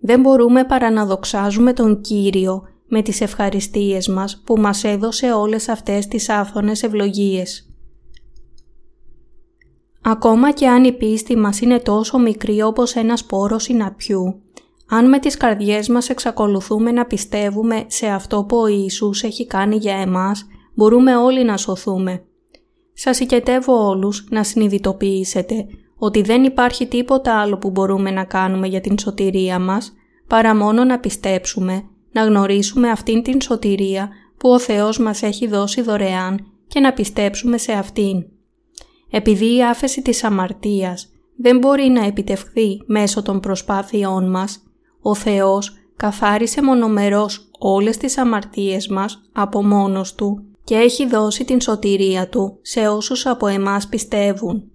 Δεν 0.00 0.20
μπορούμε 0.20 0.64
παρά 0.64 0.90
να 0.90 1.06
δοξάζουμε 1.06 1.72
τον 1.72 2.00
Κύριο 2.00 2.62
με 2.88 3.02
τις 3.02 3.20
ευχαριστίες 3.20 4.08
μας 4.08 4.42
που 4.44 4.58
μας 4.58 4.84
έδωσε 4.84 5.32
όλες 5.32 5.68
αυτές 5.68 6.08
τις 6.08 6.28
άφθονες 6.28 6.82
ευλογίες. 6.82 7.74
Ακόμα 10.02 10.52
και 10.52 10.68
αν 10.68 10.84
η 10.84 10.92
πίστη 10.92 11.36
μας 11.36 11.60
είναι 11.60 11.78
τόσο 11.78 12.18
μικρή 12.18 12.62
όπως 12.62 12.94
ένας 12.94 13.20
σπόρο 13.20 13.58
συναπιού, 13.58 14.42
αν 14.88 15.08
με 15.08 15.18
τις 15.18 15.36
καρδιές 15.36 15.88
μας 15.88 16.08
εξακολουθούμε 16.08 16.92
να 16.92 17.04
πιστεύουμε 17.04 17.84
σε 17.86 18.06
αυτό 18.06 18.44
που 18.44 18.56
ο 18.56 18.66
Ιησούς 18.66 19.22
έχει 19.22 19.46
κάνει 19.46 19.76
για 19.76 19.96
εμάς, 19.96 20.46
μπορούμε 20.74 21.16
όλοι 21.16 21.44
να 21.44 21.56
σωθούμε. 21.56 22.24
Σας 22.92 23.20
οικετεύω 23.20 23.88
όλους 23.88 24.26
να 24.30 24.44
συνειδητοποιήσετε 24.44 25.66
ότι 25.96 26.22
δεν 26.22 26.44
υπάρχει 26.44 26.86
τίποτα 26.86 27.40
άλλο 27.40 27.58
που 27.58 27.70
μπορούμε 27.70 28.10
να 28.10 28.24
κάνουμε 28.24 28.66
για 28.66 28.80
την 28.80 28.98
σωτηρία 28.98 29.58
μας, 29.58 29.92
παρά 30.26 30.56
μόνο 30.56 30.84
να 30.84 30.98
πιστέψουμε, 30.98 31.84
να 32.12 32.24
γνωρίσουμε 32.24 32.90
αυτήν 32.90 33.22
την 33.22 33.40
σωτηρία 33.40 34.08
που 34.36 34.50
ο 34.50 34.58
Θεός 34.58 34.98
μας 34.98 35.22
έχει 35.22 35.46
δώσει 35.46 35.82
δωρεάν 35.82 36.46
και 36.66 36.80
να 36.80 36.92
πιστέψουμε 36.92 37.58
σε 37.58 37.72
αυτήν. 37.72 38.24
Επειδή 39.10 39.56
η 39.56 39.64
άφεση 39.64 40.02
της 40.02 40.24
αμαρτίας 40.24 41.08
δεν 41.36 41.58
μπορεί 41.58 41.88
να 41.88 42.04
επιτευχθεί 42.04 42.82
μέσω 42.86 43.22
των 43.22 43.40
προσπάθειών 43.40 44.30
μας, 44.30 44.62
ο 45.00 45.14
Θεός 45.14 45.76
καθάρισε 45.96 46.62
μονομερός 46.62 47.50
όλες 47.58 47.96
τις 47.96 48.18
αμαρτίες 48.18 48.88
μας 48.88 49.22
από 49.32 49.64
μόνος 49.64 50.14
Του 50.14 50.44
και 50.64 50.74
έχει 50.74 51.06
δώσει 51.06 51.44
την 51.44 51.60
σωτηρία 51.60 52.28
Του 52.28 52.58
σε 52.62 52.88
όσους 52.88 53.26
από 53.26 53.46
εμάς 53.46 53.88
πιστεύουν. 53.88 54.70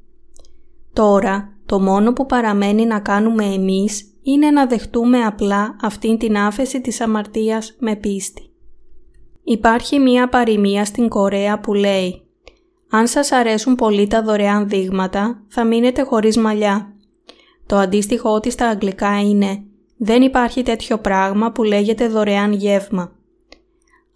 Τώρα, 0.99 1.53
το 1.65 1.79
μόνο 1.79 2.13
που 2.13 2.25
παραμένει 2.25 2.85
να 2.85 2.99
κάνουμε 2.99 3.45
εμείς 3.45 4.03
είναι 4.23 4.51
να 4.51 4.67
δεχτούμε 4.67 5.23
απλά 5.23 5.75
αυτήν 5.81 6.17
την 6.17 6.37
άφεση 6.37 6.81
της 6.81 7.01
αμαρτίας 7.01 7.75
με 7.79 7.95
πίστη. 7.95 8.49
Υπάρχει 9.43 9.99
μία 9.99 10.29
παροιμία 10.29 10.85
στην 10.85 11.07
Κορέα 11.07 11.59
που 11.59 11.73
λέει 11.73 12.21
«Αν 12.89 13.07
σας 13.07 13.31
αρέσουν 13.31 13.75
πολύ 13.75 14.07
τα 14.07 14.23
δωρεάν 14.23 14.69
δείγματα, 14.69 15.43
θα 15.47 15.63
μείνετε 15.63 16.01
χωρίς 16.01 16.37
μαλλιά». 16.37 16.93
Το 17.65 17.75
αντίστοιχό 17.75 18.39
της 18.39 18.53
στα 18.53 18.67
αγγλικά 18.67 19.19
είναι 19.19 19.63
«Δεν 19.97 20.21
υπάρχει 20.21 20.63
τέτοιο 20.63 20.97
πράγμα 20.97 21.51
που 21.51 21.63
λέγεται 21.63 22.07
δωρεάν 22.07 22.53
γεύμα». 22.53 23.11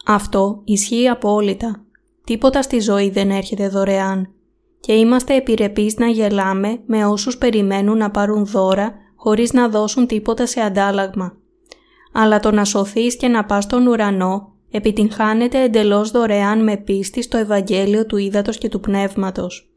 Αυτό 0.05 0.61
ισχύει 0.63 1.07
απόλυτα. 1.07 1.85
Τίποτα 2.23 2.61
στη 2.61 2.79
ζωή 2.79 3.09
δεν 3.09 3.29
έρχεται 3.31 3.67
δωρεάν 3.67 4.33
και 4.85 4.93
είμαστε 4.93 5.35
επιρρεπείς 5.35 5.97
να 5.97 6.07
γελάμε 6.07 6.79
με 6.85 7.05
όσους 7.05 7.37
περιμένουν 7.37 7.97
να 7.97 8.11
πάρουν 8.11 8.45
δώρα 8.45 8.93
χωρίς 9.15 9.53
να 9.53 9.69
δώσουν 9.69 10.07
τίποτα 10.07 10.45
σε 10.45 10.61
αντάλλαγμα. 10.61 11.37
Αλλά 12.11 12.39
το 12.39 12.51
να 12.51 12.63
σωθείς 12.63 13.17
και 13.17 13.27
να 13.27 13.45
πας 13.45 13.63
στον 13.63 13.87
ουρανό 13.87 14.53
επιτυγχάνεται 14.71 15.61
εντελώς 15.61 16.11
δωρεάν 16.11 16.63
με 16.63 16.77
πίστη 16.77 17.21
στο 17.21 17.37
Ευαγγέλιο 17.37 18.05
του 18.05 18.17
Ήδατος 18.17 18.57
και 18.57 18.69
του 18.69 18.79
Πνεύματος. 18.79 19.69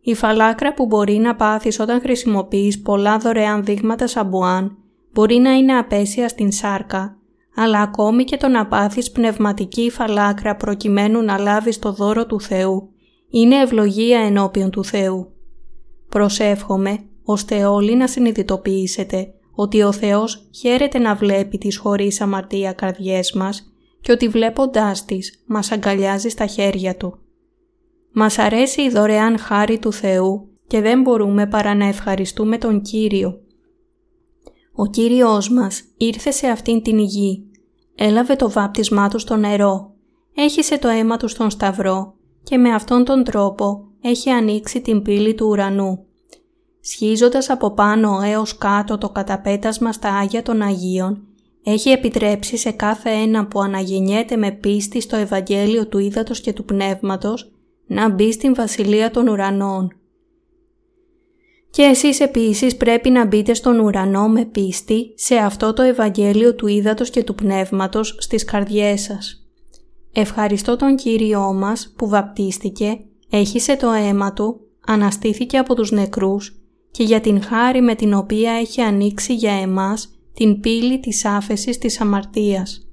Η 0.00 0.14
φαλάκρα 0.14 0.74
που 0.74 0.86
μπορεί 0.86 1.16
να 1.16 1.36
πάθεις 1.36 1.80
όταν 1.80 2.00
χρησιμοποιείς 2.00 2.80
πολλά 2.82 3.18
δωρεάν 3.18 3.64
δείγματα 3.64 4.06
σαμπουάν 4.06 4.76
μπορεί 5.12 5.36
να 5.36 5.52
είναι 5.52 5.76
απέσια 5.76 6.28
στην 6.28 6.52
σάρκα, 6.52 7.16
αλλά 7.54 7.80
ακόμη 7.80 8.24
και 8.24 8.36
το 8.36 8.48
να 8.48 8.66
πάθεις 8.66 9.10
πνευματική 9.10 9.90
φαλάκρα 9.90 10.56
προκειμένου 10.56 11.22
να 11.22 11.38
λάβεις 11.38 11.78
το 11.78 11.92
δώρο 11.92 12.26
του 12.26 12.40
Θεού 12.40 12.90
είναι 13.30 13.56
ευλογία 13.56 14.20
ενώπιον 14.20 14.70
του 14.70 14.84
Θεού. 14.84 15.32
Προσεύχομαι 16.08 16.98
ώστε 17.24 17.64
όλοι 17.64 17.96
να 17.96 18.06
συνειδητοποιήσετε 18.06 19.34
ότι 19.54 19.82
ο 19.82 19.92
Θεός 19.92 20.48
χαίρεται 20.54 20.98
να 20.98 21.14
βλέπει 21.14 21.58
τις 21.58 21.76
χωρίς 21.76 22.20
αμαρτία 22.20 22.72
καρδιές 22.72 23.32
μας 23.32 23.72
και 24.00 24.12
ότι 24.12 24.28
βλέποντάς 24.28 25.04
τις 25.04 25.42
μας 25.46 25.72
αγκαλιάζει 25.72 26.28
στα 26.28 26.46
χέρια 26.46 26.96
Του. 26.96 27.18
Μας 28.12 28.38
αρέσει 28.38 28.82
η 28.82 28.88
δωρεάν 28.88 29.38
χάρη 29.38 29.78
του 29.78 29.92
Θεού 29.92 30.48
και 30.66 30.80
δεν 30.80 31.00
μπορούμε 31.02 31.46
παρά 31.46 31.74
να 31.74 31.86
ευχαριστούμε 31.86 32.58
τον 32.58 32.82
Κύριο. 32.82 33.40
Ο 34.72 34.86
Κύριος 34.86 35.50
μας 35.50 35.82
ήρθε 35.96 36.30
σε 36.30 36.46
αυτήν 36.46 36.82
την 36.82 36.98
γη, 36.98 37.50
έλαβε 37.94 38.36
το 38.36 38.50
βάπτισμά 38.50 39.08
Του 39.08 39.18
στο 39.18 39.36
νερό, 39.36 39.94
έχισε 40.34 40.78
το 40.78 40.88
αίμα 40.88 41.16
Του 41.16 41.28
στον 41.28 41.50
Σταυρό 41.50 42.14
και 42.42 42.58
με 42.58 42.74
αυτόν 42.74 43.04
τον 43.04 43.24
τρόπο 43.24 43.84
έχει 44.00 44.30
ανοίξει 44.30 44.80
την 44.80 45.02
πύλη 45.02 45.34
του 45.34 45.46
ουρανού. 45.46 46.04
Σχίζοντας 46.80 47.50
από 47.50 47.70
πάνω 47.70 48.20
έως 48.24 48.58
κάτω 48.58 48.98
το 48.98 49.08
καταπέτασμα 49.08 49.92
στα 49.92 50.08
Άγια 50.08 50.42
των 50.42 50.62
Αγίων, 50.62 51.22
έχει 51.64 51.90
επιτρέψει 51.90 52.56
σε 52.56 52.70
κάθε 52.70 53.10
ένα 53.10 53.46
που 53.46 53.60
αναγεννιέται 53.60 54.36
με 54.36 54.50
πίστη 54.50 55.00
στο 55.00 55.16
Ευαγγέλιο 55.16 55.86
του 55.86 55.98
Ήδατος 55.98 56.40
και 56.40 56.52
του 56.52 56.64
Πνεύματος 56.64 57.50
να 57.86 58.08
μπει 58.08 58.32
στην 58.32 58.54
Βασιλεία 58.54 59.10
των 59.10 59.28
Ουρανών. 59.28 59.94
Και 61.70 61.82
εσείς 61.82 62.20
επίσης 62.20 62.76
πρέπει 62.76 63.10
να 63.10 63.26
μπείτε 63.26 63.54
στον 63.54 63.78
ουρανό 63.78 64.28
με 64.28 64.44
πίστη 64.44 65.12
σε 65.14 65.34
αυτό 65.34 65.72
το 65.72 65.82
Ευαγγέλιο 65.82 66.54
του 66.54 66.66
Ήδατος 66.66 67.10
και 67.10 67.24
του 67.24 67.34
Πνεύματος 67.34 68.16
στις 68.18 68.44
καρδιές 68.44 69.00
σας. 69.00 69.39
Ευχαριστώ 70.12 70.76
τον 70.76 70.96
Κύριό 70.96 71.52
μας 71.52 71.92
που 71.96 72.08
βαπτίστηκε, 72.08 72.98
έχισε 73.30 73.76
το 73.76 73.90
αίμα 73.90 74.32
Του, 74.32 74.60
αναστήθηκε 74.86 75.58
από 75.58 75.74
τους 75.74 75.90
νεκρούς 75.90 76.60
και 76.90 77.02
για 77.02 77.20
την 77.20 77.42
χάρη 77.42 77.80
με 77.80 77.94
την 77.94 78.14
οποία 78.14 78.52
έχει 78.52 78.80
ανοίξει 78.80 79.34
για 79.34 79.52
εμάς 79.52 80.08
την 80.34 80.60
πύλη 80.60 81.00
της 81.00 81.24
άφεσης 81.24 81.78
της 81.78 82.00
αμαρτίας. 82.00 82.89